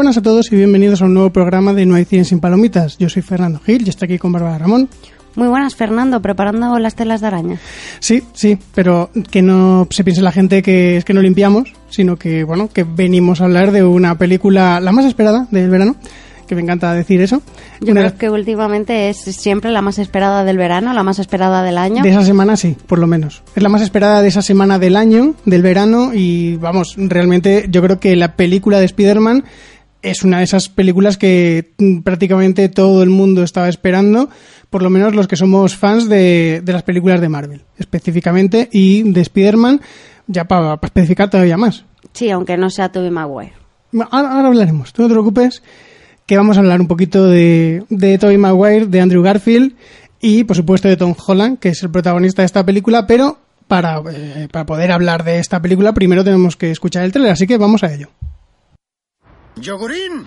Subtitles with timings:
[0.00, 2.96] Buenas a todos y bienvenidos a un nuevo programa de No hay cine sin palomitas.
[2.96, 4.88] Yo soy Fernando Gil y estoy aquí con Bárbara Ramón.
[5.34, 7.58] Muy buenas, Fernando, preparando las telas de araña.
[7.98, 12.16] Sí, sí, pero que no se piense la gente que es que no limpiamos, sino
[12.16, 15.96] que, bueno, que venimos a hablar de una película, la más esperada del verano,
[16.48, 17.42] que me encanta decir eso.
[17.82, 21.62] Yo Una creo que últimamente es siempre la más esperada del verano, la más esperada
[21.62, 22.02] del año.
[22.02, 23.42] De esa semana sí, por lo menos.
[23.54, 27.82] Es la más esperada de esa semana del año, del verano, y vamos, realmente yo
[27.82, 29.44] creo que la película de Spider-Man
[30.02, 34.30] es una de esas películas que mm, prácticamente todo el mundo estaba esperando,
[34.70, 39.02] por lo menos los que somos fans de, de las películas de Marvel, específicamente, y
[39.02, 39.80] de Spider-Man,
[40.26, 41.84] ya para especificar todavía más.
[42.12, 43.52] Sí, aunque no sea Tobey Maguire.
[44.10, 45.62] Ahora hablaremos, tú no te preocupes,
[46.26, 49.74] que vamos a hablar un poquito de, de Tobey Maguire, de Andrew Garfield
[50.20, 54.02] y, por supuesto, de Tom Holland, que es el protagonista de esta película, pero para,
[54.12, 57.58] eh, para poder hablar de esta película primero tenemos que escuchar el trailer, así que
[57.58, 58.10] vamos a ello.
[59.56, 60.26] ¡Yogurín!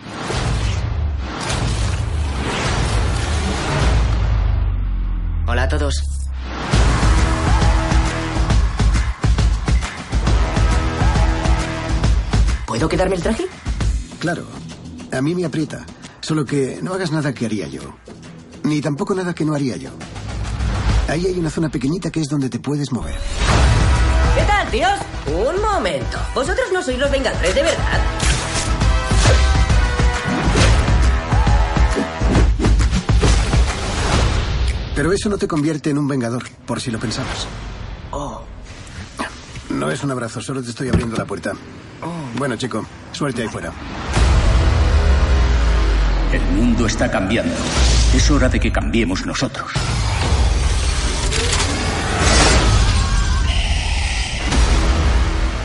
[5.47, 5.95] Hola a todos.
[12.67, 13.45] ¿Puedo quitarme el traje?
[14.19, 14.45] Claro,
[15.11, 15.85] a mí me aprieta.
[16.21, 17.81] Solo que no hagas nada que haría yo.
[18.63, 19.91] Ni tampoco nada que no haría yo.
[21.07, 23.15] Ahí hay una zona pequeñita que es donde te puedes mover.
[24.35, 24.99] ¿Qué tal, tíos?
[25.27, 26.17] Un momento.
[26.33, 27.99] ¿Vosotros no sois los Vengadores de verdad?
[34.95, 37.47] Pero eso no te convierte en un vengador, por si lo pensabas.
[38.11, 38.41] Oh,
[39.71, 41.53] No es un abrazo, solo te estoy abriendo la puerta.
[42.37, 43.71] Bueno, chico, suerte ahí fuera.
[46.31, 47.55] El mundo está cambiando.
[48.15, 49.71] Es hora de que cambiemos nosotros.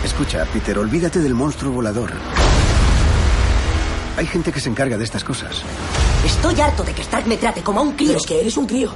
[0.05, 2.11] Escucha, Peter, olvídate del monstruo volador.
[4.17, 5.63] Hay gente que se encarga de estas cosas.
[6.25, 8.09] Estoy harto de que Stark me trate como a un crío.
[8.09, 8.91] Pero es que eres un crío.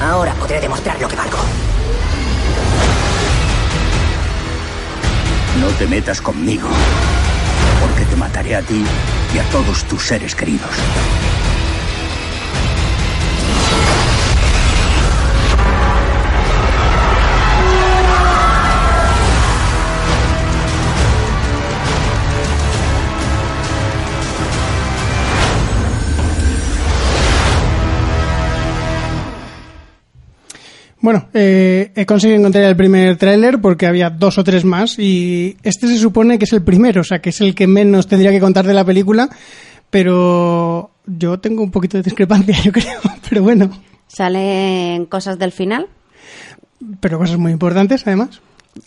[0.00, 1.38] Ahora podré demostrar lo que valgo.
[5.60, 6.68] No te metas conmigo,
[7.80, 8.84] porque te mataré a ti
[9.34, 10.70] y a todos tus seres queridos.
[31.02, 35.56] Bueno, eh, he conseguido encontrar el primer tráiler porque había dos o tres más y
[35.64, 38.30] este se supone que es el primero, o sea, que es el que menos tendría
[38.30, 39.28] que contar de la película,
[39.90, 43.70] pero yo tengo un poquito de discrepancia, yo creo, pero bueno,
[44.06, 45.88] Salen cosas del final,
[47.00, 48.40] pero cosas muy importantes además.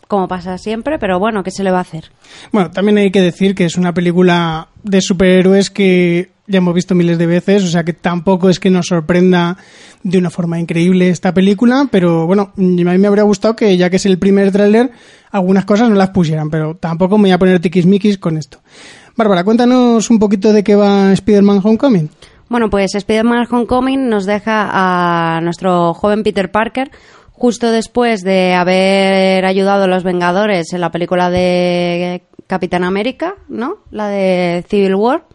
[0.08, 2.12] como pasa siempre, pero bueno, ¿qué se le va a hacer?
[2.52, 6.96] Bueno, también hay que decir que es una película de superhéroes que ya hemos visto
[6.96, 9.58] miles de veces, o sea que tampoco es que nos sorprenda
[10.04, 13.90] de una forma increíble esta película, pero bueno, a mí me habría gustado que ya
[13.90, 14.92] que es el primer tráiler,
[15.32, 18.60] algunas cosas no las pusieran, pero tampoco me voy a poner tiquismiquis con esto.
[19.16, 22.10] Bárbara, cuéntanos un poquito de qué va Spider-Man Homecoming.
[22.48, 26.92] Bueno, pues Spider-Man Homecoming nos deja a nuestro joven Peter Parker
[27.32, 33.78] justo después de haber ayudado a los Vengadores en la película de Capitán América, ¿no?
[33.92, 35.26] La de Civil War.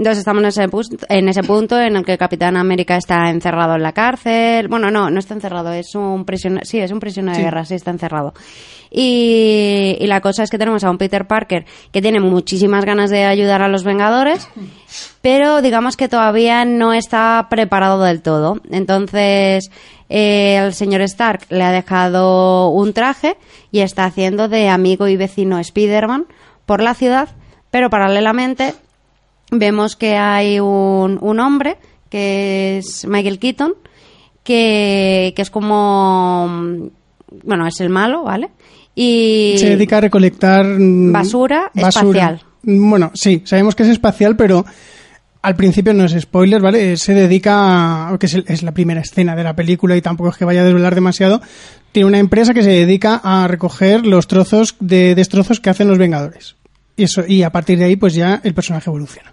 [0.00, 0.66] Entonces estamos en ese,
[1.10, 4.66] en ese punto en el que Capitán América está encerrado en la cárcel.
[4.66, 6.64] Bueno, no, no está encerrado, es un prisionero.
[6.64, 7.42] Sí, es un prisionero Sí.
[7.42, 8.32] de guerra, sí, está encerrado.
[8.90, 13.10] Y, y la cosa es que tenemos a un Peter Parker que tiene muchísimas ganas
[13.10, 14.48] de ayudar a los Vengadores,
[15.20, 18.58] pero digamos que todavía no está preparado del todo.
[18.70, 19.70] Entonces,
[20.08, 23.36] eh, el señor Stark le ha dejado un traje
[23.70, 26.24] y está haciendo de amigo y vecino Spider-Man
[26.64, 27.28] por la ciudad,
[27.70, 28.72] pero paralelamente
[29.50, 31.76] vemos que hay un, un hombre
[32.08, 33.74] que es Michael Keaton,
[34.44, 36.46] que, que es como.
[36.48, 36.88] mm,
[37.44, 38.50] Bueno, es el malo, ¿vale?
[38.94, 39.54] Y.
[39.58, 42.40] Se dedica a recolectar mm, Basura espacial.
[42.62, 44.64] Bueno, sí, sabemos que es espacial, pero
[45.42, 46.92] al principio no es spoiler, ¿vale?
[46.92, 50.02] Eh, Se dedica, a- que es, el- es la primera escena de la película y
[50.02, 51.40] tampoco es que vaya a desvelar demasiado,
[51.92, 55.96] tiene una empresa que se dedica a recoger los trozos de destrozos que hacen los
[55.98, 56.56] Vengadores.
[56.96, 59.32] Y, eso, y a partir de ahí, pues ya el personaje evoluciona.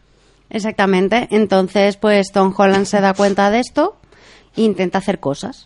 [0.49, 1.27] Exactamente.
[1.31, 3.97] Entonces, pues Tom Holland se da cuenta de esto
[4.55, 5.65] e intenta hacer cosas.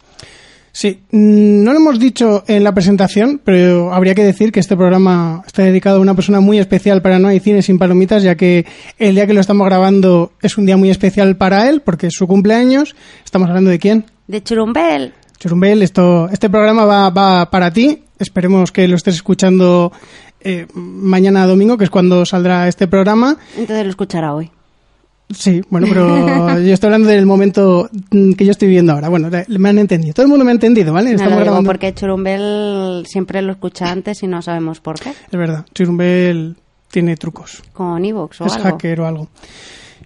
[0.73, 4.77] Sí, mm, no lo hemos dicho en la presentación, pero habría que decir que este
[4.77, 8.35] programa está dedicado a una persona muy especial para No hay cine sin palomitas, ya
[8.35, 8.65] que
[8.97, 12.13] el día que lo estamos grabando es un día muy especial para él, porque es
[12.13, 12.95] su cumpleaños.
[13.25, 14.05] Estamos hablando de quién?
[14.27, 15.13] De Churumbel.
[15.37, 18.03] Churumbel, esto, este programa va, va para ti.
[18.17, 19.91] Esperemos que lo estés escuchando
[20.39, 23.37] eh, mañana domingo, que es cuando saldrá este programa.
[23.57, 24.51] Entonces lo escuchará hoy.
[25.33, 29.09] Sí, bueno, pero yo estoy hablando del momento mm, que yo estoy viviendo ahora.
[29.09, 30.13] Bueno, me han entendido.
[30.13, 31.09] Todo el mundo me ha entendido, ¿vale?
[31.09, 31.67] No Estamos lo digo grabando.
[31.69, 35.09] porque Churumbel siempre lo escucha antes y no sabemos por qué.
[35.09, 36.55] Es verdad, Chirumbel
[36.91, 37.63] tiene trucos.
[37.73, 38.63] Con Evox o es algo.
[38.65, 39.27] hacker o algo.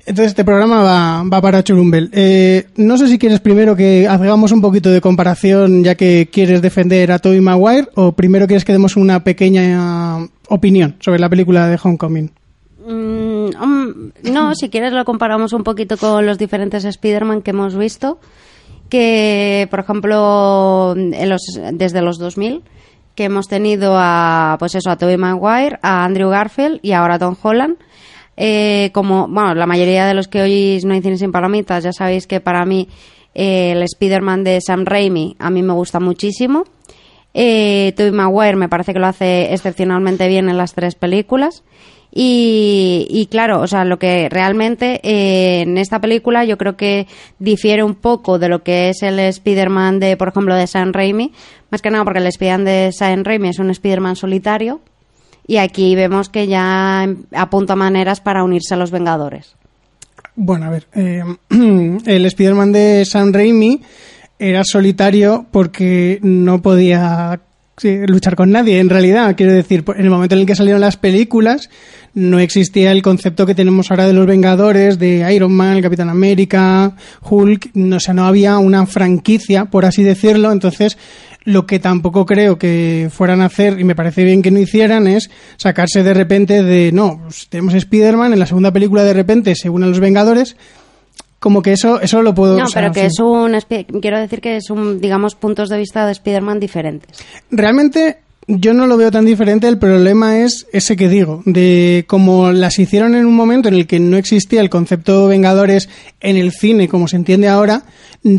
[0.08, 2.12] Entonces este programa va, va para Churumbel.
[2.14, 6.62] Eh, no sé si quieres primero que hagamos un poquito de comparación ya que quieres
[6.62, 10.18] defender a Tobey Maguire o primero quieres que demos una pequeña
[10.48, 12.30] opinión sobre la película de Homecoming.
[12.86, 18.20] Mm, no, si quieres lo comparamos un poquito con los diferentes Spider-Man que hemos visto.
[18.90, 21.42] Que, por ejemplo, en los,
[21.74, 22.64] desde los 2000,
[23.16, 27.20] que hemos tenido a, pues eso, a Tobey Maguire, a Andrew Garfield y ahora a
[27.20, 27.78] Tom Holland.
[28.38, 32.28] Eh, como, bueno, la mayoría de los que oís No hay sin palomitas, ya sabéis
[32.28, 32.90] que para mí
[33.34, 36.66] eh, el Spider-Man de Sam Raimi a mí me gusta muchísimo.
[37.34, 41.64] Eh, Tobey Maguire me parece que lo hace excepcionalmente bien en las tres películas.
[42.18, 47.08] Y, claro, o sea, lo que realmente eh, en esta película yo creo que
[47.40, 51.34] difiere un poco de lo que es el Spider-Man de, por ejemplo, de Sam Raimi.
[51.72, 54.80] Más que nada porque el Spider-Man de Sam Raimi es un Spider-Man solitario.
[55.46, 59.58] Y aquí vemos que ya apunta maneras para unirse a los Vengadores.
[60.38, 63.82] Bueno, a ver, eh, el Spider-Man de Sam Raimi
[64.40, 67.42] era solitario porque no podía
[67.78, 69.36] sí, luchar con nadie, en realidad.
[69.36, 71.70] Quiero decir, en el momento en el que salieron las películas,
[72.14, 76.96] no existía el concepto que tenemos ahora de los Vengadores, de Iron Man, Capitán América,
[77.22, 80.98] Hulk, no, o sea, no había una franquicia, por así decirlo, entonces
[81.44, 85.08] lo que tampoco creo que fueran a hacer, y me parece bien que no hicieran,
[85.08, 89.54] es sacarse de repente de, no, pues tenemos Spider-Man, en la segunda película de repente
[89.56, 90.56] se unen los Vengadores,
[91.46, 92.58] como que eso, eso lo puedo...
[92.58, 93.06] No, o sea, pero que sí.
[93.06, 93.56] es un.
[94.02, 97.24] Quiero decir que es un, digamos, puntos de vista de Spider-Man diferentes.
[97.52, 102.52] Realmente yo no lo veo tan diferente, el problema es ese que digo, de como
[102.52, 105.88] las hicieron en un momento en el que no existía el concepto Vengadores
[106.20, 107.84] en el cine como se entiende ahora,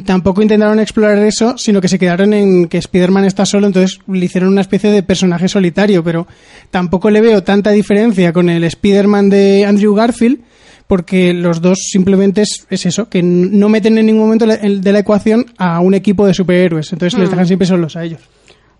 [0.04, 4.24] tampoco intentaron explorar eso, sino que se quedaron en que Spider-Man está solo, entonces le
[4.24, 6.26] hicieron una especie de personaje solitario, pero
[6.72, 10.40] tampoco le veo tanta diferencia con el Spider-Man de Andrew Garfield,
[10.86, 14.98] porque los dos simplemente es, es eso, que no meten en ningún momento de la
[14.98, 18.20] ecuación a un equipo de superhéroes, entonces les dejan siempre solos a ellos.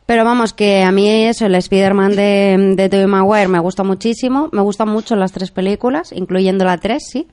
[0.06, 4.48] Pero vamos, que a mí eso, el Spider-Man de, de Tobey Maguire me gusta muchísimo.
[4.52, 7.26] Me gustan mucho las tres películas, incluyendo la tres, sí.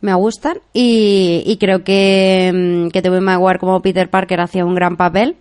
[0.00, 0.58] Me gustan.
[0.72, 5.34] Y, y creo que, mm, que Tobey Maguire como Peter Parker hacía un gran papel.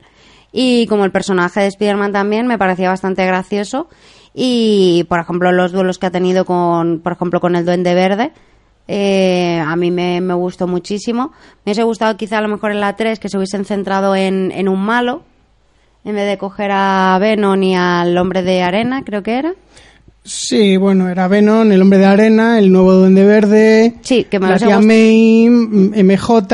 [0.52, 3.88] Y como el personaje de Spider-Man también me parecía bastante gracioso.
[4.34, 8.32] Y, por ejemplo, los duelos que ha tenido con, por ejemplo, con el Duende Verde.
[8.88, 11.32] Eh, a mí me, me gustó muchísimo.
[11.66, 14.52] Me hubiese gustado quizá a lo mejor en la 3 que se hubiesen centrado en,
[14.52, 15.24] en un malo,
[16.04, 19.54] en vez de coger a Venom y al hombre de arena, creo que era.
[20.26, 24.48] Sí, bueno, era Venom, el hombre de arena, el nuevo duende verde, Sí, que me
[24.48, 26.48] la tía May, MJ,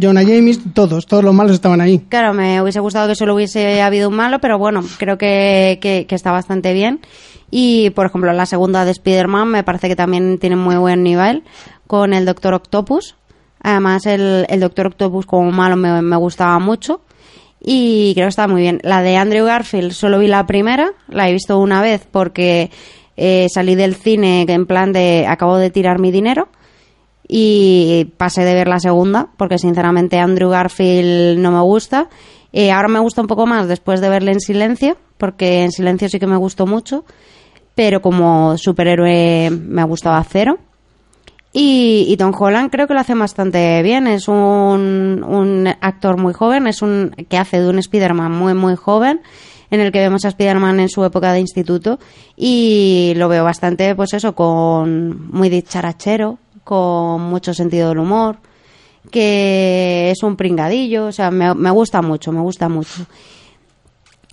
[0.00, 1.98] Jonah James, todos, todos los malos estaban ahí.
[2.08, 6.06] Claro, me hubiese gustado que solo hubiese habido un malo, pero bueno, creo que, que,
[6.08, 7.00] que está bastante bien.
[7.50, 11.44] Y, por ejemplo, la segunda de Spider-Man me parece que también tiene muy buen nivel
[11.86, 13.16] con el Doctor Octopus.
[13.62, 17.00] Además, el, el Doctor Octopus como malo me, me gustaba mucho.
[17.60, 18.80] Y creo que está muy bien.
[18.82, 22.70] La de Andrew Garfield solo vi la primera, la he visto una vez porque
[23.16, 26.48] eh, salí del cine en plan de acabo de tirar mi dinero
[27.26, 32.08] y pasé de ver la segunda porque sinceramente Andrew Garfield no me gusta.
[32.52, 36.08] Eh, ahora me gusta un poco más después de verle en silencio porque en silencio
[36.08, 37.04] sí que me gustó mucho,
[37.78, 40.58] pero como superhéroe me ha gustado cero.
[41.52, 44.08] Y, y Tom Holland creo que lo hace bastante bien.
[44.08, 48.74] Es un, un actor muy joven, es un que hace de un Spider-Man muy, muy
[48.74, 49.20] joven,
[49.70, 52.00] en el que vemos a Spider-Man en su época de instituto.
[52.36, 58.38] Y lo veo bastante, pues eso, con muy dicharachero, con mucho sentido del humor,
[59.12, 61.06] que es un pringadillo.
[61.06, 63.06] O sea, me, me gusta mucho, me gusta mucho.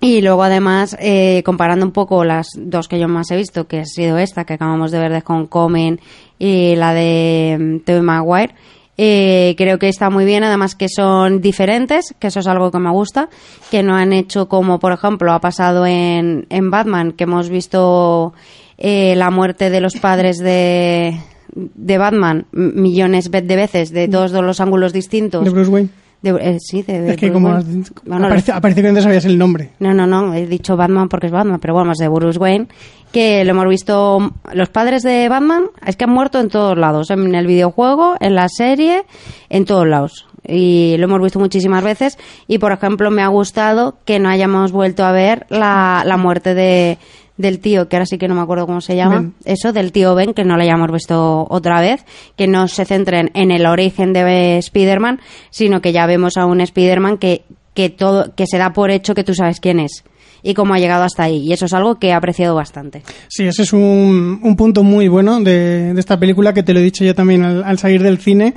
[0.05, 3.79] Y luego además, eh, comparando un poco las dos que yo más he visto, que
[3.79, 5.99] ha sido esta que acabamos de ver de Homecoming
[6.37, 8.53] y la de mm, Tobey Maguire,
[8.99, 12.77] eh, creo que está muy bien, además que son diferentes, que eso es algo que
[12.77, 13.29] me gusta,
[13.71, 18.33] que no han hecho como, por ejemplo, ha pasado en, en Batman, que hemos visto
[18.77, 21.19] eh, la muerte de los padres de,
[21.55, 25.43] de Batman millones de veces, de todos los ángulos distintos.
[25.43, 26.04] De Bruce Wayne.
[26.31, 27.81] De- eh, sí, de, es que Bruce como Wayne.
[27.81, 29.71] has- Bueno, aparece, aparece que no te sabías el nombre.
[29.79, 32.67] no, no, no, he dicho Batman porque es Batman, pero bueno, es de Bruce Wayne,
[33.11, 37.09] que lo hemos visto, los padres de Batman es que han muerto en todos lados,
[37.11, 39.03] en el videojuego, en la serie,
[39.49, 40.27] en todos lados.
[40.47, 42.17] Y lo hemos visto muchísimas veces
[42.47, 46.53] y, por ejemplo, me ha gustado que no hayamos vuelto a ver la, la muerte
[46.53, 46.99] de,
[47.37, 49.33] del tío, que ahora sí que no me acuerdo cómo se llama, Ben.
[49.43, 52.05] eso, del tío Ben, que no lo hayamos visto otra vez,
[52.37, 56.61] que no se centren en el origen de Spider-Man, sino que ya vemos a un
[56.61, 60.03] Spider-Man que, que, todo, que se da por hecho que tú sabes quién es
[60.43, 61.37] y cómo ha llegado hasta ahí.
[61.39, 63.01] Y eso es algo que he apreciado bastante.
[63.27, 66.79] Sí, ese es un, un punto muy bueno de, de esta película que te lo
[66.79, 68.53] he dicho yo también al, al salir del cine.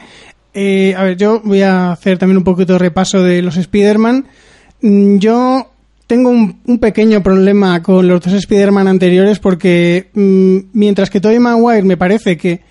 [0.54, 4.26] Eh, a ver, yo voy a hacer también un poquito de repaso de los Spider-Man.
[4.82, 5.70] Mm, Yo
[6.08, 11.82] tengo un, pequeño problema con los dos Spider-Man anteriores porque mm, mientras que Tobey Maguire
[11.82, 12.62] me parece que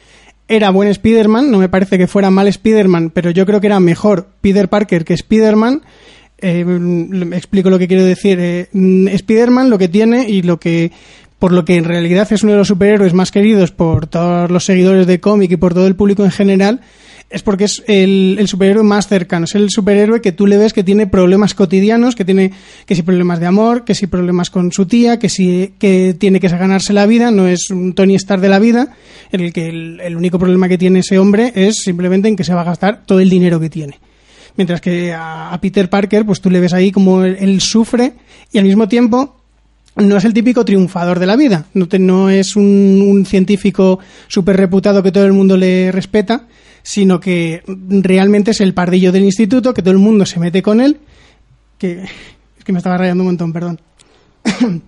[0.48, 3.80] era buen Spider-Man, no me parece que fuera mal Spider-Man, pero yo creo que era
[3.80, 5.84] mejor Peter Parker que Spider-Man.
[6.40, 8.40] Eh, mm, explico lo que quiero decir.
[8.42, 10.92] Eh, mm, Spider-Man lo que tiene y lo que
[11.38, 14.66] por lo que en realidad es uno de los superhéroes más queridos por todos los
[14.66, 16.82] seguidores de cómic y por todo el público en general,
[17.30, 20.84] es porque es el, superhéroe más cercano, es el superhéroe que tú le ves que
[20.84, 22.52] tiene problemas cotidianos, que tiene
[22.86, 26.40] que si problemas de amor, que si problemas con su tía, que si que tiene
[26.40, 28.96] que ganarse la vida, no es un Tony Stark de la vida,
[29.32, 32.54] en el que el, único problema que tiene ese hombre es simplemente en que se
[32.54, 34.00] va a gastar todo el dinero que tiene.
[34.56, 38.14] Mientras que a, Peter Parker, pues tú le ves ahí como él, él sufre
[38.54, 39.36] y al mismo tiempo
[39.98, 44.00] no es el típico triunfador de la vida, no, te- no es un, un científico
[44.28, 46.48] súper reputado que todo el mundo le respeta,
[46.88, 50.80] sino que realmente es el pardillo del instituto, que todo el mundo se mete con
[50.80, 50.98] él,
[51.78, 52.04] que
[52.58, 53.80] es que me estaba rayando un montón, perdón.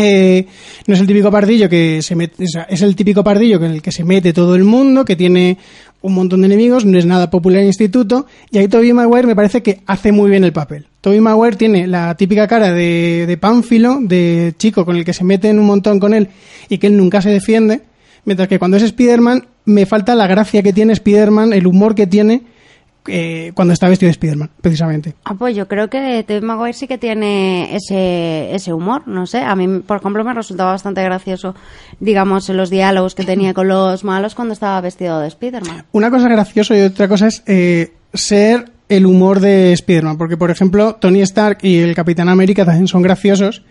[0.00, 0.46] Eh,
[0.86, 3.90] no es el típico pardillo que se mete, es el típico pardillo con el que
[3.90, 5.58] se mete todo el mundo, que tiene
[6.02, 9.26] un montón de enemigos, no es nada popular en el instituto, y ahí Tobey Maguire
[9.26, 10.86] me parece que hace muy bien el papel.
[11.00, 15.24] Tobey Maguire tiene la típica cara de, de pánfilo, de chico con el que se
[15.24, 16.28] meten un montón con él
[16.68, 17.82] y que él nunca se defiende,
[18.24, 22.06] mientras que cuando es Spider-Man me falta la gracia que tiene Spider-Man, el humor que
[22.06, 22.42] tiene
[23.06, 25.14] eh, cuando está vestido de Spider-Man, precisamente.
[25.24, 29.38] Ah, pues yo creo que Tobey Maguire sí que tiene ese, ese humor, no sé.
[29.38, 31.54] A mí, por ejemplo, me resultaba bastante gracioso,
[32.00, 35.86] digamos, los diálogos que tenía con los malos cuando estaba vestido de Spider-Man.
[35.92, 40.18] Una cosa graciosa y otra cosa es eh, ser el humor de Spider-Man.
[40.18, 43.62] Porque, por ejemplo, Tony Stark y el Capitán América también son graciosos,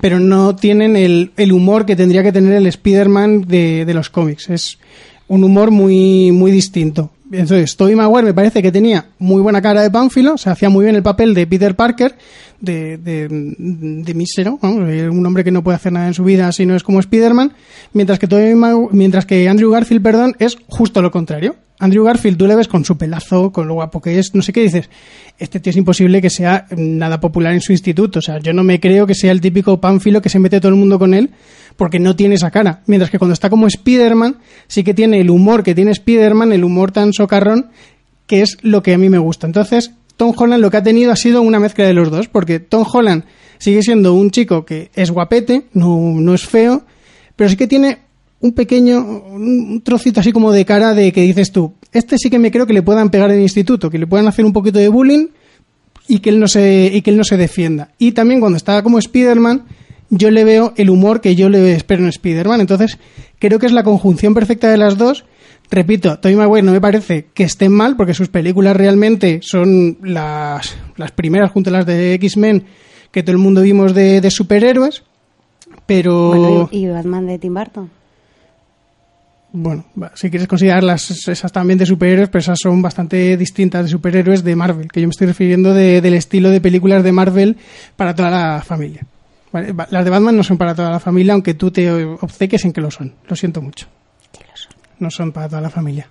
[0.00, 4.10] pero no tienen el, el humor que tendría que tener el Spider-Man de, de los
[4.10, 4.50] cómics.
[4.50, 4.78] Es
[5.28, 7.10] un humor muy, muy distinto.
[7.32, 10.84] Entonces, Tobey Maguire me parece que tenía muy buena cara de pánfilo, se hacía muy
[10.84, 12.14] bien el papel de Peter Parker,
[12.60, 16.52] de, de, de mísero, eh, un hombre que no puede hacer nada en su vida
[16.52, 17.52] si no es como Spider-Man,
[17.92, 21.56] mientras que, Tobey Magu- mientras que Andrew Garfield, perdón, es justo lo contrario.
[21.84, 24.54] Andrew Garfield, tú le ves con su pelazo, con lo guapo que es, no sé
[24.54, 24.88] qué dices.
[25.38, 28.20] Este tío es imposible que sea nada popular en su instituto.
[28.20, 30.70] O sea, yo no me creo que sea el típico pánfilo que se mete todo
[30.70, 31.28] el mundo con él
[31.76, 32.80] porque no tiene esa cara.
[32.86, 36.64] Mientras que cuando está como Spider-Man, sí que tiene el humor que tiene Spider-Man, el
[36.64, 37.68] humor tan socarrón,
[38.26, 39.46] que es lo que a mí me gusta.
[39.46, 42.60] Entonces, Tom Holland lo que ha tenido ha sido una mezcla de los dos, porque
[42.60, 43.24] Tom Holland
[43.58, 46.86] sigue siendo un chico que es guapete, no, no es feo,
[47.36, 47.98] pero sí que tiene
[48.44, 52.38] un pequeño, un trocito así como de cara de que dices tú, este sí que
[52.38, 54.78] me creo que le puedan pegar en el instituto, que le puedan hacer un poquito
[54.78, 55.28] de bullying
[56.08, 57.92] y que él no se, y que él no se defienda.
[57.98, 59.64] Y también cuando está como Spider-Man,
[60.10, 62.60] yo le veo el humor que yo le espero en Spider-Man.
[62.60, 62.98] Entonces,
[63.38, 65.24] creo que es la conjunción perfecta de las dos.
[65.70, 70.76] Repito, Tobey Maguire no me parece que estén mal, porque sus películas realmente son las,
[70.98, 72.64] las primeras junto a las de X-Men
[73.10, 75.02] que todo el mundo vimos de, superhéroes.
[75.86, 78.03] Pero y Batman de Tim Burton.
[79.56, 79.84] Bueno,
[80.14, 84.56] si quieres considerarlas esas también de superhéroes, pero esas son bastante distintas de superhéroes de
[84.56, 87.56] Marvel, que yo me estoy refiriendo de- del estilo de películas de Marvel
[87.96, 89.06] para toda la familia.
[89.52, 92.72] Vale, Las de Batman no son para toda la familia, aunque tú te obceques en
[92.72, 93.14] que lo son.
[93.28, 93.86] Lo siento mucho.
[94.98, 96.08] No son para toda la familia.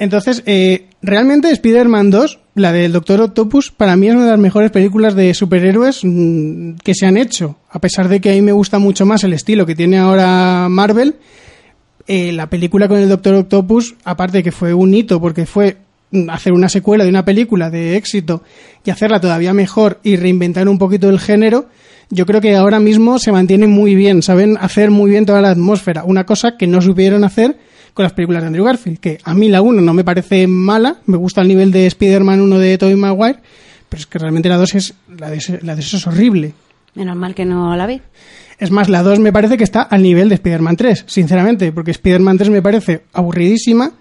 [0.00, 4.38] Entonces, eh, realmente Spider-Man 2, la del Doctor Octopus, para mí es una de las
[4.40, 7.56] mejores películas de superhéroes mm, que se han hecho.
[7.70, 10.68] A pesar de que a mí me gusta mucho más el estilo que tiene ahora
[10.68, 11.16] Marvel,
[12.08, 15.76] eh, la película con el Doctor Octopus, aparte de que fue un hito porque fue
[16.10, 18.42] mm, hacer una secuela de una película de éxito
[18.82, 21.66] y hacerla todavía mejor y reinventar un poquito el género,
[22.08, 25.50] yo creo que ahora mismo se mantiene muy bien, saben hacer muy bien toda la
[25.50, 27.58] atmósfera, una cosa que no supieron hacer
[27.92, 30.96] con las películas de Andrew Garfield, que a mí la 1 no me parece mala,
[31.04, 33.40] me gusta el nivel de Spider-Man 1 de Tobey Maguire,
[33.88, 36.54] pero es que realmente la 2 es, la de, la es horrible.
[36.94, 38.00] Menos mal que no la vi.
[38.58, 41.92] Es más, la 2 me parece que está al nivel de Spider-Man 3, sinceramente, porque
[41.92, 43.92] Spider-Man 3 me parece aburridísima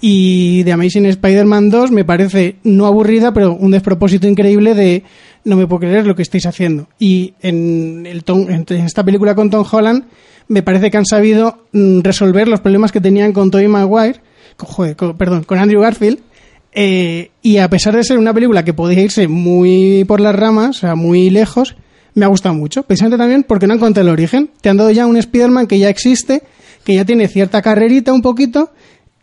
[0.00, 5.04] y de Amazing Spider-Man 2 me parece no aburrida, pero un despropósito increíble de
[5.44, 6.88] no me puedo creer lo que estáis haciendo.
[6.98, 10.04] Y en, el Tom- en esta película con Tom Holland
[10.48, 14.20] me parece que han sabido mm, resolver los problemas que tenían con Tobey Maguire,
[14.56, 16.18] con- con- perdón, con Andrew Garfield,
[16.72, 20.70] eh, y a pesar de ser una película que podía irse muy por las ramas,
[20.78, 21.76] o sea, muy lejos,
[22.14, 22.82] me ha gustado mucho.
[22.82, 24.50] Precisamente también porque no han contado el origen.
[24.60, 26.42] Te han dado ya un Spider-Man que ya existe,
[26.84, 28.70] que ya tiene cierta carrerita un poquito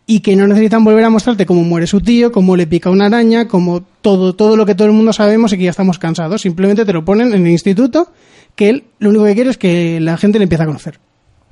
[0.06, 3.06] y que no necesitan volver a mostrarte cómo muere su tío, cómo le pica una
[3.06, 6.40] araña, como todo, todo lo que todo el mundo sabemos y que ya estamos cansados.
[6.40, 8.10] Simplemente te lo ponen en el instituto,
[8.56, 10.98] que él lo único que quiere es que la gente le empiece a conocer.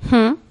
[0.09, 0.46] Hmm.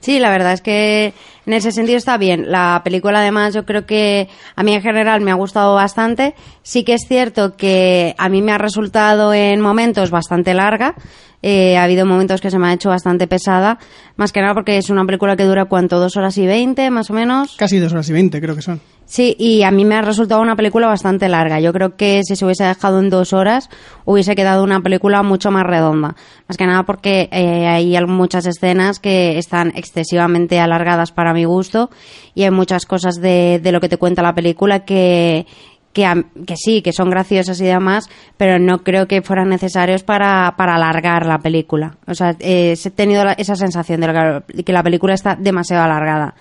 [0.00, 1.12] Sí, la verdad es que
[1.46, 2.50] en ese sentido está bien.
[2.50, 6.34] La película, además, yo creo que a mí en general me ha gustado bastante.
[6.62, 10.94] Sí que es cierto que a mí me ha resultado en momentos bastante larga.
[11.42, 13.78] Eh, ha habido momentos que se me ha hecho bastante pesada.
[14.16, 16.00] Más que nada porque es una película que dura, ¿cuánto?
[16.00, 17.56] ¿Dos horas y veinte, más o menos?
[17.56, 18.80] Casi dos horas y veinte, creo que son.
[19.04, 21.60] Sí, y a mí me ha resultado una película bastante larga.
[21.60, 23.70] Yo creo que si se hubiese dejado en dos horas,
[24.04, 26.14] hubiese quedado una película mucho más redonda.
[26.46, 31.88] Más que nada porque eh, hay muchas escenas que están excesivamente alargadas para mi gusto
[32.34, 35.46] y hay muchas cosas de, de lo que te cuenta la película que,
[35.92, 40.02] que, a- que sí, que son graciosas y demás, pero no creo que fueran necesarios
[40.02, 41.96] para, para alargar la película.
[42.06, 46.34] O sea, eh, he tenido la- esa sensación de que la película está demasiado alargada.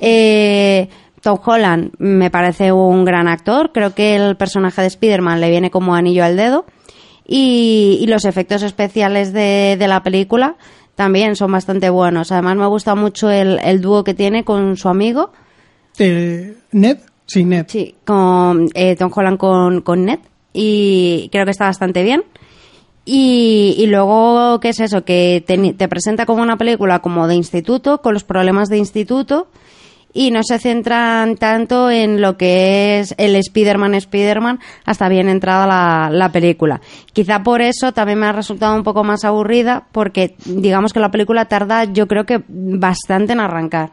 [0.00, 0.88] Eh,
[1.22, 3.72] Tom Holland me parece un gran actor.
[3.72, 6.66] Creo que el personaje de Spider-Man le viene como anillo al dedo.
[7.26, 10.56] Y, y los efectos especiales de, de la película
[10.94, 12.30] también son bastante buenos.
[12.30, 15.32] Además, me gusta mucho el, el dúo que tiene con su amigo.
[15.98, 16.98] Eh, ¿Ned?
[17.26, 17.66] Sí, Ned.
[17.68, 20.20] Sí, con eh, Tom Holland con, con Ned.
[20.52, 22.22] Y creo que está bastante bien.
[23.04, 25.04] Y, y luego, ¿qué es eso?
[25.04, 29.48] Que te, te presenta como una película como de instituto, con los problemas de instituto,
[30.14, 35.66] y no se centran tanto en lo que es el Spider-Man Spider-Man hasta bien entrada
[35.66, 36.80] la, la película.
[37.12, 41.10] Quizá por eso también me ha resultado un poco más aburrida, porque digamos que la
[41.10, 43.90] película tarda, yo creo que bastante en arrancar.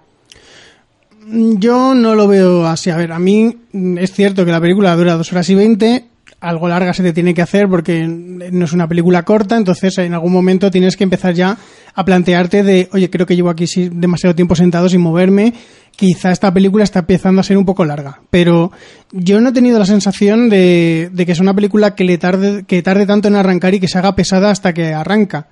[1.28, 2.90] Yo no lo veo así.
[2.90, 6.06] A ver, a mí mm, es cierto que la película dura dos horas y veinte.
[6.40, 10.16] Algo larga se te tiene que hacer porque no es una película corta, entonces en
[10.16, 11.56] algún momento tienes que empezar ya
[11.94, 15.54] a plantearte de, oye, creo que llevo aquí demasiado tiempo sentado sin moverme,
[15.96, 18.72] quizá esta película está empezando a ser un poco larga, pero
[19.12, 22.64] yo no he tenido la sensación de, de que es una película que le tarde,
[22.66, 25.48] que tarde tanto en arrancar y que se haga pesada hasta que arranca.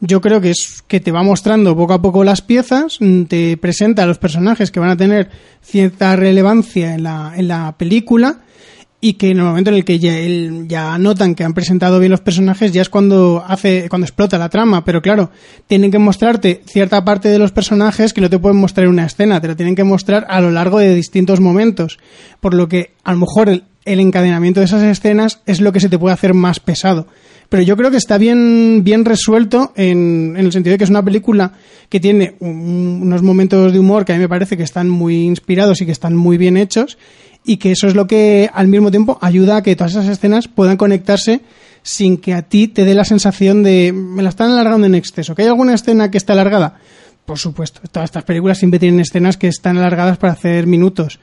[0.00, 3.56] Yo creo que es que te va mostrando poco a poco las piezas, mm, te
[3.56, 5.30] presenta a los personajes que van a tener
[5.62, 8.40] cierta relevancia en la, en la película
[9.04, 11.98] y que en el momento en el que ya, el- ya notan que han presentado
[11.98, 14.84] bien los personajes ya es cuando hace cuando explota la trama.
[14.84, 15.30] Pero claro
[15.66, 19.04] tienen que mostrarte cierta parte de los personajes que no te pueden mostrar en una
[19.06, 21.98] escena te lo tienen que mostrar a lo largo de distintos momentos.
[22.40, 25.80] Por lo que a lo mejor el, el encadenamiento de esas escenas es lo que
[25.80, 27.08] se te puede hacer más pesado.
[27.48, 30.90] Pero yo creo que está bien bien resuelto en, en el sentido de que es
[30.90, 31.52] una película
[31.90, 35.24] que tiene un- unos momentos de humor que a mí me parece que están muy
[35.24, 36.96] inspirados y que están muy bien hechos
[37.44, 40.48] y que eso es lo que al mismo tiempo ayuda a que todas esas escenas
[40.48, 41.40] puedan conectarse
[41.82, 45.34] sin que a ti te dé la sensación de me la están alargando en exceso.
[45.34, 46.78] ¿Que hay alguna escena que está alargada?
[47.24, 51.18] Por supuesto, todas estas películas siempre tienen escenas que están alargadas para hacer minutos.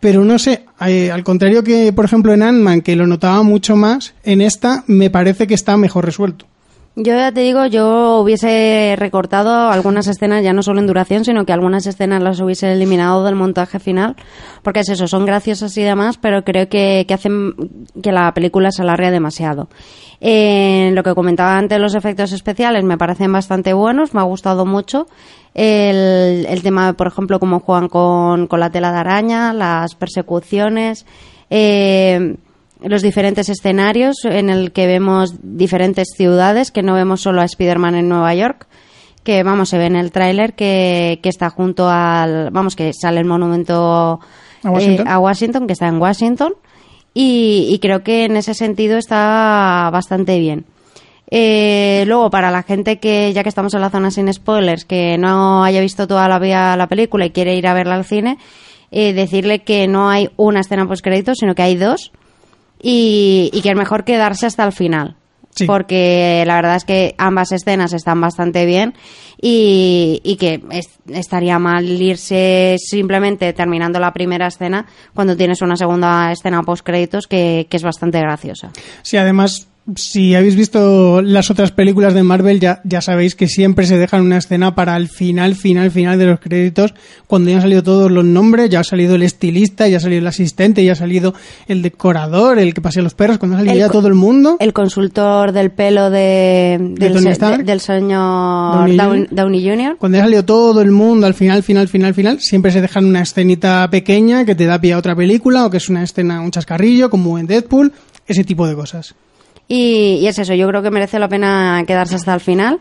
[0.00, 3.76] Pero no sé, eh, al contrario que, por ejemplo, en Ant-Man, que lo notaba mucho
[3.76, 6.46] más, en esta me parece que está mejor resuelto.
[6.94, 11.46] Yo ya te digo, yo hubiese recortado algunas escenas, ya no solo en duración, sino
[11.46, 14.14] que algunas escenas las hubiese eliminado del montaje final,
[14.62, 17.54] porque es eso, son graciosas y demás, pero creo que, que hacen
[18.02, 19.68] que la película se alargue demasiado.
[20.20, 24.66] Eh, lo que comentaba antes, los efectos especiales me parecen bastante buenos, me ha gustado
[24.66, 25.06] mucho.
[25.54, 31.06] El, el tema, por ejemplo, cómo juegan con, con la tela de araña, las persecuciones.
[31.48, 32.36] Eh,
[32.84, 37.94] los diferentes escenarios en el que vemos diferentes ciudades, que no vemos solo a Spider-Man
[37.94, 38.66] en Nueva York,
[39.24, 43.20] que vamos, se ve en el tráiler que, que está junto al, vamos, que sale
[43.20, 44.20] el monumento
[44.64, 45.06] ¿A Washington?
[45.06, 46.54] eh, a Washington, que está en Washington,
[47.14, 50.64] y, y creo que en ese sentido está bastante bien.
[51.34, 55.16] Eh, luego, para la gente que, ya que estamos en la zona sin spoilers, que
[55.18, 58.36] no haya visto toda la vida la película y quiere ir a verla al cine,
[58.90, 62.12] eh, decirle que no hay una escena post créditos, sino que hay dos
[62.82, 65.16] y, y que es mejor quedarse hasta el final.
[65.54, 65.66] Sí.
[65.66, 68.94] Porque la verdad es que ambas escenas están bastante bien
[69.40, 75.76] y, y que es- estaría mal irse simplemente terminando la primera escena cuando tienes una
[75.76, 78.70] segunda escena post créditos que, que es bastante graciosa.
[79.02, 83.84] Sí, además, si habéis visto las otras películas de Marvel, ya, ya sabéis que siempre
[83.86, 86.94] se dejan una escena para el final, final, final de los créditos,
[87.26, 90.20] cuando ya han salido todos los nombres, ya ha salido el estilista, ya ha salido
[90.20, 91.34] el asistente, ya ha salido
[91.66, 94.56] el decorador, el que pasea los perros, cuando ha salido El ya todo el mundo.
[94.60, 99.26] El consultor del pelo de, del, de- del señor Downey.
[99.30, 99.96] Downey Jr.
[99.98, 103.04] Cuando ya ha salido todo el mundo al final, final, final, final, siempre se dejan
[103.04, 106.40] una escenita pequeña que te da pie a otra película o que es una escena,
[106.40, 107.92] un chascarrillo, como en Deadpool,
[108.28, 109.14] ese tipo de cosas.
[109.74, 112.80] Y, y es eso, yo creo que merece la pena quedarse hasta el final.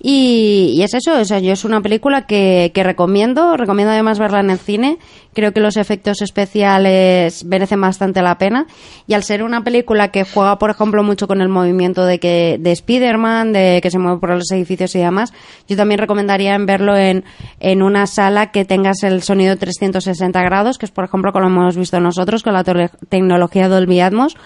[0.00, 4.20] Y, y es eso, o sea, yo es una película que, que recomiendo, recomiendo además
[4.20, 4.98] verla en el cine.
[5.34, 8.68] Creo que los efectos especiales merecen bastante la pena.
[9.08, 12.58] Y al ser una película que juega, por ejemplo, mucho con el movimiento de que
[12.60, 15.32] de Spider-Man, de que se mueve por los edificios y demás,
[15.66, 17.24] yo también recomendaría en verlo en,
[17.58, 21.76] en una sala que tengas el sonido 360 grados, que es, por ejemplo, como hemos
[21.76, 24.36] visto nosotros con la tecnología Dolby Atmos,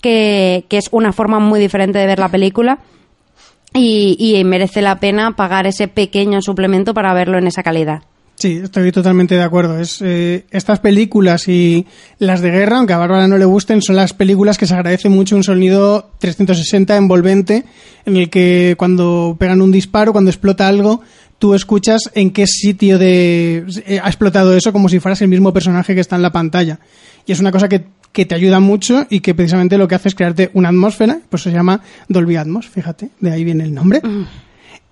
[0.00, 2.78] que, que es una forma muy diferente de ver la película
[3.74, 8.02] y, y merece la pena pagar ese pequeño suplemento para verlo en esa calidad.
[8.40, 9.78] Sí, estoy totalmente de acuerdo.
[9.78, 11.86] Es, eh, estas películas y
[12.18, 15.10] las de guerra, aunque a Bárbara no le gusten, son las películas que se agradece
[15.10, 17.64] mucho un sonido 360 envolvente,
[18.06, 21.02] en el que cuando pegan un disparo, cuando explota algo,
[21.38, 25.52] tú escuchas en qué sitio de eh, ha explotado eso, como si fueras el mismo
[25.52, 26.80] personaje que está en la pantalla.
[27.26, 30.08] Y es una cosa que, que te ayuda mucho y que precisamente lo que hace
[30.08, 34.00] es crearte una atmósfera, pues se llama Dolby Atmos, fíjate, de ahí viene el nombre.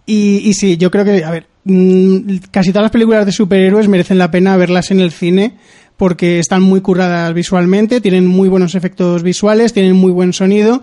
[0.06, 3.88] Y, y sí, yo creo que, a ver, mm, casi todas las películas de superhéroes
[3.88, 5.54] merecen la pena verlas en el cine
[5.96, 10.82] porque están muy curradas visualmente, tienen muy buenos efectos visuales, tienen muy buen sonido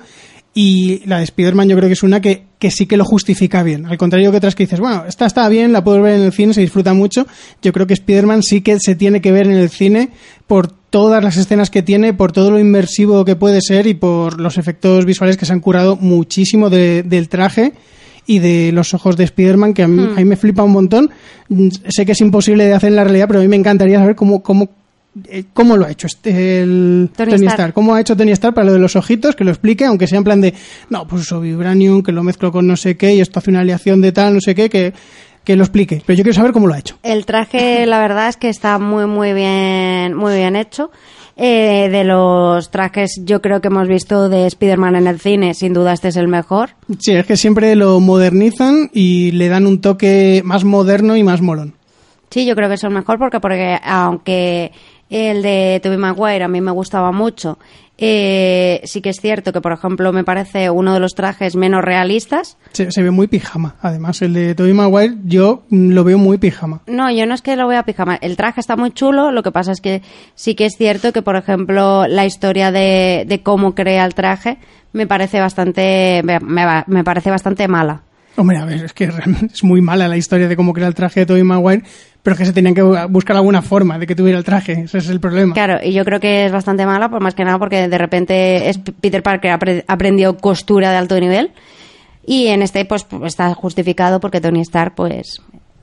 [0.58, 3.62] y la de Spider-Man yo creo que es una que, que sí que lo justifica
[3.62, 3.86] bien.
[3.86, 6.32] Al contrario que otras que dices, bueno, esta está bien, la puedo ver en el
[6.32, 7.28] cine, se disfruta mucho.
[7.62, 10.10] Yo creo que Spider-Man sí que se tiene que ver en el cine
[10.48, 14.39] por todas las escenas que tiene, por todo lo inmersivo que puede ser y por
[14.39, 17.74] los efectos visuales que se han curado muchísimo de- del traje
[18.26, 21.10] y de los ojos de Spider-Man, que a mí, a mí me flipa un montón.
[21.50, 24.00] Mm, Sé que es imposible de hacer en la realidad, pero a mí me encantaría
[24.00, 24.70] saber cómo, cómo,
[25.54, 27.71] cómo lo ha hecho este, el Tony Tony.
[27.73, 29.36] ¿Cómo ha hecho Tony Stark para lo de los ojitos?
[29.36, 30.54] Que lo explique, aunque sea en plan de,
[30.89, 33.62] no, pues uso Vibranium, que lo mezclo con no sé qué, y esto hace una
[33.62, 34.93] aleación de tal, no sé qué, que,
[35.43, 36.01] que lo explique.
[36.06, 36.97] Pero yo quiero saber cómo lo ha hecho.
[37.04, 40.91] El traje, la verdad es que está muy, muy bien, muy bien hecho.
[41.38, 45.73] Eh, de los trajes, yo creo que hemos visto de Spider-Man en el cine, sin
[45.73, 46.69] duda este es el mejor.
[46.99, 51.41] Sí, es que siempre lo modernizan y le dan un toque más moderno y más
[51.41, 51.73] molón.
[52.30, 54.71] Sí, yo creo que es el mejor porque, porque aunque
[55.10, 57.58] el de Tobey Maguire a mí me gustaba mucho,
[57.98, 61.84] eh, sí que es cierto que, por ejemplo, me parece uno de los trajes menos
[61.84, 62.58] realistas.
[62.74, 63.76] Se, se ve muy pijama.
[63.82, 66.82] Además, el de Tobey Maguire yo mm, lo veo muy pijama.
[66.88, 68.15] No, yo no es que lo voy a pijama.
[68.15, 70.02] El traje está muy chulo, lo que pasa es que
[70.36, 74.58] sí que es cierto que, por ejemplo, la historia de, de cómo crea el traje
[74.91, 78.04] me parece bastante, me, me parece bastante mala.
[78.38, 79.10] Hombre, a ver, es que
[79.54, 81.84] es muy mala la historia de cómo crea el traje de Tobey Maguire,
[82.21, 84.82] pero es que se tenían que bu- buscar alguna forma de que tuviera el traje.
[84.86, 85.54] Ese es el problema.
[85.54, 88.69] Claro, y yo creo que es bastante mala, por más que nada porque de repente
[88.69, 91.52] es Peter Parker apre- aprendió costura de alto nivel
[92.26, 95.41] y en este pues está justificado porque Tony Stark pues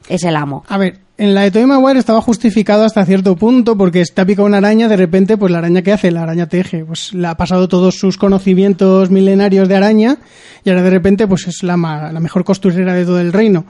[0.08, 0.64] es el amo.
[0.68, 4.46] A ver, en la de Tobey Maguire estaba justificado hasta cierto punto porque está picado
[4.46, 7.36] una araña, de repente, pues la araña que hace, la araña teje, pues le ha
[7.36, 10.16] pasado todos sus conocimientos milenarios de araña
[10.64, 13.64] y ahora de repente pues es la, ma- la mejor costurera de todo el reino.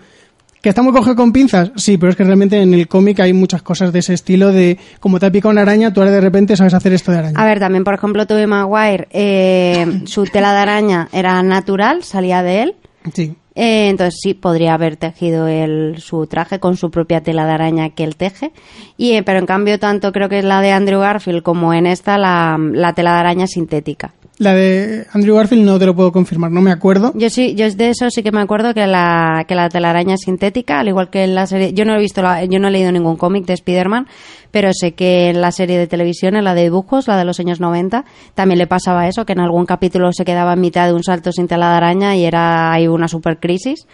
[0.62, 1.72] ¿Que está muy coge con pinzas?
[1.74, 4.78] Sí, pero es que realmente en el cómic hay muchas cosas de ese estilo de
[5.00, 7.34] como te ha picado una araña, tú ahora de repente sabes hacer esto de araña.
[7.40, 12.44] A ver, también por ejemplo Tobey Maguire, eh, su tela de araña era natural, salía
[12.44, 12.74] de él.
[13.12, 13.34] Sí.
[13.54, 17.90] Eh, entonces sí, podría haber tejido él su traje con su propia tela de araña
[17.90, 18.52] que él teje.
[18.96, 21.86] Y, eh, pero en cambio, tanto creo que es la de Andrew Garfield como en
[21.86, 24.14] esta, la, la tela de araña sintética.
[24.42, 27.12] La de Andrew Garfield no te lo puedo confirmar, no me acuerdo.
[27.14, 30.80] Yo sí, yo de eso sí que me acuerdo que la, que la telaraña sintética,
[30.80, 31.72] al igual que en la serie.
[31.72, 34.06] Yo no he visto, la- yo no he leído ningún cómic de Spider-Man,
[34.50, 37.38] pero sé que en la serie de televisión, en la de dibujos, la de los
[37.40, 40.94] años 90, también le pasaba eso, que en algún capítulo se quedaba en mitad de
[40.94, 43.86] un salto sin tela de araña y era ahí una super crisis.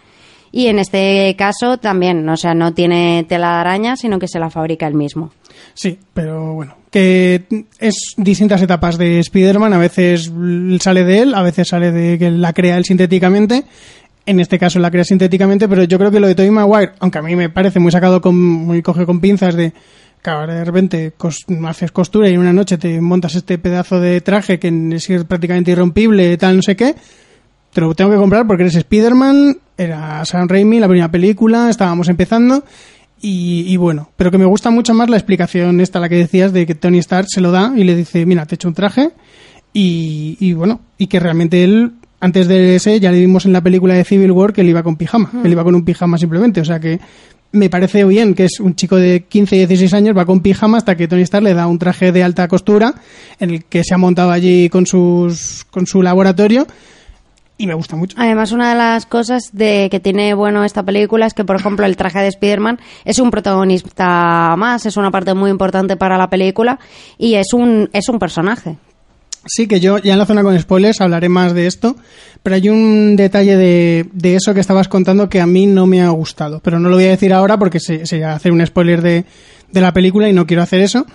[0.51, 4.39] Y en este caso también, o sea, no tiene tela de araña, sino que se
[4.39, 5.31] la fabrica él mismo.
[5.75, 7.45] Sí, pero bueno, que
[7.79, 10.33] es distintas etapas de Spider-Man, a veces
[10.81, 13.65] sale de él, a veces sale de que la crea él sintéticamente,
[14.27, 17.19] en este caso la crea sintéticamente, pero yo creo que lo de Tobey Maguire, aunque
[17.19, 19.73] a mí me parece muy sacado con, muy coge con pinzas de
[20.23, 21.13] que ahora de repente
[21.67, 25.71] haces costura y en una noche te montas este pedazo de traje que es prácticamente
[25.71, 26.95] irrompible, tal, no sé qué,
[27.73, 32.09] te lo tengo que comprar porque eres Spider-Man, era Sam Raimi, la primera película, estábamos
[32.09, 32.65] empezando
[33.21, 36.53] y, y bueno, pero que me gusta mucho más la explicación esta, la que decías,
[36.53, 38.75] de que Tony Stark se lo da y le dice, mira, te he hecho un
[38.75, 39.11] traje
[39.73, 43.61] y, y bueno, y que realmente él, antes de ese, ya le vimos en la
[43.63, 46.61] película de Civil War que él iba con pijama, él iba con un pijama simplemente,
[46.61, 47.01] o sea que
[47.51, 50.79] me parece bien que es un chico de 15 y 16 años, va con pijama
[50.79, 52.95] hasta que Tony Stark le da un traje de alta costura
[53.41, 56.67] en el que se ha montado allí con, sus, con su laboratorio
[57.59, 58.17] y me gusta mucho.
[58.19, 61.85] Además, una de las cosas de que tiene bueno esta película es que, por ejemplo,
[61.85, 66.31] el traje de Spider-Man es un protagonista más, es una parte muy importante para la
[66.31, 66.79] película
[67.19, 68.77] y es un, es un personaje.
[69.45, 71.97] Sí, que yo ya en la zona con spoilers hablaré más de esto,
[72.43, 76.03] pero hay un detalle de, de eso que estabas contando que a mí no me
[76.03, 79.03] ha gustado, pero no lo voy a decir ahora porque se, sería hacer un spoiler
[79.03, 79.25] de,
[79.73, 81.07] de la película y no quiero hacer eso.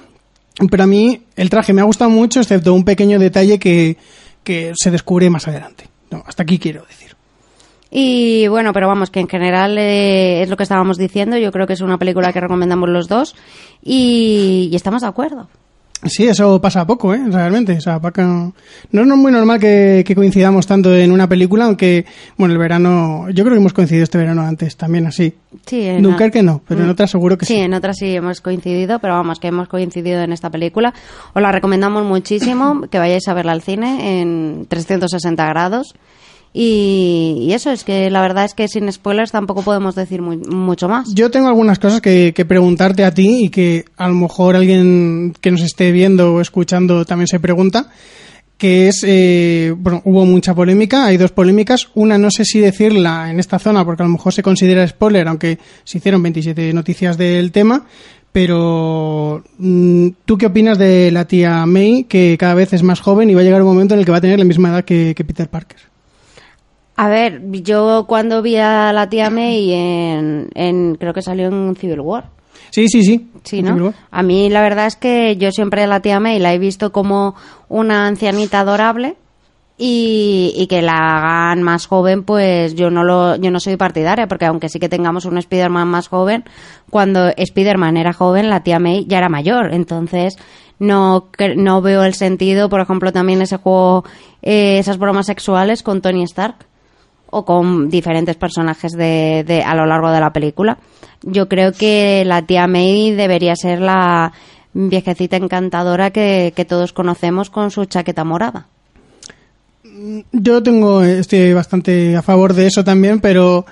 [0.69, 3.97] Pero a mí el traje me ha gustado mucho, excepto un pequeño detalle que,
[4.43, 5.92] que se descubre más adelante.
[6.25, 7.15] Hasta aquí quiero decir.
[7.89, 11.37] Y bueno, pero vamos, que en general eh, es lo que estábamos diciendo.
[11.37, 13.35] Yo creo que es una película que recomendamos los dos
[13.81, 15.47] y estamos de acuerdo.
[16.05, 17.21] Sí, eso pasa poco, ¿eh?
[17.29, 17.73] Realmente.
[17.77, 18.53] O sea, no
[19.01, 22.05] es muy normal que, que coincidamos tanto en una película, aunque,
[22.37, 25.33] bueno, el verano, yo creo que hemos coincidido este verano antes también así.
[25.65, 26.91] Sí, en Dunkerque no, pero en Mm.
[26.91, 27.59] otras seguro que sí, sí.
[27.59, 30.93] en otras sí hemos coincidido, pero vamos, que hemos coincidido en esta película.
[31.33, 35.93] Os la recomendamos muchísimo, que vayáis a verla al cine en 360 grados.
[36.53, 41.13] Y, eso es que la verdad es que sin spoilers tampoco podemos decir mucho más.
[41.13, 45.33] Yo tengo algunas cosas que, que preguntarte a ti y que a lo mejor alguien
[45.41, 47.89] que nos esté viendo o escuchando también se pregunta,
[48.57, 53.31] que es, eh, bueno, hubo mucha polémica, hay dos polémicas, una no sé si decirla
[53.31, 57.17] en esta zona porque a lo mejor se considera spoiler, aunque se hicieron 27 noticias
[57.17, 57.85] del tema,
[58.31, 63.29] pero mm, ¿tú qué opinas de la tía May, que cada vez es más joven
[63.29, 64.85] y va a llegar un momento en el que va a tener la misma edad
[64.85, 65.92] que Peter Parker?
[66.95, 71.75] A ver, yo cuando vi a la tía May en, en creo que salió en
[71.75, 72.29] Civil War.
[72.69, 73.29] Sí, sí, sí.
[73.43, 73.93] Sí, ¿no?
[74.09, 76.91] A mí la verdad es que yo siempre a la tía May la he visto
[76.91, 77.35] como
[77.67, 79.15] una ancianita adorable
[79.77, 84.27] y, y que la hagan más joven, pues yo no lo, yo no soy partidaria,
[84.27, 86.45] porque aunque sí que tengamos un Spider-Man más joven,
[86.89, 90.37] cuando Spider-Man era joven, la tía May ya era mayor, entonces
[90.79, 94.03] no, no veo el sentido, por ejemplo, también ese juego,
[94.41, 96.67] eh, esas bromas sexuales con Tony Stark
[97.33, 100.77] o con diferentes personajes de, de- a lo largo de la película.
[101.23, 104.31] Yo creo que la tía May debería ser la
[104.73, 108.67] viejecita encantadora que, que todos conocemos con su chaqueta morada.
[110.31, 113.65] Yo tengo, estoy bastante a favor de eso también, pero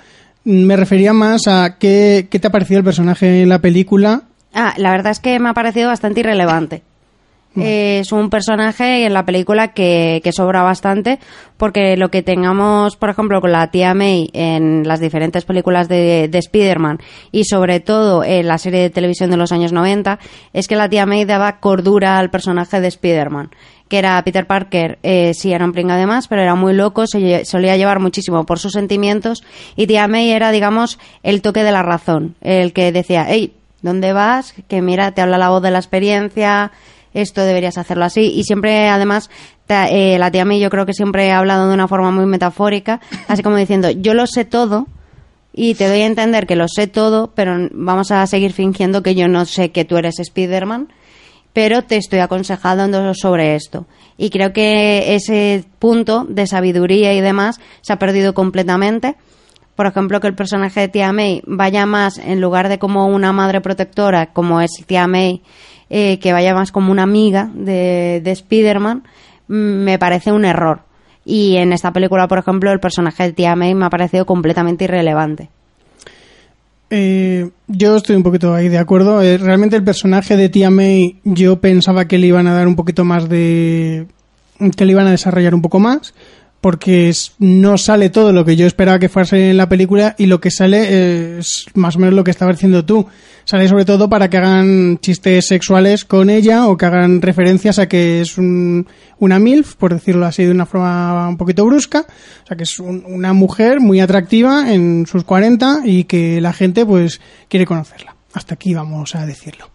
[0.44, 4.22] me refería más a qué, qué te ha parecido el personaje en la película.
[4.54, 6.82] Ah, la verdad es que me ha parecido bastante irrelevante.
[7.56, 11.18] Eh, es un personaje en la película que, que sobra bastante
[11.58, 16.28] porque lo que tengamos, por ejemplo, con la tía May en las diferentes películas de,
[16.28, 16.98] de Spider-Man
[17.30, 20.18] y sobre todo en la serie de televisión de los años 90
[20.52, 23.50] es que la tía May daba cordura al personaje de Spider-Man
[23.92, 27.06] que era Peter Parker, eh, sí era un pringa de más, pero era muy loco,
[27.06, 29.44] se solía llevar muchísimo por sus sentimientos
[29.76, 34.14] y tía May era, digamos, el toque de la razón, el que decía, hey, ¿dónde
[34.14, 34.54] vas?
[34.66, 36.72] Que mira, te habla la voz de la experiencia,
[37.14, 38.32] esto deberías hacerlo así.
[38.34, 39.30] Y siempre, además,
[39.68, 43.00] eh, la tía May yo creo que siempre ha hablado de una forma muy metafórica,
[43.28, 44.86] así como diciendo, yo lo sé todo
[45.52, 49.14] y te doy a entender que lo sé todo, pero vamos a seguir fingiendo que
[49.14, 50.88] yo no sé que tú eres Spider-Man,
[51.52, 53.86] pero te estoy aconsejando sobre esto.
[54.16, 59.16] Y creo que ese punto de sabiduría y demás se ha perdido completamente.
[59.74, 63.32] Por ejemplo, que el personaje de Tía May vaya más, en lugar de como una
[63.32, 65.42] madre protectora, como es Tía May,
[65.94, 69.02] eh, que vaya más como una amiga de, de Spider-Man,
[69.48, 70.80] mm, me parece un error.
[71.22, 74.84] Y en esta película, por ejemplo, el personaje de Tía May me ha parecido completamente
[74.84, 75.50] irrelevante.
[76.88, 79.20] Eh, yo estoy un poquito ahí de acuerdo.
[79.20, 82.76] Eh, realmente el personaje de Tia May yo pensaba que le iban a dar un
[82.76, 84.06] poquito más de...
[84.74, 86.14] que le iban a desarrollar un poco más
[86.62, 90.40] porque no sale todo lo que yo esperaba que fuese en la película y lo
[90.40, 93.04] que sale es más o menos lo que estabas diciendo tú.
[93.44, 97.88] Sale sobre todo para que hagan chistes sexuales con ella o que hagan referencias a
[97.88, 98.86] que es un-
[99.18, 102.06] una MILF, por decirlo así de una forma un poquito brusca.
[102.44, 106.52] O sea, que es un- una mujer muy atractiva en sus 40 y que la
[106.52, 108.14] gente pues quiere conocerla.
[108.34, 109.68] Hasta aquí vamos a decirlo.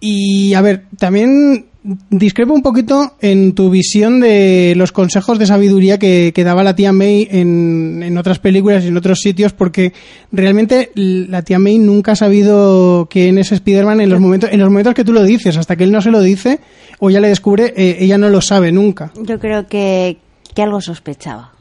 [0.00, 5.98] Y a ver, también discrepo un poquito en tu visión de los consejos de sabiduría
[5.98, 9.92] que, que daba la tía May en, en otras películas y en otros sitios, porque
[10.32, 14.68] realmente la tía May nunca ha sabido quién es Spider-Man en los momentos, en los
[14.68, 16.60] momentos que tú lo dices, hasta que él no se lo dice
[16.98, 19.12] o ya le descubre, eh, ella no lo sabe nunca.
[19.22, 20.18] Yo creo que,
[20.54, 21.52] que algo sospechaba.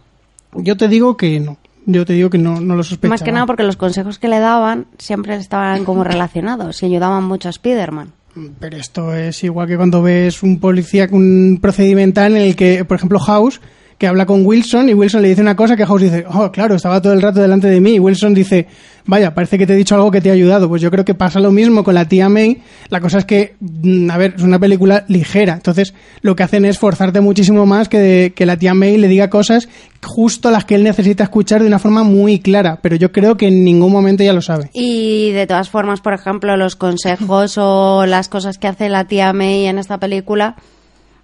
[0.54, 1.58] Yo te digo que no.
[1.86, 3.14] Yo te digo que no, no lo sospechaba.
[3.14, 7.24] Más que nada porque los consejos que le daban siempre estaban como relacionados y ayudaban
[7.24, 8.12] mucho a Spider-Man.
[8.60, 12.98] Pero esto es igual que cuando ves un policía, un procedimental en el que, por
[12.98, 13.62] ejemplo, House,
[13.98, 16.76] que habla con Wilson y Wilson le dice una cosa que House dice, oh, claro,
[16.76, 18.00] estaba todo el rato delante de mí.
[18.00, 18.68] Wilson dice,
[19.06, 20.70] vaya, parece que te he dicho algo que te ha ayudado.
[20.70, 22.62] Pues yo creo que pasa lo mismo con la tía May.
[22.90, 25.54] La cosa es que, mm, a ver, es una película ligera.
[25.54, 29.32] Entonces, lo que hacen es forzarte muchísimo más que, que la tía May le diga
[29.32, 29.68] cosas
[30.04, 32.78] justo las que él necesita escuchar de una forma muy clara.
[32.84, 34.70] Pero yo creo que en ningún momento ya lo sabe.
[34.74, 39.34] Y de todas formas, por ejemplo, los consejos o las cosas que hace la tía
[39.34, 40.56] May en esta película,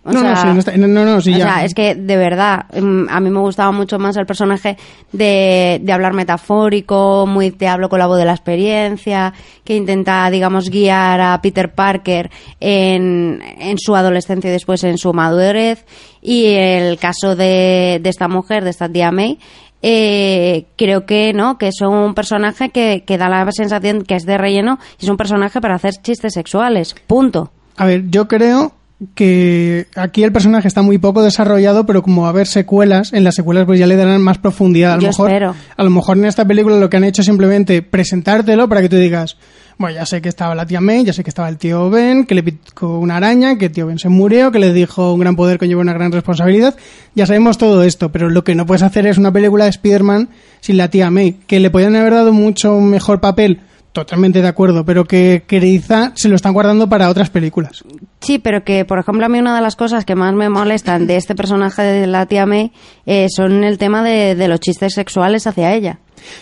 [0.06, 1.46] O no, sea, no, sí, no, está- no, no, sí, o ya.
[1.46, 4.76] sea, es que de verdad, mm, a mí me gustaba mucho más el personaje
[5.14, 10.30] de, de hablar metafórico, muy te hablo con la voz de la experiencia, que intenta,
[10.30, 15.86] digamos, guiar a Peter Parker en, en su adolescencia y después en su madurez.
[16.22, 19.40] Y el caso de, de esta mujer, de esta tía May,
[19.82, 24.26] eh, creo que no, que es un personaje que, que da la sensación que es
[24.26, 26.96] de relleno y es un personaje para hacer chistes sexuales.
[27.08, 27.52] Punto.
[27.78, 28.74] A ver, yo creo
[29.16, 33.24] que aquí el personaje está muy poco desarrollado, pero como va a haber secuelas, en
[33.24, 34.94] las secuelas pues ya le darán más profundidad.
[34.94, 35.56] A lo Yo mejor, espero.
[35.76, 38.90] a lo mejor en esta película lo que han hecho es simplemente presentártelo para que
[38.90, 39.38] tú digas,
[39.78, 42.26] bueno, ya sé que estaba la tía May, ya sé que estaba el tío Ben,
[42.26, 45.20] que le picó una araña, que el tío Ben se murió, que le dijo un
[45.20, 46.76] gran poder conlleva una gran responsabilidad.
[47.16, 50.30] Ya sabemos todo esto, pero lo que no puedes hacer es una película de Spider-Man
[50.62, 53.62] sin la tía May, que le podían haber dado mucho mejor papel.
[53.94, 57.84] Totalmente de acuerdo, pero que quizá se lo están guardando para otras películas.
[58.22, 61.06] Sí, pero que, por ejemplo, a mí una de las cosas que más me molestan
[61.06, 62.72] de este personaje de la tía May
[63.06, 66.00] eh, son el tema de, de los chistes sexuales hacia ella.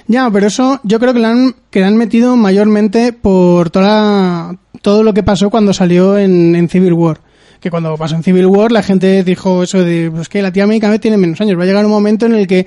[0.07, 3.85] Ya, pero eso yo creo que lo han, que lo han metido mayormente por toda
[3.87, 7.19] la- todo lo que pasó cuando salió en, en Civil War.
[7.61, 10.65] Que cuando pasó en Civil War la gente dijo eso de pues que la tía
[10.65, 11.57] May cada vez tiene menos años.
[11.57, 12.65] Va a llegar un momento en el que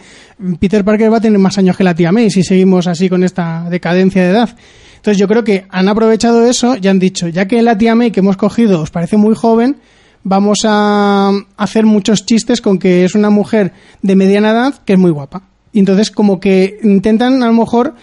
[0.60, 3.24] Peter Parker va a tener más años que la tía May si seguimos así con
[3.24, 4.56] esta decadencia de edad.
[4.94, 8.12] Entonces yo creo que han aprovechado eso y han dicho, ya que la tía May
[8.12, 9.78] que hemos cogido os parece muy joven,
[10.22, 14.98] vamos a hacer muchos chistes con que es una mujer de mediana edad que es
[14.98, 15.42] muy guapa.
[15.72, 17.96] Y entonces como que intentan a lo mejor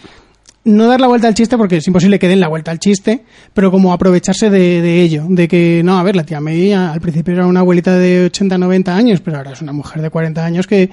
[0.63, 3.23] no dar la vuelta al chiste porque es imposible que den la vuelta al chiste,
[3.53, 7.01] pero como aprovecharse de, de ello, de que no, a ver, la tía May al
[7.01, 10.45] principio era una abuelita de 80, 90 años, pero ahora es una mujer de 40
[10.45, 10.89] años que,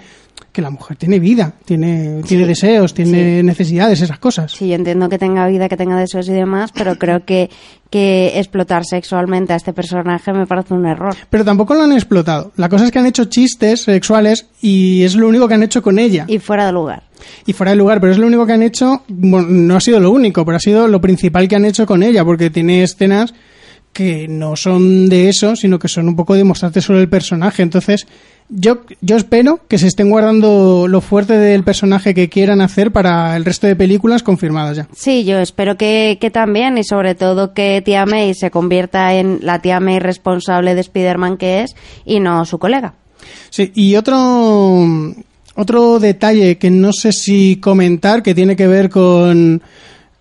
[0.53, 4.53] que la mujer tiene vida, tiene, tiene deseos, tiene necesidades, esas cosas.
[4.53, 7.51] Sí, yo entiendo que tenga vida, que tenga deseos y demás, pero creo que,
[7.91, 11.15] que explotar sexualmente a este personaje me parece un error.
[11.31, 12.53] Pero tampoco lo han explotado.
[12.57, 15.83] La cosa es que han hecho chistes sexuales y es lo único que han hecho
[15.83, 16.25] con ella.
[16.29, 17.03] Y fuera de lugar.
[17.47, 20.01] y fuera de lugar, pero es lo único que han hecho, bueno, no ha sido
[20.01, 23.35] lo único, pero ha sido lo principal que han hecho con ella, porque tiene escenas
[23.93, 27.63] que no son de eso, sino que son un poco de mostrarte solo el personaje.
[27.63, 28.07] Entonces,
[28.49, 33.37] yo, yo espero que se estén guardando lo fuerte del personaje que quieran hacer para
[33.37, 34.89] el resto de películas confirmadas ya.
[34.95, 39.41] Sí, yo espero que, que también y sobre todo que tía May se convierta en
[39.43, 42.95] la tía May responsable de Spider-Man que es y no su colega.
[43.51, 44.87] Sí, y otro,
[45.55, 49.63] otro detalle que no sé si comentar, que tiene que ver con,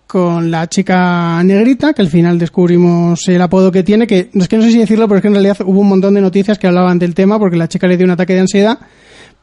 [0.08, 4.56] con la chica negrita, que al final descubrimos el apodo que tiene, que es que
[4.56, 6.66] no sé si decirlo, pero es que en realidad hubo un montón de noticias que
[6.66, 8.78] hablaban del tema, porque la chica le dio un ataque de ansiedad,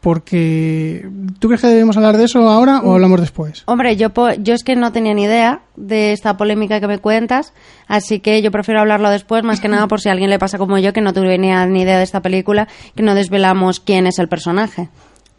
[0.02, 1.08] porque...
[1.38, 3.62] ¿Tú crees que debemos hablar de eso ahora o hablamos después?
[3.68, 7.54] Hombre, yo, yo es que no tenía ni idea de esta polémica que me cuentas,
[7.88, 10.80] así que yo prefiero hablarlo después, más que nada por si alguien le pasa como
[10.80, 14.28] yo, que no tenía ni idea de esta película, que no desvelamos quién es el
[14.28, 14.90] personaje.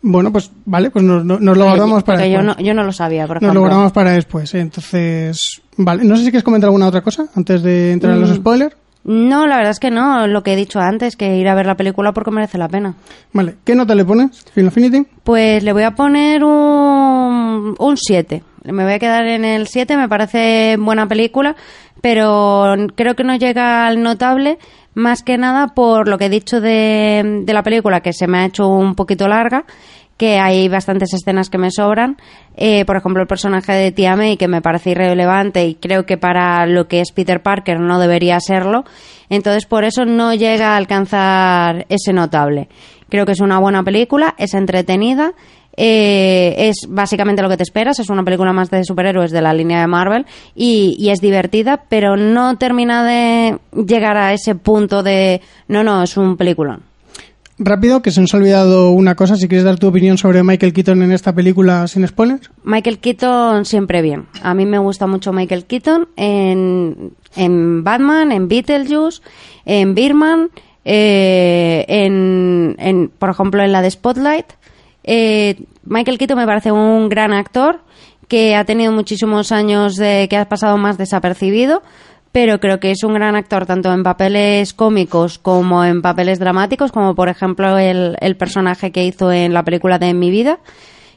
[0.03, 2.57] Bueno, pues vale, pues nos, nos lo guardamos para Porque yo después.
[2.59, 4.61] no, yo no lo sabía, por Nos lo guardamos para después, ¿eh?
[4.61, 5.61] entonces...
[5.79, 8.37] Vale, no sé si quieres comentar alguna otra cosa antes de entrar en los Mm.
[8.37, 8.77] spoilers.
[9.09, 10.27] No, la verdad es que no.
[10.27, 12.95] Lo que he dicho antes, que ir a ver la película porque merece la pena.
[13.33, 14.45] Vale, ¿qué nota le pones?
[14.53, 15.07] Film Affinity.
[15.23, 18.43] Pues le voy a poner un, un 7.
[18.65, 21.55] Me voy a quedar en el 7, me parece buena película,
[22.01, 24.59] pero creo que no llega al notable,
[24.97, 28.47] más que nada por lo que he dicho de, la película, que se me ha
[28.47, 29.67] hecho un poquito larga,
[30.17, 32.17] que hay bastantes escenas que me sobran.
[32.57, 36.17] Eh, por ejemplo, el personaje de Tia May, que me parece irrelevante y creo que
[36.17, 38.85] para lo que es Peter Parker no debería serlo.
[39.29, 42.71] Entonces, por eso no llega a alcanzar ese notable.
[43.11, 45.35] Creo que es una buena película, es entretenida.
[45.77, 49.53] Eh, es básicamente lo que te esperas, es una película más de superhéroes de la
[49.53, 55.03] línea de Marvel y, y es divertida, pero no termina de llegar a ese punto
[55.03, 56.83] de no, no, es un peliculón.
[57.59, 59.37] Rápido, que se nos ha olvidado una cosa.
[59.37, 62.51] Si quieres dar tu opinión sobre Michael Keaton en esta película sin spoilers.
[62.65, 64.27] Michael Keaton siempre bien.
[64.43, 69.23] A mí me gusta mucho Michael Keaton en, en Batman, en Beetlejuice,
[69.65, 70.51] en Birman,
[70.85, 74.47] eh, en, en, por ejemplo, en la de Spotlight.
[75.07, 77.81] Eh, Michael Keaton me parece un gran actor
[78.29, 81.83] que ha tenido muchísimos años de que ha pasado más desapercibido,
[82.33, 86.93] pero creo que es un gran actor tanto en papeles cómicos como en papeles dramáticos,
[86.93, 90.59] como por ejemplo el, personaje que hizo en la película de mi vida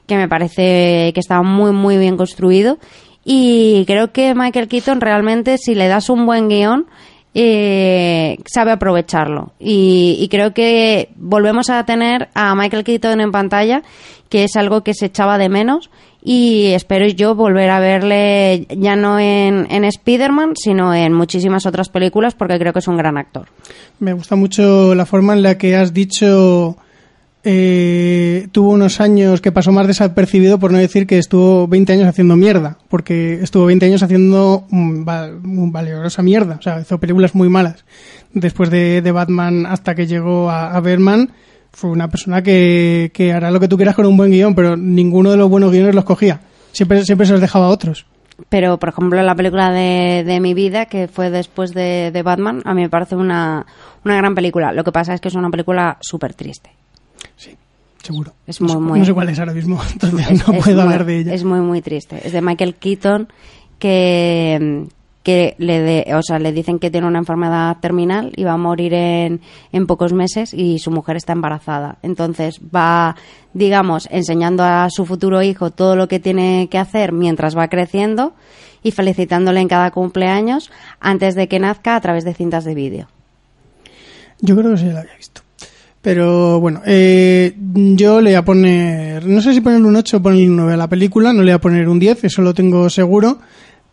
[0.07, 2.79] que me parece que está muy, muy bien construido.
[3.23, 6.87] Y creo que Michael Keaton realmente, si le das un buen guion,
[7.33, 9.51] eh, sabe aprovecharlo.
[9.59, 13.83] Y, y creo que volvemos a tener a Michael Keaton en pantalla,
[14.29, 15.89] que es algo que se echaba de menos
[16.21, 21.89] y espero yo volver a verle ya no en, en Spider-Man, sino en muchísimas otras
[21.89, 23.47] películas porque creo que es un gran actor.
[23.99, 26.77] Me gusta mucho la forma en la que has dicho
[27.43, 32.07] eh, tuvo unos años que pasó más desapercibido por no decir que estuvo 20 años
[32.07, 35.05] haciendo mierda, porque estuvo 20 años haciendo un,
[35.43, 37.85] un valiosa mierda, o sea, hizo películas muy malas.
[38.33, 41.31] Después de, de Batman hasta que llegó a, a Berman,
[41.71, 44.75] fue una persona que, que hará lo que tú quieras con un buen guion, pero
[44.75, 46.41] ninguno de los buenos guiones los cogía.
[46.71, 48.05] Siempre, siempre se los dejaba a otros.
[48.47, 52.61] Pero, por ejemplo, la película de, de mi vida, que fue después de, de Batman,
[52.65, 53.65] a mí me parece una,
[54.05, 54.71] una gran película.
[54.71, 56.71] Lo que pasa es que es una película súper triste.
[58.03, 58.33] Seguro.
[58.47, 60.63] Es no, muy, sé, muy- no sé cuál es ahora mismo, entonces Es- no es
[60.63, 61.33] puedo muy- hablar de ella.
[61.33, 62.19] Es muy, muy triste.
[62.25, 63.27] Es de Michael Keaton,
[63.77, 64.85] que,
[65.23, 68.57] que le, de- o sea, le dicen que tiene una enfermedad terminal y va a
[68.57, 69.41] morir en,
[69.71, 71.97] en pocos meses y su mujer está embarazada.
[72.03, 73.15] Entonces va,
[73.53, 78.33] digamos, enseñando a su futuro hijo todo lo que tiene que hacer mientras va creciendo
[78.81, 80.71] y felicitándole en cada cumpleaños
[81.01, 83.07] antes de que nazca a través de cintas de vídeo.
[84.41, 85.41] Yo creo que sí la había visto.
[86.01, 90.21] Pero bueno, eh, yo le voy a poner, no sé si ponerle un 8 o
[90.21, 92.53] ponerle un 9 a la película, no le voy a poner un 10, eso lo
[92.53, 93.39] tengo seguro,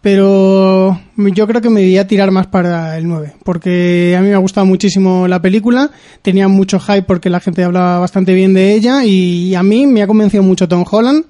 [0.01, 4.29] pero yo creo que me voy a tirar más para el 9, porque a mí
[4.29, 5.91] me ha gustado muchísimo la película,
[6.23, 10.03] tenía mucho hype porque la gente hablaba bastante bien de ella y a mí me
[10.03, 11.25] ha convencido mucho Tom Holland.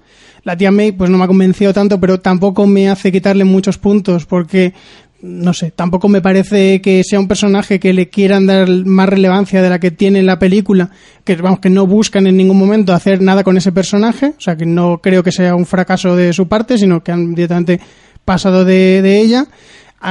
[0.44, 3.78] La tía May pues no me ha convencido tanto, pero tampoco me hace quitarle muchos
[3.78, 4.74] puntos porque
[5.22, 9.62] no sé, tampoco me parece que sea un personaje que le quieran dar más relevancia
[9.62, 10.90] de la que tiene en la película,
[11.24, 14.56] que vamos, que no buscan en ningún momento hacer nada con ese personaje, o sea
[14.56, 17.80] que no creo que sea un fracaso de su parte, sino que han directamente
[18.24, 19.46] pasado de, de ella.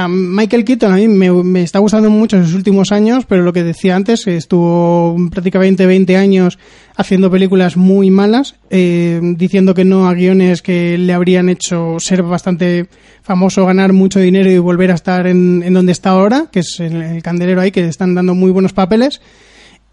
[0.08, 3.62] Michael Keaton a mí me, está gustando mucho en sus últimos años, pero lo que
[3.62, 6.58] decía antes, estuvo prácticamente 20 años
[6.96, 12.22] haciendo películas muy malas, eh, diciendo que no a guiones que le habrían hecho ser
[12.22, 12.88] bastante
[13.22, 16.78] famoso, ganar mucho dinero y volver a estar en, en donde está ahora, que es
[16.78, 19.20] el candelero ahí, que están dando muy buenos papeles.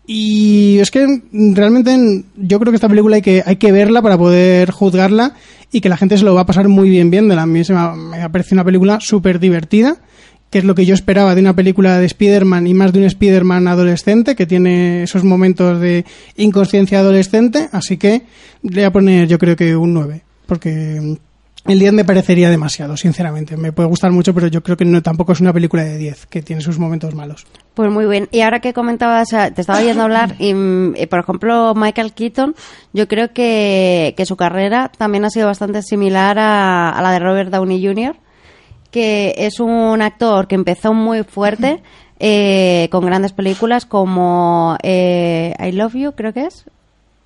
[0.06, 4.18] Y es que realmente yo creo que esta película hay que, hay que verla para
[4.18, 5.36] poder juzgarla
[5.74, 7.42] y que la gente se lo va a pasar muy bien viéndola.
[7.42, 7.80] A mí se me
[8.22, 9.98] ha, parecido una película súper divertida,
[10.52, 13.06] que es lo que yo esperaba de una película de Spider-Man y más de un
[13.06, 16.06] Spider-Man adolescente, que tiene esos momentos de
[16.38, 17.70] inconsciencia adolescente.
[17.72, 18.22] Así que
[18.62, 21.18] le voy a poner yo creo que un 9, porque
[21.66, 23.56] el 10 me parecería demasiado, sinceramente.
[23.56, 26.26] Me puede gustar mucho, pero yo creo que no tampoco es una película de 10,
[26.26, 27.46] que tiene sus momentos malos.
[27.74, 28.28] Pues muy bien.
[28.32, 32.14] Y ahora que comentabas, eh, te estaba oyendo hablar, y, mm, y, por ejemplo, Michael
[32.14, 32.56] Keaton,
[32.92, 37.20] yo creo que, que su carrera también ha sido bastante similar a, a la de
[37.20, 38.16] Robert Downey Jr.,
[38.92, 41.82] que es un actor que empezó muy fuerte,
[42.20, 46.66] eh, con grandes películas como eh, I Love You, creo que es.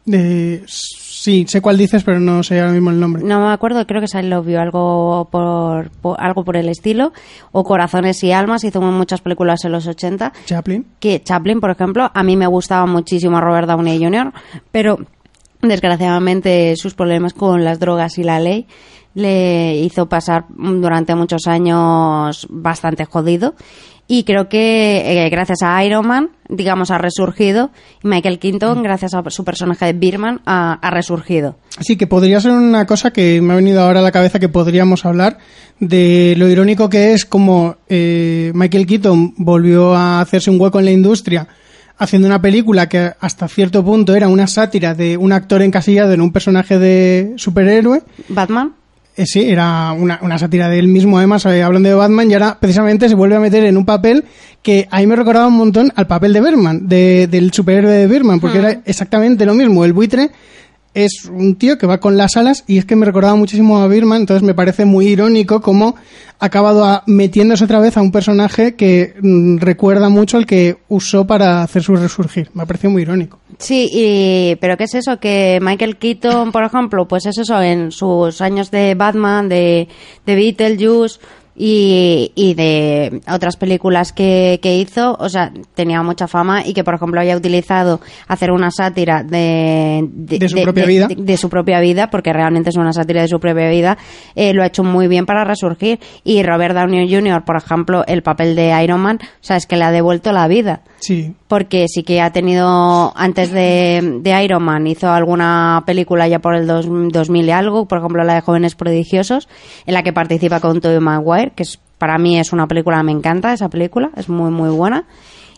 [0.05, 0.63] De,
[1.27, 3.21] sí, sé cuál dices, pero no sé ahora mismo el nombre.
[3.23, 6.69] No me acuerdo, creo que es I Love You, algo por, por- algo por el
[6.69, 7.11] estilo.
[7.51, 10.85] O Corazones y Almas, hizo muchas películas en los 80 Chaplin.
[10.99, 14.31] que Chaplin, por ejemplo, a mí me gustaba muchísimo Robert Downey Jr.,
[14.71, 14.99] pero
[15.61, 18.67] desgraciadamente sus problemas con las drogas y la ley
[19.13, 23.55] le hizo pasar durante muchos años bastante jodido.
[24.07, 27.71] Y creo que eh, gracias a Iron Man, digamos, ha resurgido.
[28.03, 31.57] Y Michael Keaton, gracias a su personaje de Birman, ha, ha resurgido.
[31.81, 34.49] Sí, que podría ser una cosa que me ha venido ahora a la cabeza que
[34.49, 35.37] podríamos hablar
[35.79, 40.85] de lo irónico que es como eh, Michael Keaton volvió a hacerse un hueco en
[40.85, 41.47] la industria
[41.97, 46.21] haciendo una película que hasta cierto punto era una sátira de un actor encasillado en
[46.21, 48.03] un personaje de superhéroe.
[48.29, 48.73] Batman.
[49.17, 52.35] Eh, sí, era una, una sátira de él mismo, además, eh, hablando de Batman, y
[52.35, 54.23] ahora precisamente se vuelve a meter en un papel
[54.61, 58.05] que a mí me recordaba un montón al papel de Berman, de, del superhéroe de
[58.05, 59.83] Berman, porque era exactamente lo mismo.
[59.83, 60.29] El buitre
[60.93, 63.87] es un tío que va con las alas y es que me recordaba muchísimo a
[63.87, 65.95] Birman, entonces me parece muy irónico cómo
[66.39, 71.25] ha acabado metiéndose otra vez a un personaje que mm, recuerda mucho al que usó
[71.27, 72.49] para hacer su resurgir.
[72.53, 73.39] Me parece muy irónico.
[73.57, 75.19] Sí, y, pero ¿qué es eso?
[75.19, 79.87] Que Michael Keaton, por ejemplo, pues es eso, en sus años de Batman, de,
[80.25, 81.19] de Beetlejuice
[81.57, 86.83] y, y de otras películas que, que hizo, o sea, tenía mucha fama y que,
[86.83, 90.07] por ejemplo, haya utilizado hacer una sátira de...
[90.07, 91.07] De su propia vida.
[91.07, 93.97] De, de su propia vida, porque realmente es una sátira de su propia vida,
[94.35, 95.99] eh, lo ha hecho muy bien para resurgir.
[96.23, 99.77] Y Robert Downey Jr., por ejemplo, el papel de Iron Man, o sea, es que
[99.77, 104.63] le ha devuelto la vida Sí, porque sí que ha tenido, antes de, de Iron
[104.63, 108.41] Man, hizo alguna película ya por el dos- 2000 y algo, por ejemplo la de
[108.41, 109.47] Jóvenes Prodigiosos,
[109.85, 113.11] en la que participa con Tobey Maguire, que es, para mí es una película, me
[113.13, 115.05] encanta esa película, es muy muy buena.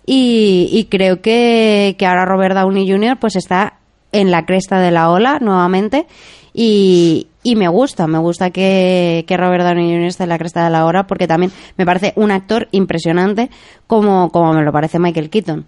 [0.06, 3.18] Y, y creo que, que ahora Robert Downey Jr.
[3.20, 3.74] pues está
[4.12, 6.08] en la cresta de la ola nuevamente
[6.54, 10.08] Y, me gusta, me gusta que, Robert Downey Jr.
[10.08, 13.50] esté en la cresta de la hora porque también me parece un actor impresionante
[13.88, 15.66] como, como me lo parece Michael Keaton.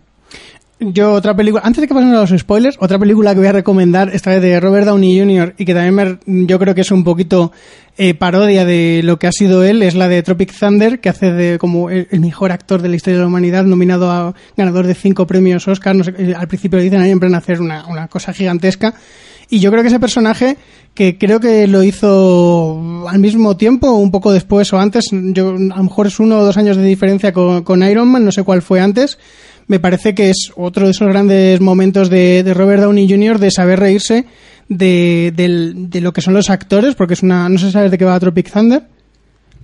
[0.84, 3.52] Yo otra película, antes de que pasemos a los spoilers, otra película que voy a
[3.52, 5.54] recomendar, esta vez de Robert Downey Jr.
[5.60, 5.94] y que también
[6.26, 7.52] me- yo creo que es un poquito
[8.00, 11.32] eh, parodia de lo que ha sido él, es la de Tropic Thunder, que hace
[11.34, 14.96] de como el, mejor actor de la historia de la humanidad, nominado a ganador de
[14.96, 15.96] cinco premios Oscar.
[15.96, 18.96] No sé, eh, al principio le dicen ahí en plan hacer una, una cosa gigantesca.
[19.52, 20.58] Y yo creo que ese personaje,
[20.96, 25.78] que creo que lo hizo al mismo tiempo, un poco después o antes, yo, a
[25.78, 28.44] lo mejor es uno o dos años de diferencia con, con Iron Man, no sé
[28.44, 29.20] cuál fue antes,
[29.68, 33.40] me parece que es otro de esos grandes momentos de, de Robert Downey Jr.
[33.40, 34.26] de saber reírse
[34.70, 37.98] de, del- de lo que son los actores, porque es una, no sé sabes de
[37.98, 38.84] qué va Tropic Thunder.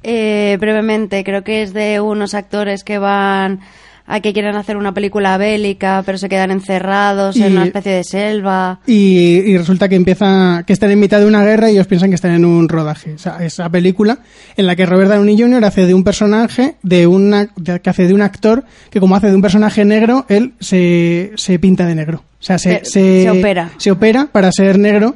[0.03, 3.61] Eh, brevemente, creo que es de unos actores que van
[4.07, 7.91] a que quieren hacer una película bélica, pero se quedan encerrados Y- en una especie
[7.91, 8.79] de selva.
[8.87, 12.09] Y, y resulta que empieza que están en mitad de una guerra y ellos piensan
[12.09, 13.13] que están en un rodaje.
[13.13, 14.19] O sea, esa película
[14.55, 15.65] en la que Robert Downey Jr.
[15.65, 19.27] hace de un personaje, de una, de- que hace de un actor que como hace
[19.27, 22.23] de un personaje negro, él se, se pinta de negro.
[22.39, 23.71] O sea, se, Se- se opera.
[23.77, 25.15] se opera para ser negro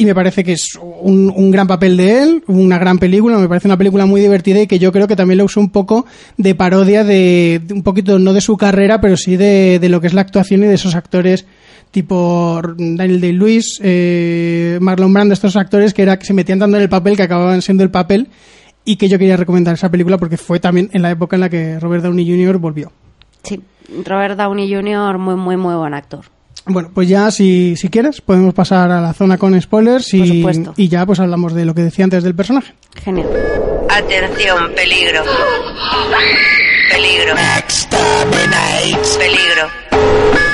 [0.00, 3.48] y me parece que es un, un gran papel de él, una gran película, me
[3.48, 6.06] parece una película muy divertida y que yo creo que también lo usó un poco
[6.38, 10.06] de parodia de, un poquito, no de su carrera, pero sí de, de lo que
[10.06, 11.44] es la actuación y de esos actores
[11.90, 16.82] tipo Daniel Day-Lewis, eh, Marlon Brando, estos actores que era que se metían tanto en
[16.82, 18.28] el papel que acababan siendo el papel
[18.86, 21.50] y que yo quería recomendar esa película porque fue también en la época en la
[21.50, 22.56] que Robert Downey Jr.
[22.56, 22.90] volvió.
[23.42, 23.60] Sí,
[24.06, 26.24] Robert Downey Jr., muy, muy, muy buen actor.
[26.72, 30.44] Bueno, pues ya si, si quieres podemos pasar a la zona con spoilers y,
[30.76, 32.74] y ya pues hablamos de lo que decía antes del personaje.
[33.02, 33.28] Genial.
[33.88, 35.22] Atención, peligro.
[36.90, 37.34] Peligro.
[39.18, 39.68] Peligro.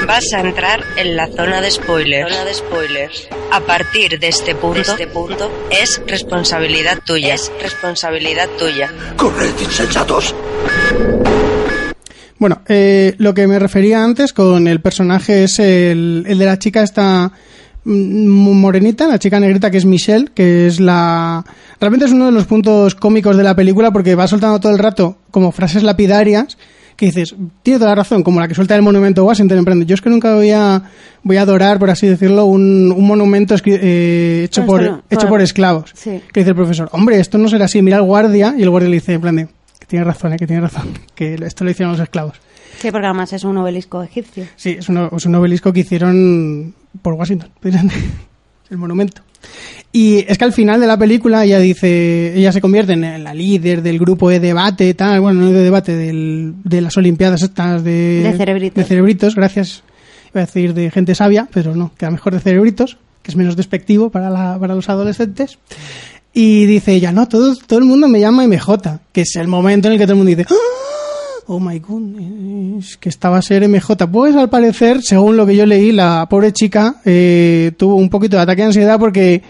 [0.06, 2.32] Vas a entrar en la zona de spoilers.
[2.32, 3.28] Zona de spoilers.
[3.50, 7.34] A partir de este punto, este punto es responsabilidad tuya.
[7.34, 8.92] Es responsabilidad tuya.
[9.16, 10.34] ¡Corred, insensatos!
[12.38, 16.58] Bueno, eh, lo que me refería antes con el personaje es el, el de la
[16.58, 17.32] chica esta
[17.84, 21.44] mm, morenita, la chica negrita que es Michelle, que es la...
[21.80, 24.78] Realmente es uno de los puntos cómicos de la película porque va soltando todo el
[24.78, 26.58] rato como frases lapidarias
[26.96, 29.84] que dices, tiene toda la razón, como la que suelta el monumento Washington en plan,
[29.84, 30.82] Yo es que nunca voy a,
[31.22, 35.20] voy a adorar, por así decirlo, un, un monumento eh, hecho, por, esto no, hecho
[35.20, 35.28] claro.
[35.28, 35.90] por esclavos.
[35.94, 36.22] Sí.
[36.32, 38.88] Que dice el profesor, hombre, esto no será así, mira al guardia, y el guardia
[38.88, 39.48] le dice, en plan de,
[39.86, 42.36] que tiene razón, eh, que tiene razón, que esto lo hicieron los esclavos.
[42.80, 44.44] Sí, porque además es un obelisco egipcio.
[44.56, 47.50] Sí, es un, es un obelisco que hicieron por Washington,
[48.70, 49.22] el monumento.
[49.92, 53.32] Y es que al final de la película ella dice, ella se convierte en la
[53.32, 57.82] líder del grupo de debate, tal, bueno, no de debate, del, de las Olimpiadas estas
[57.84, 58.74] de, De cerebritos.
[58.74, 59.84] de cerebritos, gracias,
[60.34, 63.56] iba a decir de gente sabia, pero no, queda mejor de cerebritos, que es menos
[63.56, 65.58] despectivo para, la, para los adolescentes.
[66.38, 69.88] Y dice ella, no, todo, todo el mundo me llama MJ, que es el momento
[69.88, 73.42] en el que todo el mundo dice, "Ah, oh my goodness, que esta va a
[73.42, 74.06] ser MJ.
[74.12, 78.36] Pues al parecer, según lo que yo leí, la pobre chica eh, tuvo un poquito
[78.36, 79.40] de ataque de ansiedad porque,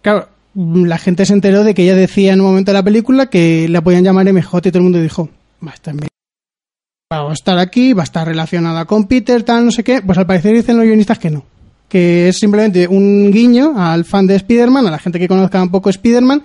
[0.00, 3.26] claro, la gente se enteró de que ella decía en un momento de la película
[3.26, 5.28] que la podían llamar MJ y todo el mundo dijo,
[5.64, 5.94] va a estar.
[5.94, 10.02] Va a estar aquí, va a estar relacionada con Peter, tal, no sé qué.
[10.02, 11.44] Pues al parecer dicen los guionistas que no.
[11.92, 15.70] Que es simplemente un guiño al fan de Spider-Man, a la gente que conozca un
[15.70, 16.42] poco Spider-Man,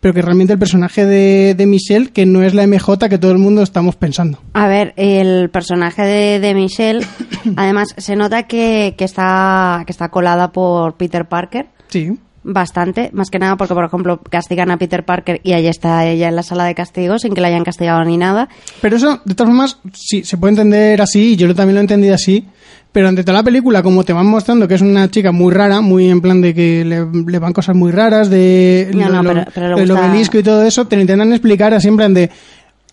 [0.00, 3.32] pero que realmente el personaje de, de Michelle, que no es la MJ que todo
[3.32, 4.38] el mundo estamos pensando.
[4.52, 7.06] A ver, el personaje de, de Michelle,
[7.56, 11.68] además, se nota que, que está, que está colada por Peter Parker.
[11.88, 12.18] Sí.
[12.44, 16.28] Bastante, más que nada porque, por ejemplo, castigan a Peter Parker y ahí está ella
[16.28, 18.48] en la sala de castigo sin que la hayan castigado ni nada.
[18.80, 21.82] Pero eso, de todas formas, sí, se puede entender así, y yo también lo he
[21.82, 22.44] entendido así,
[22.90, 25.80] pero ante toda la película, como te van mostrando que es una chica muy rara,
[25.80, 29.44] muy en plan de que le, le van cosas muy raras, de No, no, lo-
[29.54, 32.28] pero- el obelisco y todo eso, te lo intentan explicar así en plan de,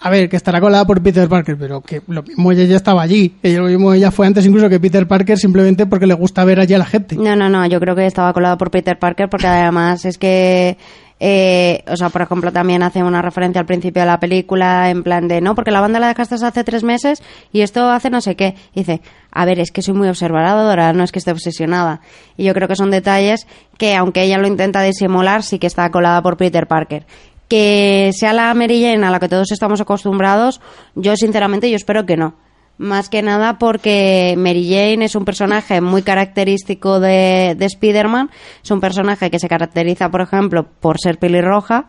[0.02, 3.02] a ver, que estará colada por Peter Parker, pero que lo mismo ella ya estaba
[3.02, 6.45] allí, ella, lo mismo ella fue antes incluso que Peter Parker simplemente porque le gusta
[6.45, 7.16] ver allí a la gente.
[7.18, 10.78] No, no, no, yo creo que estaba colado por Peter Parker porque además es que,
[11.20, 15.04] eh, o sea, por ejemplo, también hace una referencia al principio de la película en
[15.04, 17.22] plan de, no, porque la banda la dejaste hace tres meses
[17.52, 18.56] y esto hace no sé qué.
[18.74, 19.02] Dice,
[19.34, 22.00] a ver, es que soy muy observadora, no es que esté obsesionada.
[22.38, 23.47] Y yo creo que son detalles
[23.78, 27.06] que, aunque ella lo intenta disimular, sí que está colada por Peter Parker.
[27.50, 30.62] Que sea la Mary Jane a la que todos estamos acostumbrados,
[30.95, 32.36] yo sinceramente yo espero que no.
[32.78, 38.30] Más que nada porque Mary Jane es un personaje muy característico de, de Spider-Man.
[38.64, 41.88] Es un personaje que se caracteriza, por ejemplo, por ser pelirroja,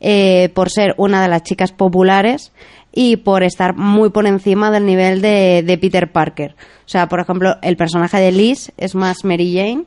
[0.00, 2.50] eh, por ser una de las chicas populares
[2.92, 6.56] y por estar muy por encima del nivel de, de Peter Parker.
[6.84, 9.84] O sea, por ejemplo, el personaje de Liz es más Mary Jane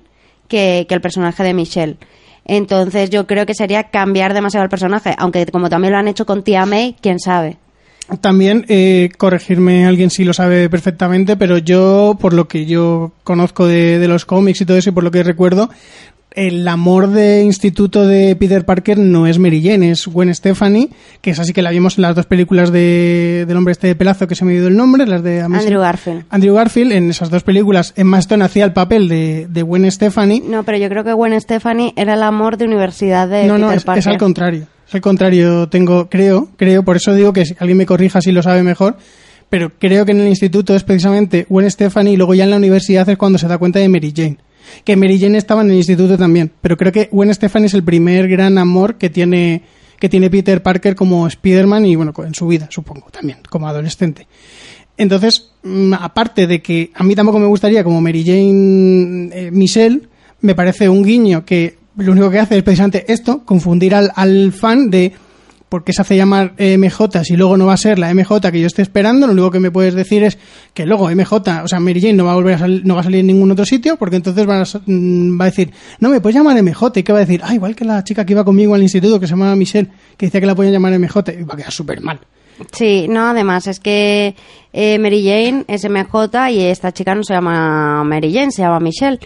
[0.47, 1.97] que, que el personaje de Michelle.
[2.45, 6.25] Entonces yo creo que sería cambiar demasiado el personaje, aunque como también lo han hecho
[6.25, 7.57] con Tia May, quién sabe.
[8.21, 13.65] También, eh, corregirme alguien si lo sabe perfectamente, pero yo, por lo que yo conozco
[13.65, 15.71] de, de los cómics y todo eso, y por lo que recuerdo,
[16.36, 20.89] el amor de instituto de Peter Parker no es Mary Jane, es Gwen Stefani,
[21.21, 23.95] que es así que la vimos en las dos películas de, del hombre este de
[23.95, 26.23] pelazo que se me ha ido el nombre, las de Amazing- Andrew Garfield.
[26.29, 30.41] Andrew Garfield, en esas dos películas, Emma Stone hacía el papel de, de Gwen Stefani.
[30.45, 33.71] No, pero yo creo que Gwen Stefani era el amor de universidad de no, no,
[33.71, 33.99] es, Parker.
[33.99, 34.67] es al contrario.
[34.88, 38.31] Es al contrario, tengo, creo, creo, por eso digo que si alguien me corrija si
[38.31, 38.97] lo sabe mejor,
[39.49, 42.57] pero creo que en el instituto es precisamente Gwen Stefani y luego ya en la
[42.57, 44.38] universidad es cuando se da cuenta de Mary Jane.
[44.84, 47.84] Que Mary Jane estaba en el instituto también, pero creo que Gwen Stefani es el
[47.84, 49.63] primer gran amor que tiene,
[49.99, 54.28] que tiene Peter Parker como Spider-Man y bueno, en su vida, supongo, también, como adolescente.
[54.97, 60.07] Entonces, mm, aparte de que a mí tampoco me gustaría como Mary Jane eh, Michelle,
[60.41, 64.51] me parece un guiño que lo único que hace es precisamente esto, confundir al, al
[64.51, 65.13] fan de
[65.70, 68.61] por qué se hace llamar MJ si luego no va a ser la MJ que
[68.61, 70.38] yo esté esperando, lo único que me puedes decir es
[70.74, 73.01] que luego MJ, o sea, Mary Jane no va a volver a sal- no va
[73.01, 76.36] a salir en ningún otro sitio, porque entonces mm, va a decir, no, me puedes
[76.36, 78.76] llamar MJ, y qué va a decir, ah, igual que la chica que iba conmigo
[78.76, 81.55] al instituto, que se llama Michelle, que decía que la podían llamar MJ, y va
[81.55, 82.20] a quedar súper mal.
[82.72, 84.34] Sí, no, además es que
[84.72, 88.80] eh, Mary Jane es MJ y esta chica no se llama Mary Jane, se llama
[88.80, 89.20] Michelle.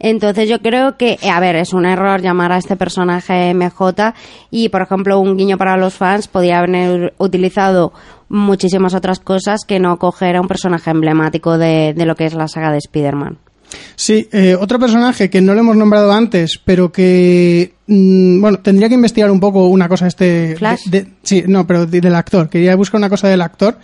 [0.00, 4.14] Entonces yo creo que, eh, a ver, es un error llamar a este personaje MJ
[4.50, 7.92] y, por ejemplo, un guiño para los fans podía haber utilizado
[8.28, 12.34] muchísimas otras cosas que no coger a un personaje emblemático de, de lo que es
[12.34, 13.38] la saga de Spider-Man.
[13.96, 18.88] Sí, eh, otro personaje que no lo hemos nombrado antes, pero que, mm, bueno, tendría
[18.88, 20.54] que investigar un poco una cosa este...
[20.56, 20.84] ¿Flash?
[20.86, 22.48] de- de- sí, no, pero de- del actor.
[22.48, 23.76] Quería buscar una cosa del actor,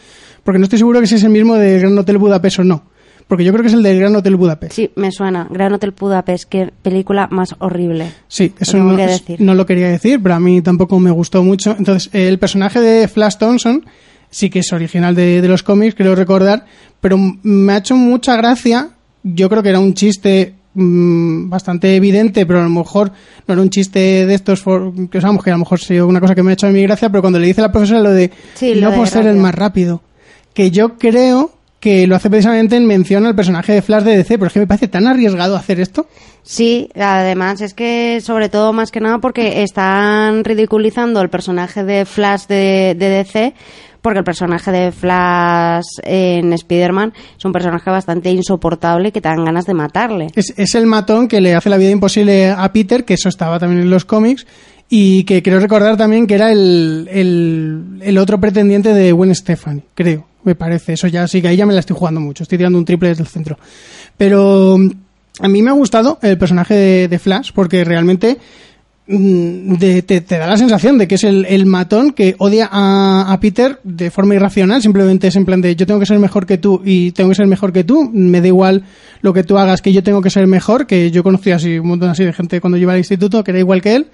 [0.42, 2.84] porque no estoy seguro que si es el mismo del Gran Hotel Budapest o no.
[3.28, 4.74] Porque yo creo que es el del Gran Hotel Budapest.
[4.74, 5.48] Sí, me suena.
[5.50, 8.12] Gran Hotel Budapest, qué película más horrible.
[8.28, 9.40] Sí, eso no, decir.
[9.40, 11.74] no lo quería decir, pero a mí tampoco me gustó mucho.
[11.78, 13.84] Entonces, el personaje de Flash Thompson
[14.30, 16.66] sí que es original de, de los cómics, creo recordar,
[17.00, 18.90] pero me ha hecho mucha gracia.
[19.22, 23.10] Yo creo que era un chiste mm, bastante evidente, pero a lo mejor
[23.46, 26.06] no era un chiste de estos for- que sabemos que a lo mejor ha sido
[26.06, 27.72] una cosa que me ha hecho a mi gracia, pero cuando le dice a la
[27.72, 29.42] profesora lo de Sí, "Y lo no de por ser el rápido".
[29.42, 30.02] más rápido,
[30.52, 31.52] que yo creo
[31.84, 34.60] que lo hace precisamente en mención al personaje de Flash de DC, pero es que
[34.60, 36.06] me parece tan arriesgado hacer esto.
[36.42, 42.06] Sí, además es que sobre todo más que nada porque están ridiculizando el personaje de
[42.06, 43.54] Flash de, de DC
[44.00, 49.44] porque el personaje de Flash en Spider-Man es un personaje bastante insoportable que te dan
[49.44, 50.28] ganas de matarle.
[50.34, 53.58] Es, es el matón que le hace la vida imposible a Peter, que eso estaba
[53.58, 54.46] también en los cómics,
[54.88, 59.82] y que creo recordar también que era el, el, el otro pretendiente de Gwen Stefani,
[59.94, 60.92] creo, me parece.
[60.94, 63.08] Eso ya sí que ahí ya me la estoy jugando mucho, estoy tirando un triple
[63.10, 63.58] desde el centro.
[64.16, 64.90] Pero mm,
[65.40, 68.38] a mí me ha gustado el personaje de, Flash, porque realmente
[69.06, 72.68] mm, de- te, te da la sensación de que es el, el matón que odia
[72.70, 76.18] a, a Peter de forma irracional, simplemente es en plan de yo tengo que ser
[76.18, 78.84] mejor que tú y tengo que ser mejor que tú, me da igual
[79.22, 81.88] lo que tú hagas, que yo tengo que ser mejor, que yo conocí así un
[81.88, 84.06] montón así de gente cuando yo iba al instituto que era igual que él.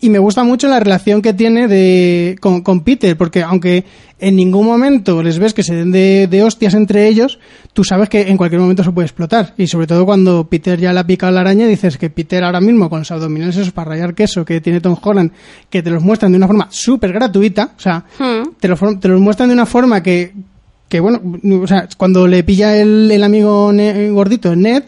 [0.00, 3.84] Y me gusta mucho la relación que tiene de, con, con Peter, porque aunque
[4.20, 7.40] en ningún momento les ves que se den de, de hostias entre ellos,
[7.72, 9.54] tú sabes que en cualquier momento se puede explotar.
[9.58, 12.60] Y sobre todo cuando Peter ya le ha picado la araña, dices que Peter ahora
[12.60, 15.32] mismo con los abdominales esos para rayar queso que tiene Tom Holland,
[15.68, 18.50] que te los muestran de una forma súper gratuita, o sea, Hmm.
[18.60, 20.32] te, los, te los muestran de una forma que,
[20.88, 21.20] que bueno,
[21.60, 24.84] o sea, cuando le pilla el, el amigo Ne- gordito, Ned,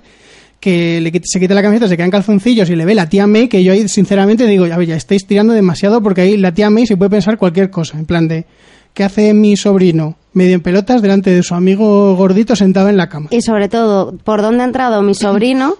[0.61, 3.49] que le se quita la camiseta, se quedan calzoncillos y le ve la tía May,
[3.49, 6.69] que yo ahí sinceramente digo, a ver, ya estáis tirando demasiado porque ahí la tía
[6.69, 8.45] May se puede pensar cualquier cosa, en plan de,
[8.93, 13.09] ¿qué hace mi sobrino medio en pelotas delante de su amigo gordito sentado en la
[13.09, 13.29] cama?
[13.31, 15.77] Y sobre todo, ¿por dónde ha entrado mi sobrino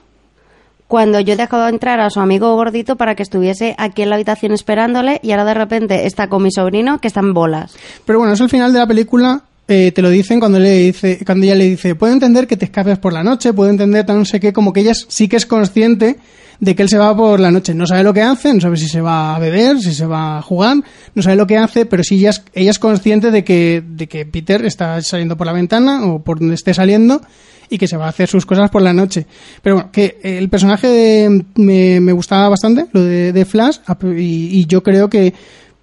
[0.89, 4.17] cuando yo he dejado entrar a su amigo gordito para que estuviese aquí en la
[4.17, 7.77] habitación esperándole y ahora de repente está con mi sobrino que está en bolas?
[8.07, 11.21] Pero bueno, eso al final de la película eh, te lo dicen cuando le dice,
[11.25, 14.19] cuando ella le dice, puedo entender que te escapes por la noche, puedo entender tal
[14.19, 16.17] no sé qué, como que ella sí que es consciente
[16.59, 17.73] de que él se va por la noche.
[17.73, 20.39] No sabe lo que hace, no sabe si se va a beber, si se va
[20.39, 20.77] a jugar,
[21.15, 24.07] no sabe lo que hace, pero sí ella es, ella es consciente de que, de
[24.09, 27.23] que Peter está saliendo por la ventana o por donde esté saliendo
[27.71, 29.27] y que se va a hacer sus cosas por la noche.
[29.63, 33.77] Pero bueno, que el personaje de- me, me gustaba bastante, lo de, Flash,
[34.19, 35.33] y yo creo que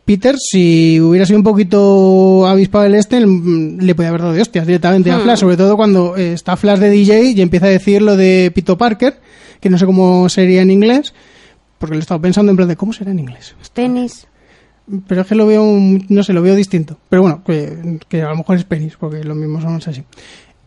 [0.08, 4.42] Peter, si hubiera sido un poquito avispado el este, mm, le podía haber dado de
[4.42, 7.70] hostias directamente a Flash, sobre todo cuando eh, está Flash de DJ y empieza a
[7.70, 9.20] decir lo de Pito Parker,
[9.60, 11.14] que no sé cómo sería en inglés,
[11.78, 13.54] porque lo he estado pensando en plan de cómo será en inglés.
[13.74, 14.28] Tenis.
[15.10, 15.66] Pero es que lo veo,
[16.08, 16.98] no sé, lo veo distinto.
[17.10, 20.06] Pero bueno, que, que a lo mejor es penis, porque lo mismo son así.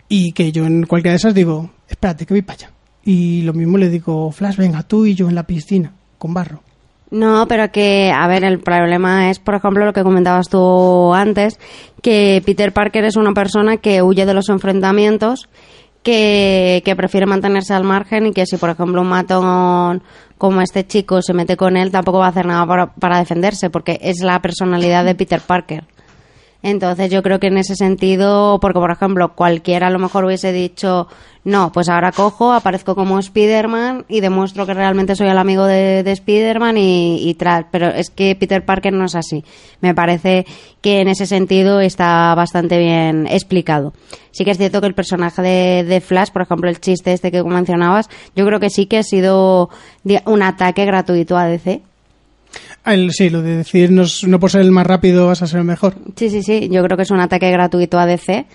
[0.06, 2.72] Y que yo en cualquiera de esas digo, espérate, que voy para allá.
[3.06, 6.62] Y lo mismo le digo, Flash, venga, tú y yo en la piscina, con barro.
[7.10, 11.58] No, pero que, a ver, el problema es, por ejemplo, lo que comentabas tú antes,
[12.02, 15.48] que Peter Parker es una persona que huye de los enfrentamientos,
[16.04, 20.02] que, que prefiere mantenerse al margen y que si, por ejemplo, un matón
[20.38, 23.70] como este chico se mete con él, tampoco va a hacer nada para, para defenderse,
[23.70, 25.84] porque es la personalidad de Peter Parker.
[26.62, 30.52] Entonces yo creo que en ese sentido, porque por ejemplo cualquiera a lo mejor hubiese
[30.52, 31.08] dicho,
[31.42, 36.02] no, pues ahora cojo, aparezco como Spider-Man y demuestro que realmente soy el amigo de,
[36.02, 37.36] de Spider-Man y, y
[37.70, 39.42] pero es que Peter Parker no es así.
[39.80, 40.44] Me parece
[40.82, 43.94] que en ese sentido está bastante bien explicado.
[44.30, 47.30] Sí que es cierto que el personaje de, de Flash, por ejemplo el chiste este
[47.30, 49.70] que mencionabas, yo creo que sí que ha sido
[50.26, 51.80] un ataque gratuito a DC.
[53.10, 55.94] Sí, lo de decir no, por ser el más rápido vas a ser el mejor.
[56.16, 58.46] Sí, sí, sí, yo creo que es un ataque gratuito a DC.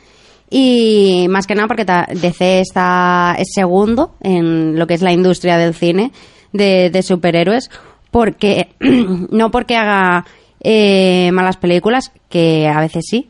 [0.49, 5.57] Y más que nada porque DC está, es segundo en lo que es la industria
[5.57, 6.11] del cine
[6.53, 7.69] de, de superhéroes,
[8.11, 10.25] porque no porque haga
[10.61, 13.29] eh, malas películas, que a veces sí,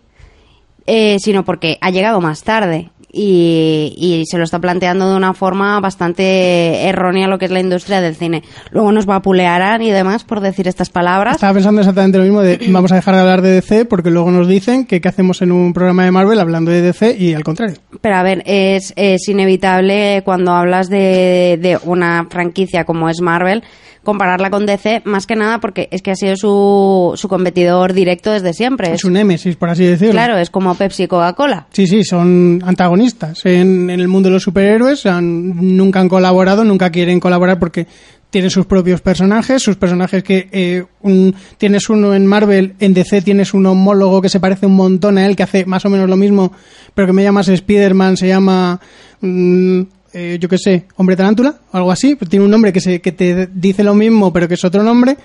[0.85, 5.34] eh, sino porque ha llegado más tarde y, y se lo está planteando de una
[5.34, 8.43] forma bastante errónea lo que es la industria del cine.
[8.72, 11.36] Luego nos vapulearán y demás por decir estas palabras.
[11.36, 14.32] Estaba pensando exactamente lo mismo de vamos a dejar de hablar de DC porque luego
[14.32, 17.43] nos dicen que qué hacemos en un programa de Marvel hablando de DC y al
[17.43, 17.78] contrario.
[18.01, 23.63] Pero a ver, es, es inevitable cuando hablas de, de una franquicia como es Marvel
[24.05, 28.32] compararla con DC, más que nada porque es que ha sido su, su competidor directo
[28.32, 28.93] desde siempre.
[28.93, 30.13] Es un némesis, por así decirlo.
[30.13, 31.68] Claro, es como Pepsi y Coca-Cola.
[31.72, 33.04] Sí, sí, son antagonistas
[33.45, 35.03] en, el mundo de los superhéroes.
[35.21, 37.87] nunca han colaborado, nunca quieren colaborar porque
[38.29, 43.21] tienen sus propios personajes, sus personajes que eh, un- tienes uno en Marvel, en DC
[43.21, 46.09] tienes un homólogo que se parece un montón a él, que hace más o menos
[46.09, 46.51] lo mismo,
[46.93, 48.79] pero que me llamas Spider-Man, se llama,
[49.21, 49.81] mm,
[50.13, 53.11] eh, yo qué sé, Hombre Tarántula, algo así, pero tiene un nombre que, se, que
[53.13, 55.15] te dice lo mismo, pero que es otro nombre.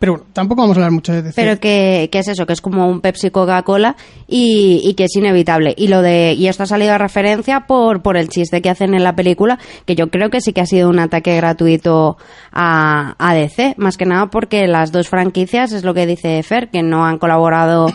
[0.00, 1.34] Pero bueno, tampoco vamos a hablar mucho de DC.
[1.36, 3.96] Pero que, es eso, que es como un Pepsi Coca-Cola
[4.26, 5.74] y, y que es inevitable.
[5.76, 8.94] Y lo de y esto ha salido a referencia por, por el chiste que hacen
[8.94, 12.16] en la película, que yo creo que sí que ha sido un ataque gratuito
[12.50, 16.70] a, a DC, más que nada porque las dos franquicias, es lo que dice Fer,
[16.70, 17.88] que no han colaborado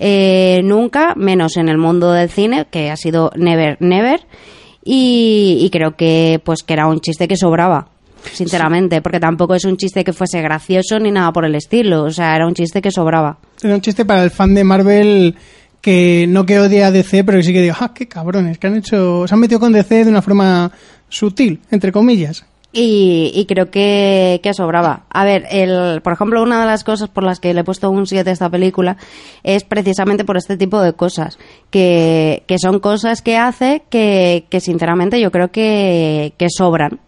[0.00, 4.26] eh, nunca, menos en el mundo del cine, que ha sido never, never.
[4.84, 7.91] Y, y creo que pues que era un chiste que sobraba
[8.32, 12.10] sinceramente, porque tampoco es un chiste que fuese gracioso ni nada por el estilo, o
[12.10, 13.38] sea, era un chiste que sobraba.
[13.62, 15.34] Era un chiste para el fan de Marvel
[15.80, 18.68] que no que odia a DC, pero que sí que diga, ah, qué cabrones, que
[18.68, 20.70] han hecho, se han metido con DC de una forma
[21.08, 22.46] sutil, entre comillas.
[22.74, 25.04] Y, y creo que, que sobraba.
[25.10, 27.90] A ver, el, por ejemplo, una de las cosas por las que le he puesto
[27.90, 28.96] un 7 a esta película
[29.42, 31.38] es precisamente por este tipo de cosas,
[31.70, 37.00] que, que son cosas que hace que, que sinceramente yo creo que, que sobran.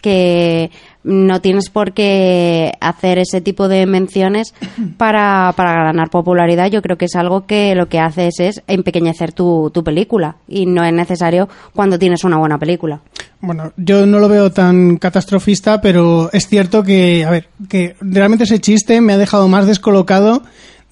[0.00, 0.70] Que
[1.04, 4.54] no tienes por qué hacer ese tipo de menciones
[4.96, 6.70] para, para ganar popularidad.
[6.70, 10.66] Yo creo que es algo que lo que haces es empequeñecer tu, tu película y
[10.66, 13.00] no es necesario cuando tienes una buena película.
[13.40, 18.44] Bueno, yo no lo veo tan catastrofista, pero es cierto que, a ver, que realmente
[18.44, 20.42] ese chiste me ha dejado más descolocado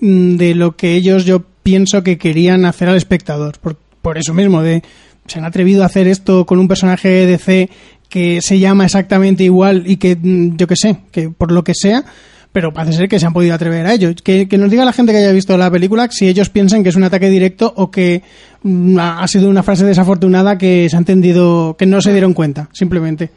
[0.01, 3.59] mm, de lo que ellos yo pienso que querían hacer al espectador.
[3.59, 4.83] Por, por eso mismo, de
[5.27, 7.71] se han atrevido a hacer esto con un personaje de DC
[8.09, 11.75] que se llama exactamente igual y que, mm, yo que sé, que por lo que
[11.75, 12.05] sea,
[12.53, 14.11] pero parece ser que se han podido atrever a ello.
[14.23, 16.89] Que, que nos diga la gente que haya visto la película si ellos piensan que
[16.89, 18.23] es un ataque directo o que
[18.63, 22.33] mm, ha ha sido una frase desafortunada que se ha entendido, que no se dieron
[22.33, 23.31] cuenta, simplemente.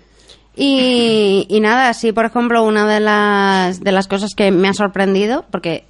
[0.56, 5.46] Y, nada, sí, por ejemplo, una de las, de las cosas que me ha sorprendido,
[5.52, 5.86] porque,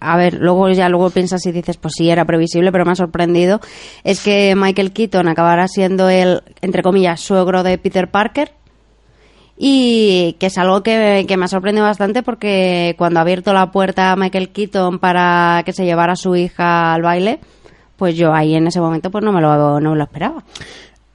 [0.00, 2.96] a ver, luego ya luego piensas y dices, pues sí, era previsible, pero me ha
[2.96, 3.60] sorprendido,
[4.04, 8.52] es que Michael Keaton acabará siendo el, entre comillas, suegro de Peter Parker.
[9.58, 13.70] Y que es algo que, que me ha sorprendido bastante porque cuando ha abierto la
[13.70, 17.40] puerta a Michael Keaton para que se llevara a su hija al baile,
[17.96, 20.44] pues yo ahí en ese momento pues no me lo, no me lo esperaba.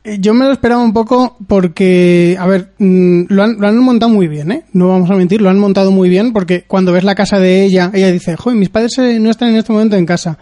[0.03, 3.77] Eh, Yo me lo esperaba un poco porque, a ver, mm, lo han, lo han
[3.77, 4.63] montado muy bien, ¿eh?
[4.73, 7.63] No vamos a mentir, lo han montado muy bien porque cuando ves la casa de
[7.63, 10.37] ella, ella dice, joder, mis padres eh, no están en este momento en casa.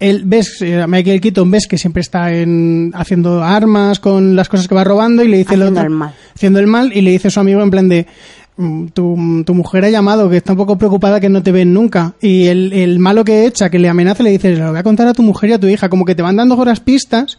[0.00, 4.66] Él ves, eh, Michael Keaton ves que siempre está en, haciendo armas con las cosas
[4.66, 6.14] que va robando y le dice el Haciendo otro- el mal.
[6.34, 8.06] haciendo el mal y le dice a su amigo en plan de
[8.56, 11.72] "Mm, tu, tu mujer ha llamado que está un poco preocupada que no te ven
[11.72, 14.82] nunca y el, el malo que echa que le amenaza le dice lo voy a
[14.82, 17.38] contar a tu mujer y a tu hija como que te van dando horas pistas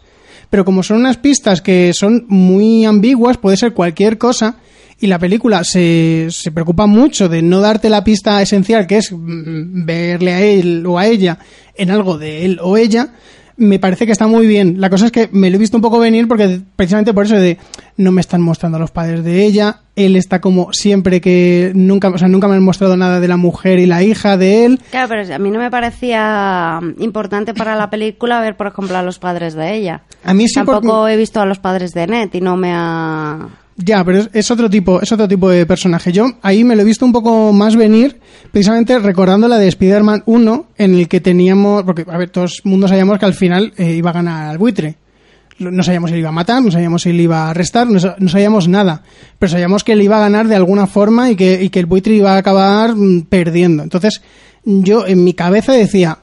[0.54, 4.58] pero como son unas pistas que son muy ambiguas puede ser cualquier cosa
[5.00, 9.10] y la película se, se preocupa mucho de no darte la pista esencial que es
[9.10, 11.40] mm, verle a él o a ella
[11.74, 13.14] en algo de él o ella
[13.56, 14.80] me parece que está muy bien.
[14.80, 17.36] La cosa es que me lo he visto un poco venir porque precisamente por eso
[17.36, 17.58] de
[17.96, 22.08] no me están mostrando a los padres de ella, él está como siempre que nunca,
[22.08, 24.80] o sea, nunca me han mostrado nada de la mujer y la hija de él.
[24.90, 29.02] Claro, pero a mí no me parecía importante para la película ver, por ejemplo, a
[29.02, 30.02] los padres de ella.
[30.24, 33.48] A mí sí Tampoco he visto a los padres de Ned y no me ha...
[33.76, 36.12] Ya, pero es, es otro tipo, es otro tipo de personaje.
[36.12, 38.20] Yo ahí me lo he visto un poco más venir,
[38.52, 42.70] precisamente recordando la de Spider-Man 1, en el que teníamos, porque a ver, todos el
[42.70, 44.96] mundo sabíamos que al final eh, iba a ganar al buitre.
[45.58, 47.98] No sabíamos si le iba a matar, no sabíamos si le iba a arrestar, no,
[48.18, 49.02] no sabíamos nada.
[49.38, 51.86] Pero sabíamos que le iba a ganar de alguna forma y que, y que el
[51.86, 53.82] buitre iba a acabar mm, perdiendo.
[53.84, 54.20] Entonces,
[54.64, 56.18] yo en mi cabeza decía,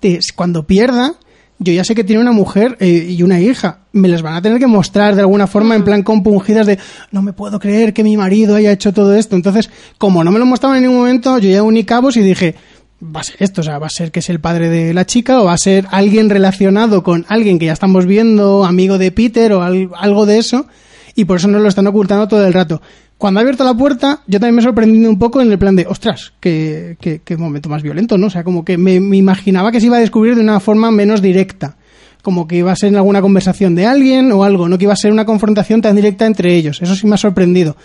[0.00, 1.14] "Te- cuando pierda,
[1.58, 3.78] yo ya sé que tiene una mujer eh, y una hija.
[3.92, 6.78] Me les van a tener que mostrar de alguna forma en plan compungidas de
[7.12, 9.36] no me puedo creer que mi marido haya hecho todo esto.
[9.36, 12.54] Entonces, como no me lo mostraban en ningún momento, yo ya uní cabos y dije,
[13.02, 15.06] va a ser esto, o sea, va a ser que es el padre de la
[15.06, 19.10] chica o va a ser alguien relacionado con alguien que ya estamos viendo, amigo de
[19.12, 20.66] Peter o al- algo de eso,
[21.14, 22.82] y por eso nos lo están ocultando todo el rato.
[23.18, 25.74] Cuando ha abierto la puerta, yo también me he sorprendido un poco en el plan
[25.74, 26.96] de, ostras, qué,
[27.38, 28.26] momento más violento, ¿no?
[28.26, 31.22] O sea, como que me, imaginaba que se iba a descubrir de una forma menos
[31.22, 31.76] directa.
[32.22, 34.92] Como que iba a ser en alguna conversación de alguien o algo, no que iba
[34.92, 36.82] a ser una confrontación tan directa entre ellos.
[36.82, 37.76] Eso sí me ha sorprendido.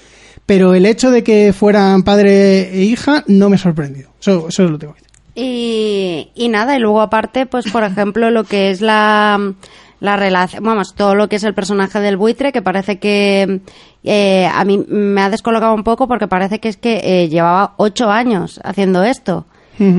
[0.45, 4.09] Pero el hecho de que fueran padre e hija no me ha sorprendido.
[4.19, 5.11] Eso, eso lo tengo que decir.
[5.33, 9.53] Y, y nada, y luego aparte, pues por ejemplo, lo que es la,
[10.01, 13.61] la relación, vamos, todo lo que es el personaje del buitre, que parece que
[14.03, 17.73] eh, a mí me ha descolocado un poco porque parece que es que eh, llevaba
[17.77, 19.45] ocho años haciendo esto.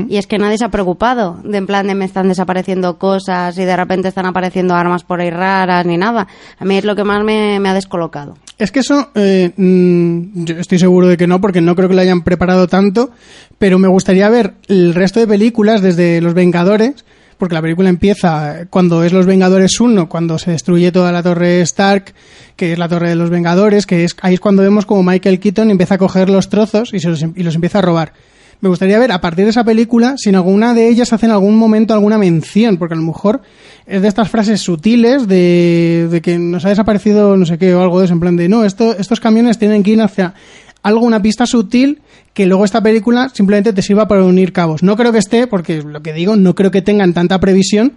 [0.09, 3.59] Y es que nadie se ha preocupado de en plan de me están desapareciendo cosas
[3.59, 6.29] y de repente están apareciendo armas por ahí raras ni nada.
[6.61, 8.37] A mí es lo que más me, me ha descolocado.
[8.59, 11.97] Es que eso, eh, mm, yo estoy seguro de que no, porque no creo que
[11.97, 13.11] lo hayan preparado tanto,
[13.59, 17.05] pero me gustaría ver el resto de películas desde Los Vengadores,
[17.39, 21.61] porque la película empieza cuando es Los Vengadores 1, cuando se destruye toda la torre
[21.63, 22.15] Stark,
[22.57, 25.41] que es la torre de los Vengadores, que es ahí es cuando vemos como Michael
[25.41, 28.13] Keaton empieza a coger los trozos y, se los, em- y los empieza a robar.
[28.61, 31.33] Me gustaría ver a partir de esa película si en alguna de ellas hace en
[31.33, 33.43] algún momento alguna mención, porque a lo mejor
[33.89, 37.99] es de estas frases sutiles de, que nos ha desaparecido no sé qué o algo
[37.99, 40.35] de eso, en plan de no, esto, estos camiones tienen que ir hacia
[40.83, 42.01] algo, una pista sutil
[42.35, 44.83] que luego esta película simplemente te sirva para unir cabos.
[44.83, 47.93] No creo que esté, porque lo que digo, no creo que tengan tanta previsión,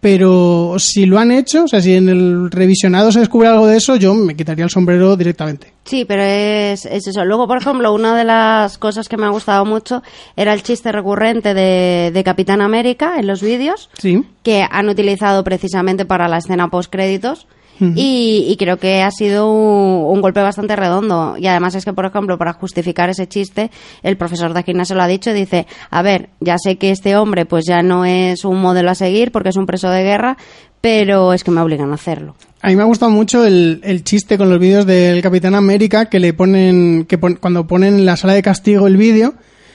[0.00, 3.78] pero si lo han hecho, o sea, si en el revisionado se descubre algo de
[3.78, 5.72] eso, yo me quitaría el sombrero directamente.
[5.84, 7.24] Sí, pero es, es eso.
[7.24, 10.02] Luego, por ejemplo, una de las cosas que me ha gustado mucho
[10.36, 14.22] era el chiste recurrente de, de Capitán América en los vídeos, Sí.
[14.42, 17.46] que han utilizado precisamente para la escena post-créditos.
[17.80, 21.36] Y, y creo que ha sido un, un golpe bastante redondo.
[21.38, 23.70] Y además es que, por ejemplo, para justificar ese chiste,
[24.02, 27.46] el profesor de gimnasia lo ha dicho, dice, a ver, ya sé que este hombre
[27.46, 30.36] pues ya no es un modelo a seguir porque es un preso de guerra,
[30.80, 32.36] pero es que me obligan a hacerlo.
[32.60, 36.06] A mí me ha gustado mucho el, el chiste con los vídeos del Capitán América
[36.06, 39.34] que le ponen, que pon- cuando ponen en la sala de castigo el vídeo,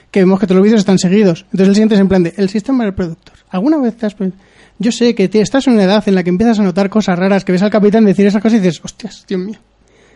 [0.10, 1.45] que vemos que todos los vídeos están seguidos.
[1.52, 3.36] Entonces el siguiente es en plan de, el sistema reproductor.
[3.52, 4.16] ¿Alguna vez te has
[4.80, 7.44] Yo sé que estás en una edad en la que empiezas a notar cosas raras,
[7.44, 9.58] que ves al capitán decir esas cosas y dices, hostias, Dios mío.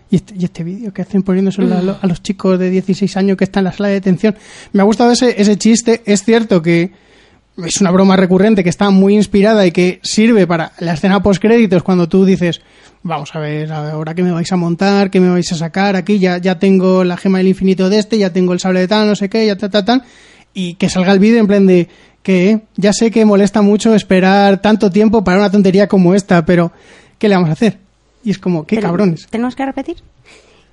[0.09, 3.17] Y este, y este vídeo que hacen poniéndoselo a, lo- a los chicos de 16
[3.17, 4.35] años que están en la sala de detención.
[4.71, 6.01] Me ha gustado ese, ese chiste.
[6.05, 6.91] Es cierto que
[7.65, 11.41] es una broma recurrente que está muy inspirada y que sirve para la escena post
[11.41, 12.61] créditos cuando tú dices
[13.03, 16.17] vamos a ver ahora qué me vais a montar qué me vais a sacar aquí
[16.17, 19.07] ya ya tengo la gema del infinito de este ya tengo el sable de tal
[19.07, 20.03] no sé qué ya tal tal tal
[20.55, 21.89] y que salga el vídeo en plan de
[22.23, 26.71] que ya sé que molesta mucho esperar tanto tiempo para una tontería como esta pero
[27.19, 27.77] qué le vamos a hacer
[28.23, 29.97] y es como qué cabrones ¿Tenemos que repetir?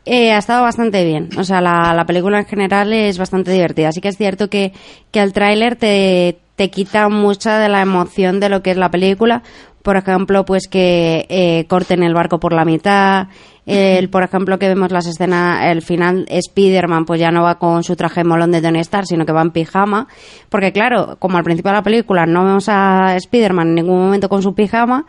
[0.07, 1.29] Eh, ha estado bastante bien.
[1.37, 3.89] O sea, la, la película en general es bastante divertida.
[3.89, 4.73] Así que es cierto que,
[5.11, 8.91] que el tráiler te, te quita mucha de la emoción de lo que es la
[8.91, 9.43] película.
[9.83, 13.29] Por ejemplo, pues que eh, corten el barco por la mitad.
[13.67, 17.85] El, por ejemplo, que vemos las escenas, el final, Spider-Man pues ya no va con
[17.85, 20.09] su traje molón de Tony Stark, sino que va en pijama.
[20.49, 24.29] Porque claro, como al principio de la película no vemos a Spider-Man en ningún momento
[24.29, 25.07] con su pijama,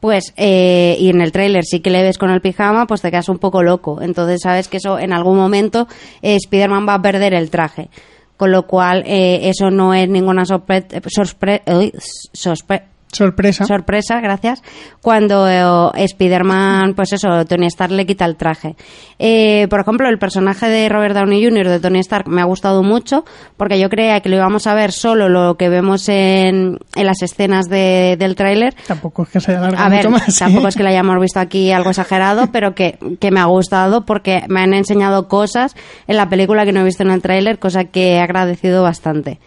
[0.00, 3.10] pues, eh, y en el tráiler sí que le ves con el pijama, pues te
[3.10, 4.02] quedas un poco loco.
[4.02, 5.88] Entonces sabes que eso en algún momento
[6.20, 7.88] eh, Spider-Man va a perder el traje.
[8.36, 12.82] Con lo cual, eh, eso no es ninguna sorpre- sorpre-
[13.14, 14.62] sorpresa sorpresa, gracias,
[15.00, 18.76] cuando eh, Spider-Man, pues eso, Tony Stark le quita el traje.
[19.18, 21.68] Eh, por ejemplo, el personaje de Robert Downey Jr.
[21.68, 23.24] de Tony Stark me ha gustado mucho,
[23.56, 27.22] porque yo creía que lo íbamos a ver solo lo que vemos en, en las
[27.22, 30.68] escenas de- del tráiler, tampoco es que se alarga a ver, más tampoco ¿eh?
[30.70, 34.42] es que la hayamos visto aquí algo exagerado, pero que, que me ha gustado porque
[34.48, 35.74] me han enseñado cosas
[36.06, 39.38] en la película que no he visto en el tráiler, cosa que he agradecido bastante.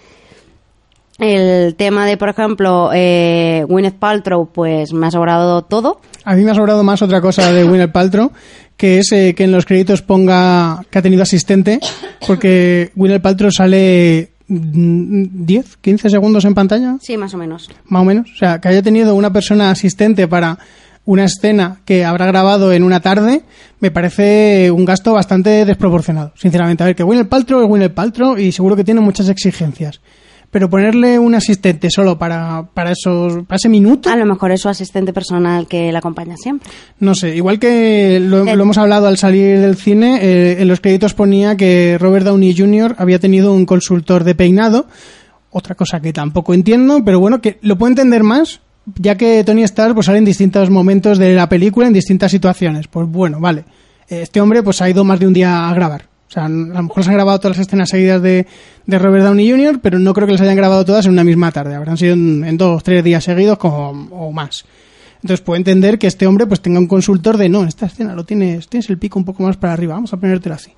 [1.20, 6.00] El tema de, por ejemplo, eh, Gwyneth Paltrow, pues me ha sobrado todo.
[6.24, 8.32] A mí me ha sobrado más otra cosa de Gwyneth Paltrow,
[8.76, 11.80] que es eh, que en los créditos ponga que ha tenido asistente,
[12.28, 17.70] porque Gwyneth Paltrow sale mm, 10, 15 segundos en pantalla, Sí, más o menos.
[17.86, 18.30] más o menos.
[18.32, 20.60] O sea, que haya tenido una persona asistente para
[21.06, 23.42] una escena que habrá grabado en una tarde,
[23.80, 26.84] me parece un gasto bastante desproporcionado, sinceramente.
[26.84, 30.02] A ver, que Gwyneth Paltrow es Gwyneth Paltrow y seguro que tiene muchas exigencias.
[30.50, 34.62] Pero ponerle un asistente solo para, para, esos, para ese minuto, A lo mejor es
[34.62, 36.70] su asistente personal que la acompaña siempre.
[37.00, 38.56] no sé, igual que lo, Eh.
[38.56, 42.56] lo hemos hablado al salir del cine, eh, en los créditos ponía que Robert Downey
[42.58, 42.96] Jr.
[42.98, 44.88] había tenido un consultor de peinado,
[45.52, 48.62] otra cosa que tampoco entiendo, pero bueno, que lo puedo entender más,
[48.96, 52.88] ya que Tony Stark pues sale en distintos momentos de la película, en distintas situaciones.
[52.88, 53.66] Pues bueno, vale,
[54.08, 56.04] este hombre pues ha ido más de un día a grabar.
[56.28, 58.48] O sea, a lo mejor se han grabado todas las escenas seguidas de,
[58.86, 61.52] de Robert Downey Jr., pero no creo que las hayan grabado todas en una misma
[61.52, 61.76] tarde.
[61.76, 64.66] Habrán sido en, en dos, tres días seguidos como, o más.
[65.22, 68.14] Entonces puedo entender que este hombre pues tenga un consultor de no, en esta escena
[68.14, 70.72] lo tienes, tienes el pico un poco más para arriba, vamos a ponértelo así.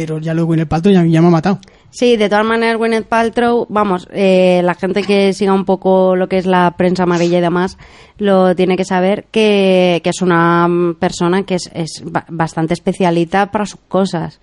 [0.00, 1.58] Pero ya luego en el palto ya, ya me ha matado.
[1.90, 6.28] Sí, de todas maneras, Gwyneth Paltrow, vamos, eh, la gente que siga un poco lo
[6.28, 7.78] que es la prensa amarilla y demás,
[8.18, 10.68] lo tiene que saber que, que es una
[11.00, 14.38] persona que es, es ba- bastante especialita para sus cosas.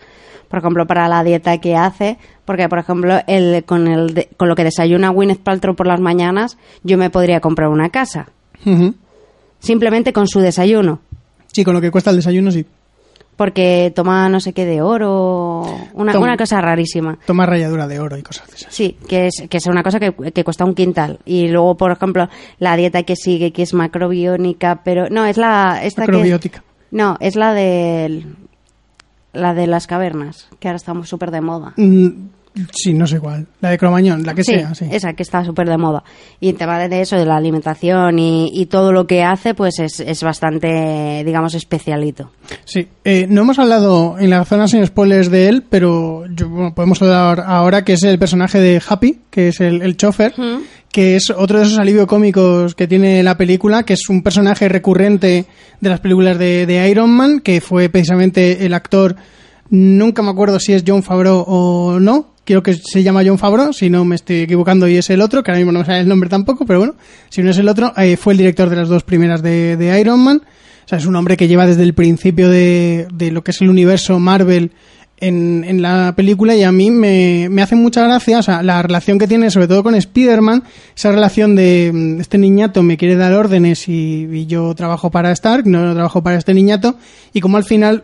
[0.49, 4.49] Por ejemplo, para la dieta que hace, porque, por ejemplo, el, con, el de- con
[4.49, 8.27] lo que desayuna Gwyneth Paltrow por las mañanas, yo me podría comprar una casa.
[9.59, 10.99] Simplemente con su desayuno.
[11.53, 12.65] Sí, con lo que cuesta el desayuno, sí.
[13.35, 15.61] Porque toma no sé qué de oro,
[15.93, 17.19] una, una cosa rarísima.
[17.25, 18.73] Toma ralladura de oro y cosas de esas.
[18.73, 21.19] Sí, que es, que es una cosa que, que cuesta un quintal.
[21.25, 22.29] Y luego, por ejemplo,
[22.59, 25.09] la dieta que sigue, que es macrobiónica, pero...
[25.09, 25.81] No, es la...
[25.83, 26.63] Esta que- Macrobiótica.
[26.91, 28.25] no, es la de...
[29.33, 31.73] La de las cavernas, que ahora estamos súper de moda.
[31.75, 32.07] Mm,
[32.73, 33.45] sí, no sé cuál.
[33.61, 34.85] La de Cromañón, la que sí, sea, sí.
[34.91, 36.03] esa que está súper de moda.
[36.39, 39.79] Y el tema de eso, de la alimentación y, y todo lo que hace, pues
[39.79, 42.31] es, es bastante, digamos, especialito.
[42.65, 46.73] Sí, eh, no hemos hablado en la zona sin spoilers de él, pero yo- bueno,
[46.75, 50.33] podemos hablar ahora que es el personaje de Happy, que es el, el chofer,
[50.91, 54.69] que es otro de esos alivio cómicos que tiene la película, que es un personaje
[54.69, 55.45] recurrente
[55.81, 59.15] de las películas de, de Iron Man, que fue precisamente el actor,
[59.69, 63.73] nunca me acuerdo si es John Favreau o no, creo que se llama John Favreau,
[63.73, 65.99] si no me estoy equivocando y es el otro, que ahora mismo no me sale
[65.99, 66.95] el nombre tampoco, pero bueno,
[67.29, 70.19] si no es el otro, eh, fue el director de las dos primeras de, Iron
[70.19, 70.41] Man.
[70.85, 73.61] O sea, es un hombre que lleva desde el principio de, de lo que es
[73.61, 74.71] el universo Marvel
[75.17, 78.81] en, en la película y a mí me, me hace mucha gracia, o sea, la
[78.83, 80.63] relación que tiene sobre todo con Spider-Man,
[80.95, 85.31] esa relación de mm, este niñato me quiere dar órdenes y, y yo trabajo para
[85.31, 86.97] Stark, no trabajo para este niñato,
[87.33, 88.03] y como al final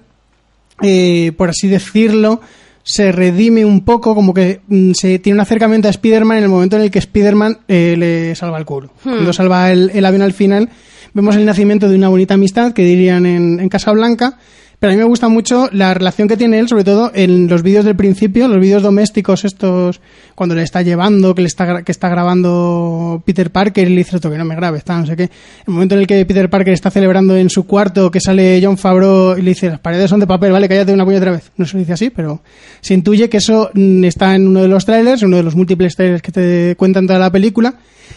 [0.81, 2.41] eh, por así decirlo,
[2.84, 6.49] se redime un poco, como que mm, se tiene un acercamiento a Spider-Man en el
[6.49, 8.91] momento en el que Spider-Man eh, le salva el culo.
[9.03, 10.69] Cuando salva el, el avión al final,
[11.13, 14.38] vemos el nacimiento de una bonita amistad, que dirían en, en Casablanca.
[14.82, 17.61] Pero a mí me gusta mucho la relación que tiene él, sobre todo en los
[17.61, 20.01] vídeos del principio, los vídeos domésticos estos,
[20.34, 24.17] cuando le está llevando, que le está, que está grabando Peter Parker y le dice
[24.17, 25.29] otro que no me grabe, está no sé qué.
[25.67, 28.75] El momento en el que Peter Parker está celebrando en su cuarto, que sale John
[28.75, 31.51] Favreau y le dice, las paredes son de papel, vale, cállate una puñetera vez.
[31.57, 32.41] No se dice así, pero
[32.79, 35.95] se intuye que eso mm, está en uno de los trailers, uno de los múltiples
[35.95, 37.75] trailers que te cuentan toda la película.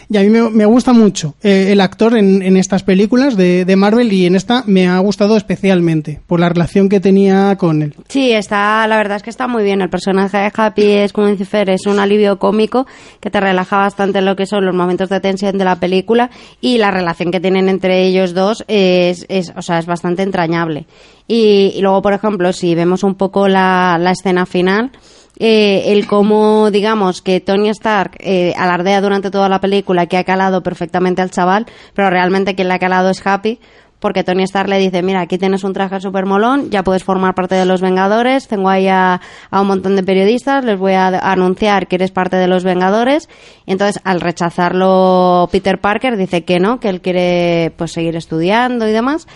[0.09, 3.65] Y a mí me, me gusta mucho eh, el actor en, en estas películas de,
[3.65, 7.81] de Marvel y en esta me ha gustado especialmente por la relación que tenía con
[7.83, 7.93] él.
[8.07, 9.81] Sí, está, la verdad es que está muy bien.
[9.81, 12.87] El personaje de Happy es, como dice Fer, es un alivio cómico
[13.19, 16.29] que te relaja bastante lo que son los momentos de tensión de la película
[16.61, 19.25] y la relación que tienen entre ellos dos es,
[19.55, 20.85] o sea, es bastante entrañable.
[21.27, 24.91] Y, luego, por ejemplo, si vemos un poco la, la escena final,
[25.37, 30.23] eh, el cómo, digamos, que Tony Stark eh, alardea durante toda la película que ha
[30.23, 33.59] calado perfectamente al chaval, pero realmente quien le ha calado es Happy,
[33.99, 37.33] porque Tony Stark le dice, mira, aquí tienes un traje súper molón, ya puedes formar
[37.33, 39.21] parte de los Vengadores, tengo ahí a,
[39.51, 43.29] un montón de periodistas, les voy a, a anunciar que eres parte de los Vengadores,
[43.65, 48.87] y entonces al rechazarlo Peter Parker dice que no, que él quiere pues seguir estudiando
[48.87, 49.27] y demás,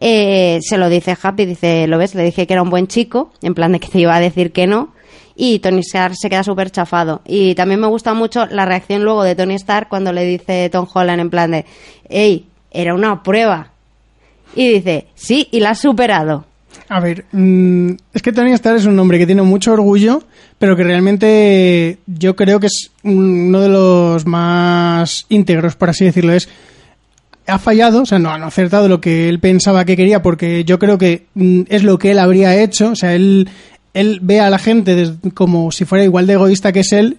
[0.00, 2.14] eh, se lo dice Happy, dice, ¿lo ves?
[2.14, 4.52] Le dije que era un buen chico, en plan de que te iba a decir
[4.52, 4.94] que no,
[5.34, 7.22] y Tony Stark se queda súper chafado.
[7.24, 10.86] Y también me gusta mucho la reacción luego de Tony Stark cuando le dice Tom
[10.92, 11.64] Holland en plan de,
[12.08, 13.72] hey, era una prueba.
[14.54, 16.44] Y dice, sí, y la has superado.
[16.88, 20.22] A ver, mm, es que Tony Stark es un hombre que tiene mucho orgullo,
[20.58, 26.32] pero que realmente yo creo que es uno de los más íntegros, por así decirlo.
[26.32, 26.48] Es
[27.48, 30.64] ha fallado, o sea, no, no ha acertado lo que él pensaba que quería, porque
[30.64, 32.90] yo creo que mm, es lo que él habría hecho.
[32.90, 33.48] O sea, él,
[33.94, 37.18] él ve a la gente como si fuera igual de egoísta que es él,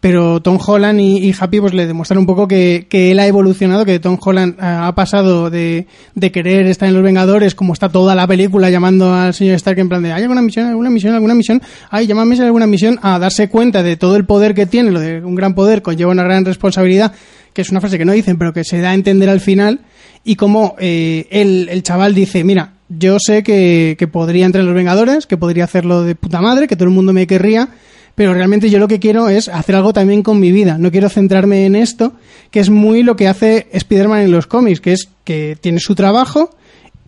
[0.00, 3.84] pero Tom Holland y, Happy pues le demuestran un poco que, que él ha evolucionado,
[3.84, 7.88] que Tom Holland eh, ha pasado de, de querer estar en los Vengadores, como está
[7.88, 11.14] toda la película llamando al señor Stark en plan de ¿hay alguna misión, alguna misión,
[11.14, 11.62] alguna misión?
[11.90, 15.00] Ay, llámame hay alguna misión, a darse cuenta de todo el poder que tiene, lo
[15.00, 17.12] de un gran poder conlleva una gran responsabilidad,
[17.52, 19.80] que es una frase que no dicen, pero que se da a entender al final,
[20.24, 24.66] y como eh, el, el chaval dice, mira, yo sé que, que podría entrar en
[24.66, 27.70] los Vengadores, que podría hacerlo de puta madre, que todo el mundo me querría,
[28.16, 30.78] pero realmente yo lo que quiero es hacer algo también con mi vida.
[30.78, 32.14] No quiero centrarme en esto,
[32.50, 35.94] que es muy lo que hace Spider-Man en los cómics, que es que tiene su
[35.94, 36.50] trabajo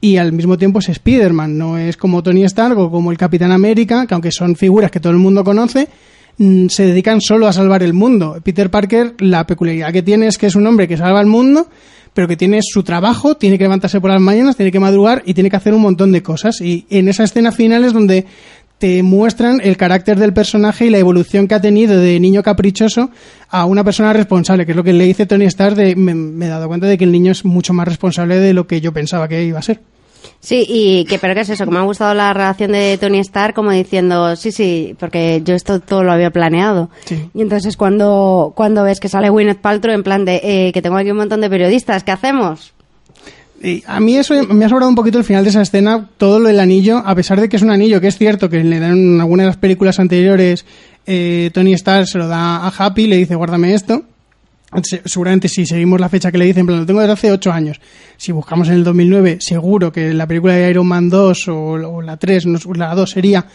[0.02, 1.56] y al mismo tiempo es Spider-Man.
[1.56, 5.00] No es como Tony Stark o como el Capitán América, que aunque son figuras que
[5.00, 5.88] todo el mundo conoce,
[6.36, 8.38] mm, se dedican solo a salvar el mundo.
[8.44, 11.68] Peter Parker, la peculiaridad que tiene es que es un hombre que salva el mundo,
[12.12, 15.32] pero que tiene su trabajo, tiene que levantarse por las mañanas, tiene que madrugar y
[15.32, 16.60] tiene que hacer un montón de cosas.
[16.60, 18.26] Y en esa escena final es donde
[18.78, 23.10] te muestran el carácter del personaje y la evolución que ha tenido de niño caprichoso
[23.48, 26.46] a una persona responsable, que es lo que le dice Tony Stark de me, me
[26.46, 28.92] he dado cuenta de que el niño es mucho más responsable de lo que yo
[28.92, 29.80] pensaba que iba a ser.
[30.40, 33.18] Sí, y que pero qué es eso, que me ha gustado la relación de Tony
[33.18, 36.90] Stark como diciendo, sí, sí, porque yo esto todo lo había planeado.
[37.04, 37.28] Sí.
[37.34, 40.96] Y entonces cuando, cuando ves que sale Gwyneth Paltrow en plan de, eh, que tengo
[40.96, 42.72] aquí un montón de periodistas, ¿qué hacemos?
[43.86, 46.48] A mí eso me ha sobrado un poquito el final de esa escena, todo lo
[46.48, 48.92] del anillo, a pesar de que es un anillo, que es cierto que le dan
[49.14, 50.64] en alguna de las películas anteriores,
[51.06, 54.02] eh, Tony Stark se lo da a Happy, le dice guárdame esto.
[54.82, 57.80] Se- Seguramente si seguimos la fecha que le dicen, lo tengo desde hace 8 años.
[58.16, 62.16] Si buscamos en el 2009, seguro que la película de Iron Man 2 o, la
[62.16, 63.46] 3, no, la 2 sería,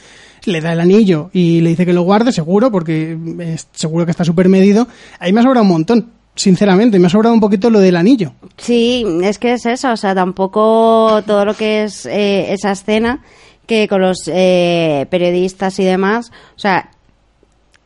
[0.46, 4.12] le da el anillo y le dice que lo guarde, seguro, porque es, seguro que
[4.12, 4.88] está súper medido.
[5.20, 8.34] Ahí me ha sobrado un montón, sinceramente, me ha sobrado un poquito lo del anillo.
[8.58, 13.22] Sí, es que es eso, o sea, tampoco todo lo que es eh, esa escena
[13.66, 16.90] que con los eh, periodistas y demás, o sea,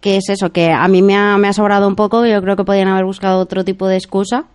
[0.01, 2.55] que es eso, que a mí me ha, me ha sobrado un poco, yo creo
[2.55, 4.45] que podían haber buscado otro tipo de excusa.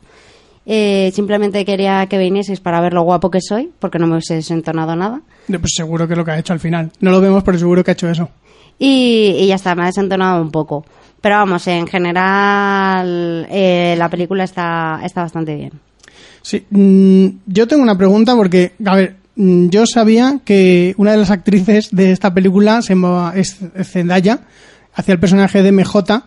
[0.64, 4.38] Eh, simplemente quería que vinieseis para ver lo guapo que soy, porque no me hubiese
[4.52, 5.20] entonado nada.
[5.48, 6.92] Pues seguro que es lo que ha hecho al final.
[7.00, 8.28] No lo vemos, pero seguro que ha hecho eso.
[8.78, 10.84] Y, y ya está, me ha desentonado un poco.
[11.22, 15.70] Pero vamos, en general eh, la película está, está bastante bien.
[16.42, 21.18] Sí, mm, yo tengo una pregunta porque, a ver, mm, yo sabía que una de
[21.18, 24.40] las actrices de esta película se llamaba es Zendaya,
[24.94, 26.24] hacía el personaje de MJ,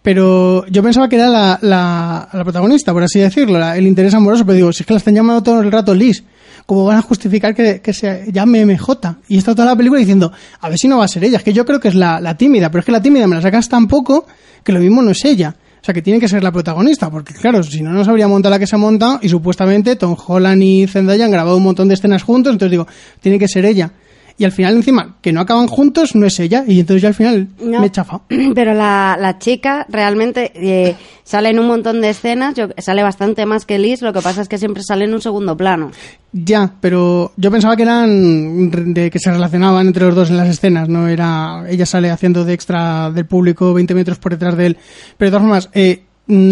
[0.00, 4.54] pero yo pensaba que era la, la, protagonista, por así decirlo, el interés amoroso, pero
[4.54, 6.22] digo, si es que la están llamando todo el rato Liz,
[6.66, 9.16] ¿cómo van a justificar que, que se llame MJ?
[9.28, 11.44] Y está toda la película diciendo, a ver si no va a ser ella, es
[11.44, 13.68] que yo creo que es la, tímida, pero es que la tímida me la sacas
[13.68, 14.26] tan poco
[14.62, 15.54] que lo mismo no es ella.
[15.80, 18.26] O sea, que tiene que ser la protagonista, porque claro, si no, no se habría
[18.26, 21.62] montado la que se ha montado y supuestamente Tom Holland y Zendaya han grabado un
[21.62, 22.88] montón de escenas juntos, entonces digo,
[23.20, 23.92] tiene que ser ella.
[24.38, 27.14] Y al final, encima, que no acaban juntos, no es ella, y entonces yo al
[27.14, 27.80] final No.
[27.80, 28.22] me he chafado.
[28.54, 33.46] Pero la, la chica realmente eh, sale en un montón de escenas, yo, sale bastante
[33.46, 35.90] más que Liz, lo que pasa es que siempre sale en un segundo plano.
[36.32, 40.48] Ya, pero yo pensaba que eran de que se relacionaban entre los dos en las
[40.50, 44.66] escenas, no era ella sale haciendo de extra del público 20 metros por detrás de
[44.66, 44.76] él.
[45.16, 46.02] Pero de todas formas, eh,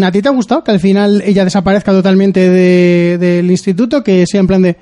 [0.03, 4.03] ¿a ti te ha gustado que al final ella desaparezca totalmente de- del instituto?
[4.03, 4.75] Que sea en plan de,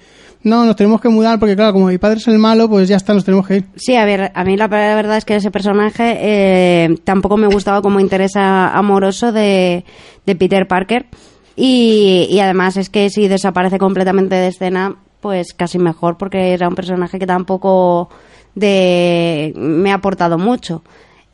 [0.43, 2.97] no, nos tenemos que mudar porque claro, como mi padre es el malo, pues ya
[2.97, 3.65] está, nos tenemos que ir.
[3.75, 7.81] Sí, a ver, a mí la verdad es que ese personaje eh, tampoco me gustaba
[7.81, 9.85] como interés amoroso de,
[10.25, 11.07] de Peter Parker.
[11.55, 16.67] Y, y además es que si desaparece completamente de escena, pues casi mejor, porque era
[16.67, 18.09] un personaje que tampoco
[18.55, 20.83] de, me ha aportado mucho.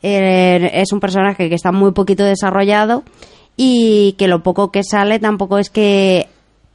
[0.02, 3.02] Eh, es un personaje que está muy poquito desarrollado
[3.56, 6.28] y que lo poco que sale tampoco es que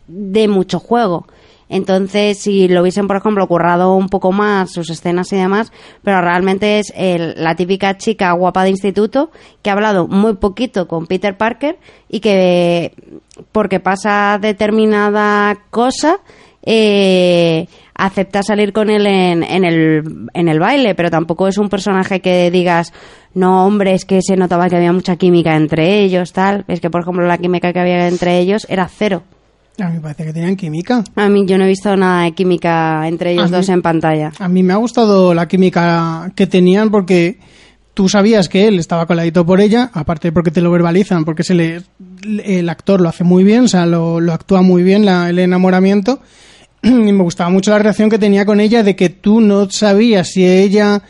[0.08, 1.26] dé mucho juego.
[1.68, 5.72] Entonces, si lo hubiesen, por ejemplo, currado un poco más sus escenas y demás,
[6.04, 9.32] pero realmente es el- la típica chica guapa de instituto
[9.62, 11.78] que ha hablado muy poquito con Peter Parker
[12.08, 12.94] y que,
[13.52, 16.20] porque pasa determinada cosa,
[16.68, 21.70] eh, acepta salir con él en, en, el, en el baile, pero tampoco es un
[21.70, 22.92] personaje que digas,
[23.34, 26.66] no, hombre, es que se notaba que había mucha química entre ellos, tal.
[26.68, 29.24] Es que, por ejemplo, la química que había entre ellos era cero.
[29.80, 31.04] A mí me parece que tenían química.
[31.16, 33.82] A mí yo no he visto nada de química entre ellos A dos mí- en
[33.82, 34.32] pantalla.
[34.40, 37.40] A mí me ha gustado la química que tenían porque
[37.94, 41.56] tú sabías que él estaba coladito por ella, aparte porque te lo verbalizan, porque se
[41.56, 41.82] le,
[42.44, 45.40] el actor lo hace muy bien, o sea, lo, lo actúa muy bien la- el
[45.40, 46.20] enamoramiento.
[46.84, 50.30] Y me gustaba mucho la reacción que tenía con ella de que tú no sabías
[50.30, 51.02] si ella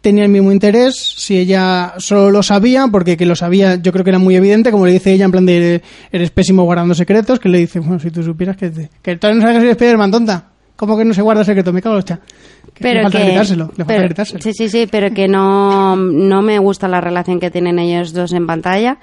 [0.00, 4.04] tenía el mismo interés, si ella solo lo sabía, porque que lo sabía yo creo
[4.04, 5.82] que era muy evidente, como le dice ella en plan de
[6.12, 9.28] eres pésimo guardando secretos, que le dice, bueno, si tú supieras que, te- que tú
[9.32, 10.46] no sabes que soy Spiderman, tonta.
[10.76, 11.74] ¿Cómo que no se guarda secreto?
[11.74, 12.20] Me cago en.
[12.72, 14.40] Que le falta gritárselo, le falta pero- gritárselo.
[14.42, 18.32] Sí, sí, sí, pero que no, no me gusta la relación que tienen ellos dos
[18.32, 18.96] en pantalla.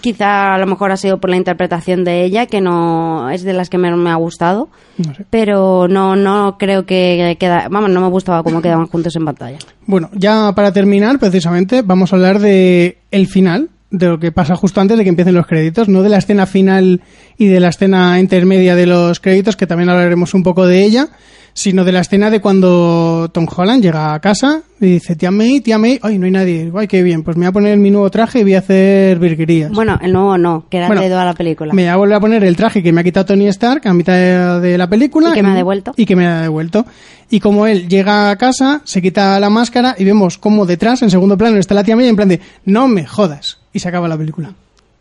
[0.00, 3.52] Quizá a lo mejor ha sido por la interpretación de ella, que no es de
[3.52, 4.68] las que menos me ha gustado.
[4.98, 5.26] No sé.
[5.30, 9.58] Pero no, no creo que queda, vamos, no me gustaba cómo quedaban juntos en pantalla.
[9.86, 14.54] Bueno, ya para terminar, precisamente, vamos a hablar de el final, de lo que pasa
[14.54, 17.02] justo antes de que empiecen los créditos, no de la escena final
[17.36, 21.08] y de la escena intermedia de los créditos, que también hablaremos un poco de ella,
[21.52, 25.60] sino de la escena de cuando Tom Holland llega a casa y dice, tía May,
[25.60, 27.90] tía May, ay, no hay nadie, ay, qué bien, pues me voy a poner mi
[27.90, 29.70] nuevo traje y voy a hacer virguerías.
[29.72, 31.72] Bueno, el nuevo no, que era Bueno, de toda la película.
[31.74, 33.92] Me voy a volver a poner el traje que me ha quitado Tony Stark a
[33.92, 35.30] mitad de, de la película.
[35.30, 35.92] Y que me ha devuelto.
[35.96, 36.86] Y que me ha devuelto.
[37.28, 41.10] Y como él llega a casa, se quita la máscara y vemos como detrás, en
[41.10, 43.58] segundo plano, está la tía May en plan de, no me jodas.
[43.72, 44.52] Y se acaba la película.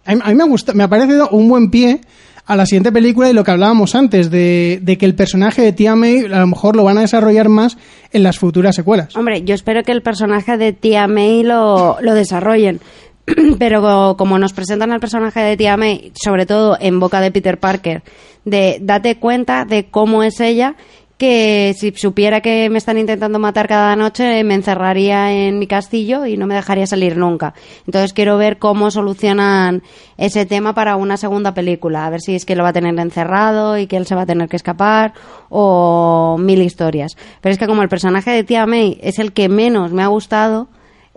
[0.06, 2.02] A mí, a mí me, ha gustado, me ha parecido un buen pie
[2.50, 5.72] a la siguiente película y lo que hablábamos antes, de, de que el personaje de
[5.72, 7.78] tía May a lo mejor lo van a desarrollar más
[8.12, 9.16] en las futuras secuelas.
[9.16, 12.80] Hombre, yo espero que el personaje de Tía May lo, lo desarrollen.
[13.60, 17.60] Pero como nos presentan al personaje de Tía May, sobre todo en boca de Peter
[17.60, 18.02] Parker,
[18.46, 20.76] de date cuenta de cómo es ella,
[21.20, 26.26] que si supiera que me están intentando matar cada noche, me encerraría en mi castillo
[26.26, 27.54] y no me dejaría salir nunca.
[27.86, 29.84] Entonces quiero ver cómo solucionan
[30.18, 32.06] ese tema para una segunda película.
[32.06, 34.22] A ver si es que lo va a tener encerrado y que él se va
[34.22, 35.14] a tener que escapar
[35.50, 37.18] o mil historias.
[37.42, 40.08] Pero es que como el personaje de Tía May es el que menos me ha
[40.08, 40.70] gustado,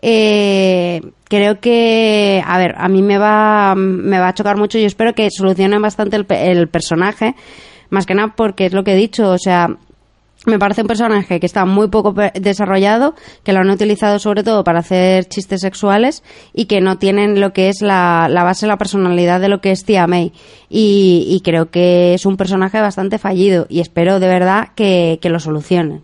[0.03, 4.79] eh, creo que, a ver, a mí me va, me va a chocar mucho.
[4.79, 7.37] Yo espero que solucionen bastante el, el personaje,
[7.89, 9.79] más que nada porque es lo que he dicho, o sea,
[10.47, 13.15] me parece un personaje que está muy poco desarrollado,
[13.45, 17.53] que lo han utilizado sobre todo para hacer chistes sexuales y que no tienen lo
[17.53, 20.33] que es la, la base, la personalidad de lo que es Tía May.
[20.69, 25.31] Y, y creo que es un personaje bastante fallido y espero de verdad que, que
[25.31, 26.03] lo solucionen.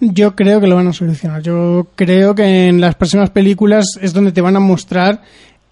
[0.00, 1.42] Yo creo que lo van a solucionar.
[1.42, 5.22] Yo creo que en las próximas películas es donde te van a mostrar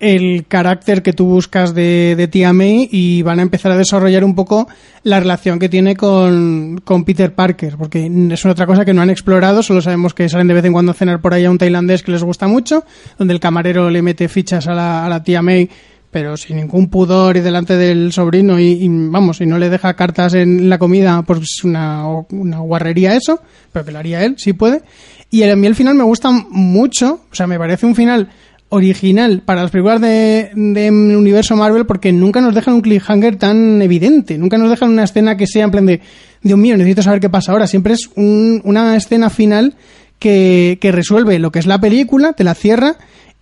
[0.01, 4.25] el carácter que tú buscas de, de Tía May y van a empezar a desarrollar
[4.25, 4.67] un poco
[5.03, 9.03] la relación que tiene con, con Peter Parker, porque es una otra cosa que no
[9.03, 11.51] han explorado, solo sabemos que salen de vez en cuando a cenar por ahí a
[11.51, 12.85] un tailandés que les gusta mucho,
[13.19, 15.69] donde el camarero le mete fichas a la, a la Tía May
[16.11, 20.35] pero sin ningún pudor y delante del sobrino y, vamos, y no le deja cartas
[20.35, 23.41] en la comida, pues es una, una guarrería eso,
[23.73, 24.83] pero que lo haría él, si puede.
[25.31, 28.29] Y a mí el final me gusta mucho, o sea, me parece un final
[28.71, 34.39] original para las películas de, universo Marvel porque nunca nos dejan un cliffhanger tan evidente,
[34.39, 36.01] nunca nos dejan una escena que sea en plan de,
[36.43, 39.75] Dios mío, necesito saber qué pasa ahora, siempre es un- una escena final
[40.19, 42.97] que, que resuelve lo que es la película, te la cierra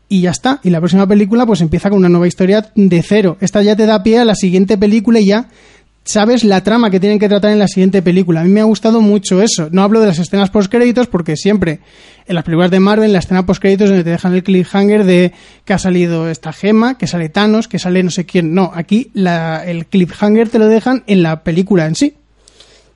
[0.08, 0.60] y ya está.
[0.64, 3.36] Y la próxima película pues empieza con una nueva historia de cero.
[3.40, 5.48] Esta ya te da pie a la siguiente película y ya
[6.08, 8.40] sabes la trama que tienen que tratar en la siguiente película.
[8.40, 9.68] A mí me ha gustado mucho eso.
[9.70, 11.80] No hablo de las escenas postcréditos porque siempre
[12.26, 15.32] en las películas de Marvel, en la escena postcréditos donde te dejan el cliffhanger de
[15.64, 18.54] que ha salido esta gema, que sale Thanos, que sale no sé quién.
[18.54, 22.14] No, aquí la- el cliffhanger te lo dejan en la película en sí.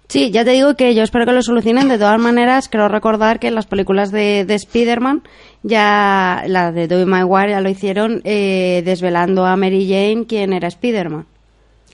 [0.09, 1.89] Sí, ya te digo que yo espero que lo solucionen.
[1.89, 5.23] De todas maneras, creo recordar que en las películas de, de Spider-Man,
[5.63, 10.69] ya la de Tobey Maguire ya lo hicieron eh, desvelando a Mary Jane quién era
[10.69, 11.27] Spider-Man.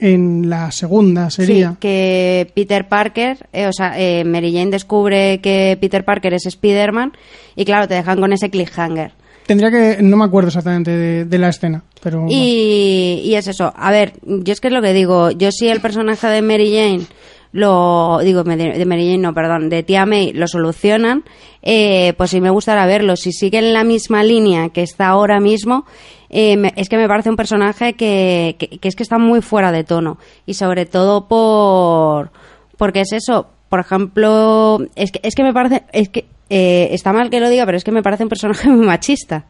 [0.00, 1.70] En la segunda sería.
[1.70, 6.46] Sí, que Peter Parker, eh, o sea, eh, Mary Jane descubre que Peter Parker es
[6.46, 7.12] Spider-Man
[7.56, 9.12] y claro, te dejan con ese cliffhanger.
[9.46, 13.72] Tendría que, no me acuerdo exactamente de, de la escena, pero Y, y es eso.
[13.74, 15.30] A ver, yo es que es lo que digo.
[15.30, 17.06] Yo sí el personaje de Mary Jane
[17.52, 21.24] lo digo de de Mary Jane no perdón de tía May lo solucionan
[21.62, 25.86] eh, pues sí me gustará verlo si siguen la misma línea que está ahora mismo
[26.30, 29.72] eh, es que me parece un personaje que, que, que es que está muy fuera
[29.72, 30.18] de tono.
[30.46, 32.30] Y sobre todo por
[32.76, 37.12] porque es eso por ejemplo es que es que me parece es que eh, está
[37.12, 39.44] mal que lo diga pero es que me parece un personaje muy machista.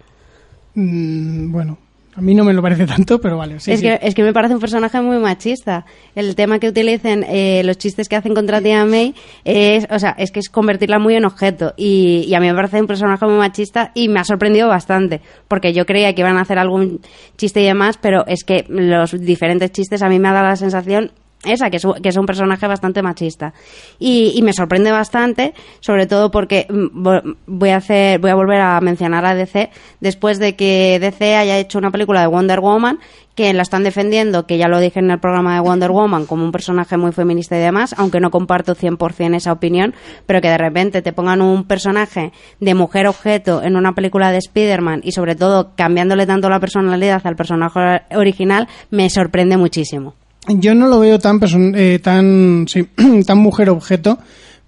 [0.75, 1.79] Mm, bueno,
[2.19, 3.61] a mí no me lo parece tanto, pero vale.
[3.61, 3.87] Sí, es, sí.
[3.87, 5.87] Que, es que me parece un personaje muy machista.
[6.17, 9.15] El tema que utilicen, eh, los chistes que hacen contra Tia May,
[9.45, 11.75] es, o sea, es que es convertirla muy en objeto.
[11.77, 15.21] Y, y a mí me parece un personaje muy machista y me ha sorprendido bastante.
[15.47, 17.03] Porque yo creía que iban a hacer algún
[17.37, 20.57] chiste y demás, pero es que los diferentes chistes a mí me ha dado la
[20.57, 21.13] sensación
[21.45, 23.55] esa, que es, que es un personaje bastante machista.
[23.99, 28.35] Y, y me sorprende bastante, sobre todo porque mm, vo- voy a hacer, voy a
[28.35, 29.71] volver a mencionar a DC
[30.01, 32.99] después de que DC haya hecho una película de Wonder Woman
[33.37, 36.43] que la están defendiendo, que ya lo dije en el programa de Wonder Woman, como
[36.45, 39.95] un personaje muy feminista y demás, aunque no comparto 100% esa opinión,
[40.27, 44.39] pero que de repente te pongan un personaje de mujer objeto en una película de
[44.39, 50.15] Spider-Man y sobre todo cambiándole tanto la personalidad al personaje original, me sorprende muchísimo.
[50.49, 52.87] Yo no lo veo tan person- eh, tan sí,
[53.27, 54.19] tan mujer objeto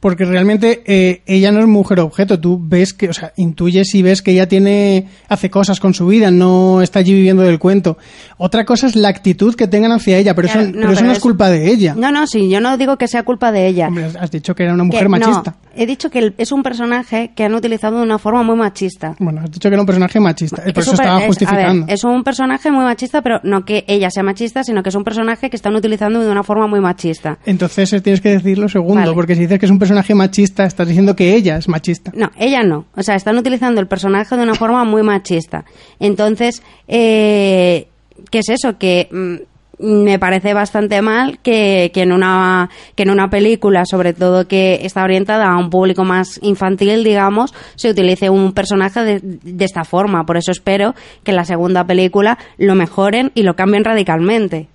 [0.00, 2.40] porque realmente eh, ella no es mujer objeto.
[2.40, 6.06] Tú ves que, o sea, intuyes y ves que ella tiene, hace cosas con su
[6.06, 7.98] vida, no está allí viviendo del cuento.
[8.38, 11.04] Otra cosa es la actitud que tengan hacia ella, pero Claro, eso, no, pero eso
[11.04, 11.94] no es es- culpa de ella.
[11.96, 13.88] No, no, sí, yo no digo que sea culpa de ella.
[13.88, 15.54] Hombre, has dicho que era una Que- mujer no, machista.
[15.76, 19.14] he dicho que es un personaje que han utilizado de una forma muy machista.
[19.18, 20.62] Bueno, has dicho que era un personaje machista.
[20.62, 21.84] por eso estaba es- justificando.
[21.86, 24.94] ver, es un personaje muy machista, pero no que ella sea machista, sino que es
[24.94, 27.38] un personaje que están utilizando de una forma muy machista.
[27.44, 29.12] Entonces eh, tienes que decir lo segundo, Vale.
[29.12, 32.12] porque si dices que es un personaje machista, estás diciendo que ella es machista.
[32.14, 32.86] No, ella no.
[32.96, 35.64] O sea, están utilizando el personaje de una forma muy machista.
[35.98, 37.88] Entonces, eh,
[38.30, 38.78] ¿qué es eso?
[38.78, 39.50] Que mm,
[39.82, 44.80] me parece bastante mal que, que en una, que en una película, sobre todo que
[44.82, 49.84] está orientada a un público más infantil, digamos, se utilice un personaje de, de esta
[49.84, 50.26] forma.
[50.26, 50.94] Por eso espero
[51.24, 54.68] que en la segunda película lo mejoren y lo cambien radicalmente.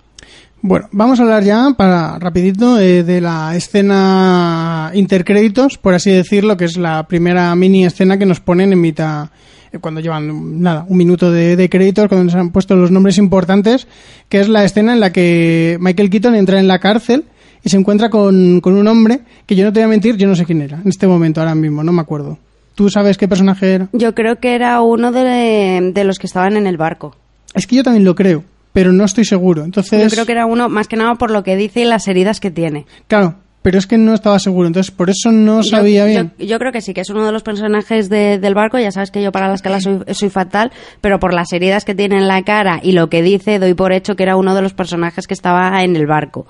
[0.62, 6.56] Bueno, vamos a hablar ya, para rapidito, eh, de la escena intercréditos, por así decirlo,
[6.56, 9.28] que es la primera mini escena que nos ponen en mitad,
[9.70, 13.18] eh, cuando llevan, nada, un minuto de, de créditos, cuando nos han puesto los nombres
[13.18, 13.86] importantes,
[14.28, 17.24] que es la escena en la que Michael Keaton entra en la cárcel
[17.62, 20.26] y se encuentra con, con un hombre que yo no te voy a mentir, yo
[20.26, 22.38] no sé quién era, en este momento, ahora mismo, no me acuerdo.
[22.74, 23.88] ¿Tú sabes qué personaje era?
[23.92, 27.14] Yo creo que era uno de, de los que estaban en el barco.
[27.54, 28.44] Es que yo también lo creo,
[28.76, 29.64] pero no estoy seguro.
[29.64, 32.06] Entonces, Yo creo que era uno, más que nada por lo que dice y las
[32.08, 32.84] heridas que tiene.
[33.08, 36.32] claro, pero es que no estaba seguro, entonces por eso no sabía yo, bien.
[36.38, 38.78] Yo, creo que sí, que es uno de los personajes de- del barco.
[38.78, 40.70] Ya sabes que yo para la escala soy, soy fatal,
[41.00, 43.92] pero por las heridas que tiene en la cara y lo que dice, doy por
[43.92, 46.46] hecho que era uno de los personajes que estaba en el barco.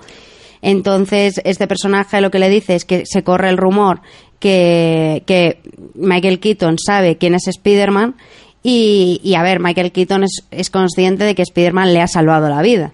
[0.61, 4.01] Entonces, este personaje lo que le dice es que se corre el rumor
[4.39, 5.61] que, que
[5.95, 8.15] Michael Keaton sabe quién es Spider-Man.
[8.63, 12.49] Y, y, a ver, Michael Keaton es, es consciente de que Spider-Man le ha salvado
[12.49, 12.91] la vida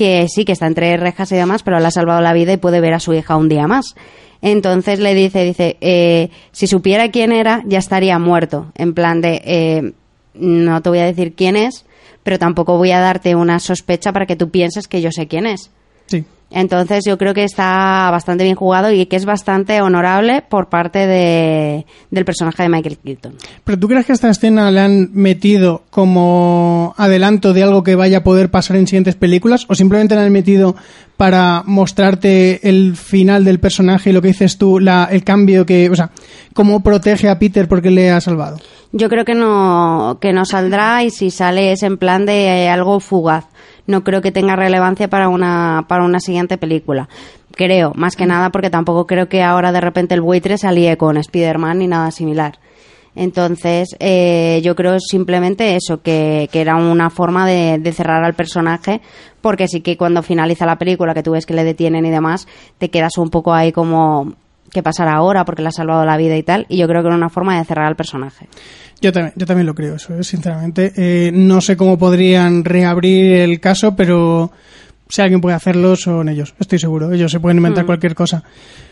[0.00, 2.56] que sí, que está entre rejas y demás, pero le ha salvado la vida y
[2.56, 3.94] puede ver a su hija un día más.
[4.40, 8.72] Entonces le dice, dice, eh, si supiera quién era, ya estaría muerto.
[8.76, 9.92] En plan de, eh,
[10.32, 11.84] no te voy a decir quién es,
[12.22, 15.44] pero tampoco voy a darte una sospecha para que tú pienses que yo sé quién
[15.44, 15.70] es.
[16.10, 16.24] Sí.
[16.50, 21.06] Entonces yo creo que está bastante bien jugado y que es bastante honorable por parte
[21.06, 23.34] de, del personaje de Michael Keaton.
[23.62, 28.18] ¿Pero tú crees que esta escena le han metido como adelanto de algo que vaya
[28.18, 29.64] a poder pasar en siguientes películas?
[29.68, 30.74] ¿O simplemente la han metido
[31.16, 35.88] para mostrarte el final del personaje y lo que dices tú, la, el cambio que,
[35.88, 36.10] o sea,
[36.52, 38.58] cómo protege a Peter porque le ha salvado?
[38.92, 42.98] Yo creo que no, que no saldrá y si sale es en plan de algo
[42.98, 43.44] fugaz.
[43.90, 47.08] No creo que tenga relevancia para una, para una siguiente película.
[47.56, 50.96] Creo, más que nada porque tampoco creo que ahora de repente el buitre se alíe
[50.96, 52.60] con Spider-Man ni nada similar.
[53.16, 58.34] Entonces, eh, yo creo simplemente eso, que, que era una forma de, de cerrar al
[58.34, 59.00] personaje,
[59.40, 62.46] porque sí que cuando finaliza la película, que tú ves que le detienen y demás,
[62.78, 64.34] te quedas un poco ahí como,
[64.70, 65.44] ¿qué pasará ahora?
[65.44, 67.58] Porque le ha salvado la vida y tal, y yo creo que era una forma
[67.58, 68.46] de cerrar al personaje.
[69.00, 70.22] Yo también, yo también lo creo, eso, ¿eh?
[70.22, 70.92] sinceramente.
[70.96, 74.52] Eh, no sé cómo podrían reabrir el caso, pero
[75.10, 77.12] si alguien puede hacerlo, son ellos, estoy seguro.
[77.12, 78.42] Ellos se pueden inventar cualquier cosa.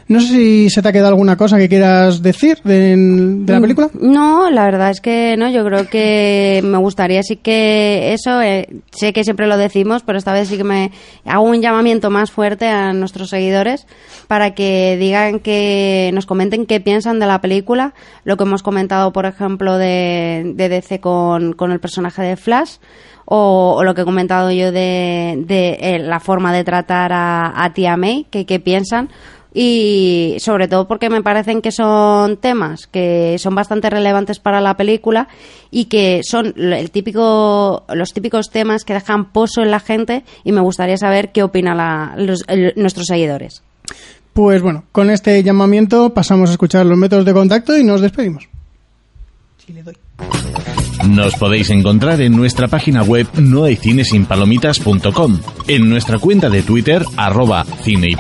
[0.08, 3.60] No sé si se te ha quedado alguna cosa que quieras decir de, de la
[3.60, 3.90] película.
[4.00, 8.68] No, la verdad es que no, yo creo que me gustaría sí que eso, eh,
[8.90, 10.92] sé que siempre lo decimos, pero esta vez sí que me
[11.26, 13.86] hago un llamamiento más fuerte a nuestros seguidores
[14.28, 17.92] para que digan que nos comenten qué piensan de la película,
[18.24, 22.76] lo que hemos comentado, por ejemplo, de, de DC con, con el personaje de Flash.
[23.30, 27.62] O, o lo que he comentado yo de, de eh, la forma de tratar a,
[27.62, 29.10] a Tía May, que, que piensan,
[29.52, 34.76] y sobre todo porque me parecen que son temas que son bastante relevantes para la
[34.76, 35.28] película
[35.70, 40.52] y que son el típico los típicos temas que dejan pozo en la gente y
[40.52, 42.16] me gustaría saber qué opinan
[42.76, 43.62] nuestros seguidores.
[44.32, 48.48] Pues bueno, con este llamamiento pasamos a escuchar los métodos de contacto y nos despedimos.
[49.66, 49.96] Sí, le doy.
[51.06, 55.38] Nos podéis encontrar en nuestra página web nohaycinesinpalomitas.com,
[55.68, 58.16] en nuestra cuenta de Twitter, arroba cine y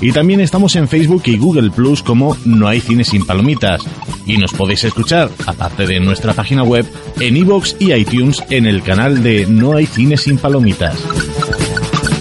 [0.00, 3.82] y también estamos en Facebook y Google Plus como No hay cine sin palomitas.
[4.26, 6.84] Y nos podéis escuchar, aparte de nuestra página web,
[7.20, 11.02] en iVoox y iTunes en el canal de No hay cine sin palomitas.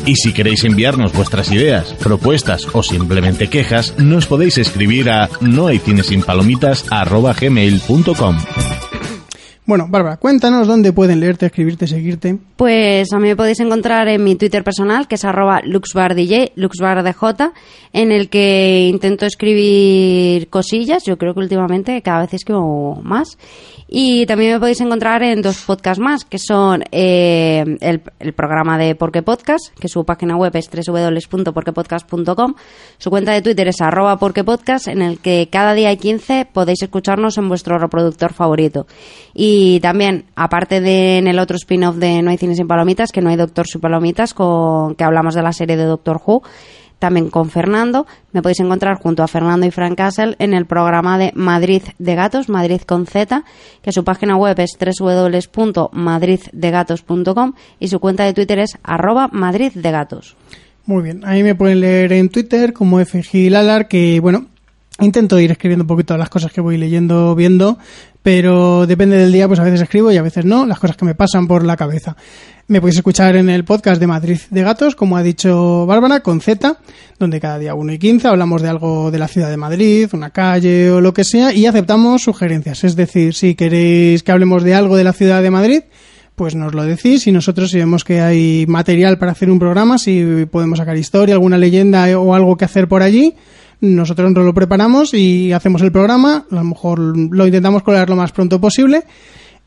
[0.05, 8.37] Y si queréis enviarnos vuestras ideas, propuestas o simplemente quejas, nos podéis escribir a nohaycinesinpalomitas.gmail.com
[9.65, 12.37] Bueno, Bárbara, cuéntanos dónde pueden leerte, escribirte, seguirte.
[12.57, 17.41] Pues a mí me podéis encontrar en mi Twitter personal, que es arroba luxbardj, luxbardj,
[17.93, 21.05] en el que intento escribir cosillas.
[21.05, 23.37] Yo creo que últimamente cada vez escribo más.
[23.87, 28.95] Y también me podéis encontrar en dos podcasts más, que son eh, el, programa de
[28.95, 32.55] Porque Podcast, que su página web es www.porquepodcast.com.
[32.97, 36.81] Su cuenta de Twitter es arroba porquepodcast, en el que cada día hay 15 podéis
[36.81, 38.87] escucharnos en vuestro reproductor favorito.
[39.33, 43.21] Y también, aparte de en el otro spin-off de No hay cines sin palomitas, que
[43.21, 46.43] no hay Doctor sin palomitas, con, que hablamos de la serie de Doctor Who,
[46.99, 48.05] también con Fernando.
[48.31, 52.15] Me podéis encontrar junto a Fernando y Frank Castle en el programa de Madrid de
[52.15, 53.43] Gatos, Madrid con Z,
[53.81, 59.91] que su página web es www.madriddegatos.com y su cuenta de Twitter es arroba Madrid de
[59.91, 60.35] Gatos.
[60.85, 64.47] Muy bien, ahí me pueden leer en Twitter como FG Lalar, que bueno,
[65.03, 67.77] intento ir escribiendo un poquito las cosas que voy leyendo, viendo,
[68.21, 71.05] pero depende del día, pues a veces escribo y a veces no, las cosas que
[71.05, 72.15] me pasan por la cabeza.
[72.67, 76.39] Me podéis escuchar en el podcast de Madrid de Gatos, como ha dicho Bárbara, con
[76.39, 76.77] Z,
[77.19, 80.29] donde cada día 1 y 15 hablamos de algo de la ciudad de Madrid, una
[80.29, 82.85] calle o lo que sea, y aceptamos sugerencias.
[82.85, 85.81] Es decir, si queréis que hablemos de algo de la ciudad de Madrid,
[86.35, 89.97] pues nos lo decís y nosotros si vemos que hay material para hacer un programa,
[89.97, 93.35] si podemos sacar historia, alguna leyenda o algo que hacer por allí,
[93.83, 98.15] nosotros nos lo preparamos y hacemos el programa, a lo mejor lo intentamos colar lo
[98.15, 99.03] más pronto posible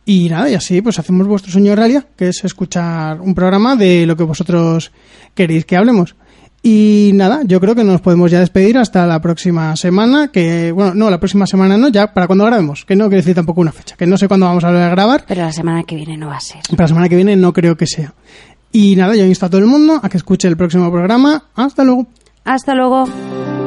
[0.06, 4.06] y nada, y así pues hacemos vuestro sueño realidad, que es escuchar un programa de
[4.06, 4.90] lo que vosotros
[5.34, 6.16] queréis que hablemos.
[6.62, 10.94] Y nada, yo creo que nos podemos ya despedir hasta la próxima semana, que, bueno,
[10.94, 13.70] no, la próxima semana no, ya para cuando grabemos, que no quiere decir tampoco una
[13.70, 16.16] fecha, que no sé cuándo vamos a volver a grabar, Pero la semana que viene
[16.16, 16.62] no va a ser.
[16.70, 18.14] para la semana que viene no creo que sea.
[18.72, 21.44] Y nada, yo insto a todo el mundo a que escuche el próximo programa.
[21.55, 22.06] Hasta luego.
[22.44, 23.65] Hasta luego.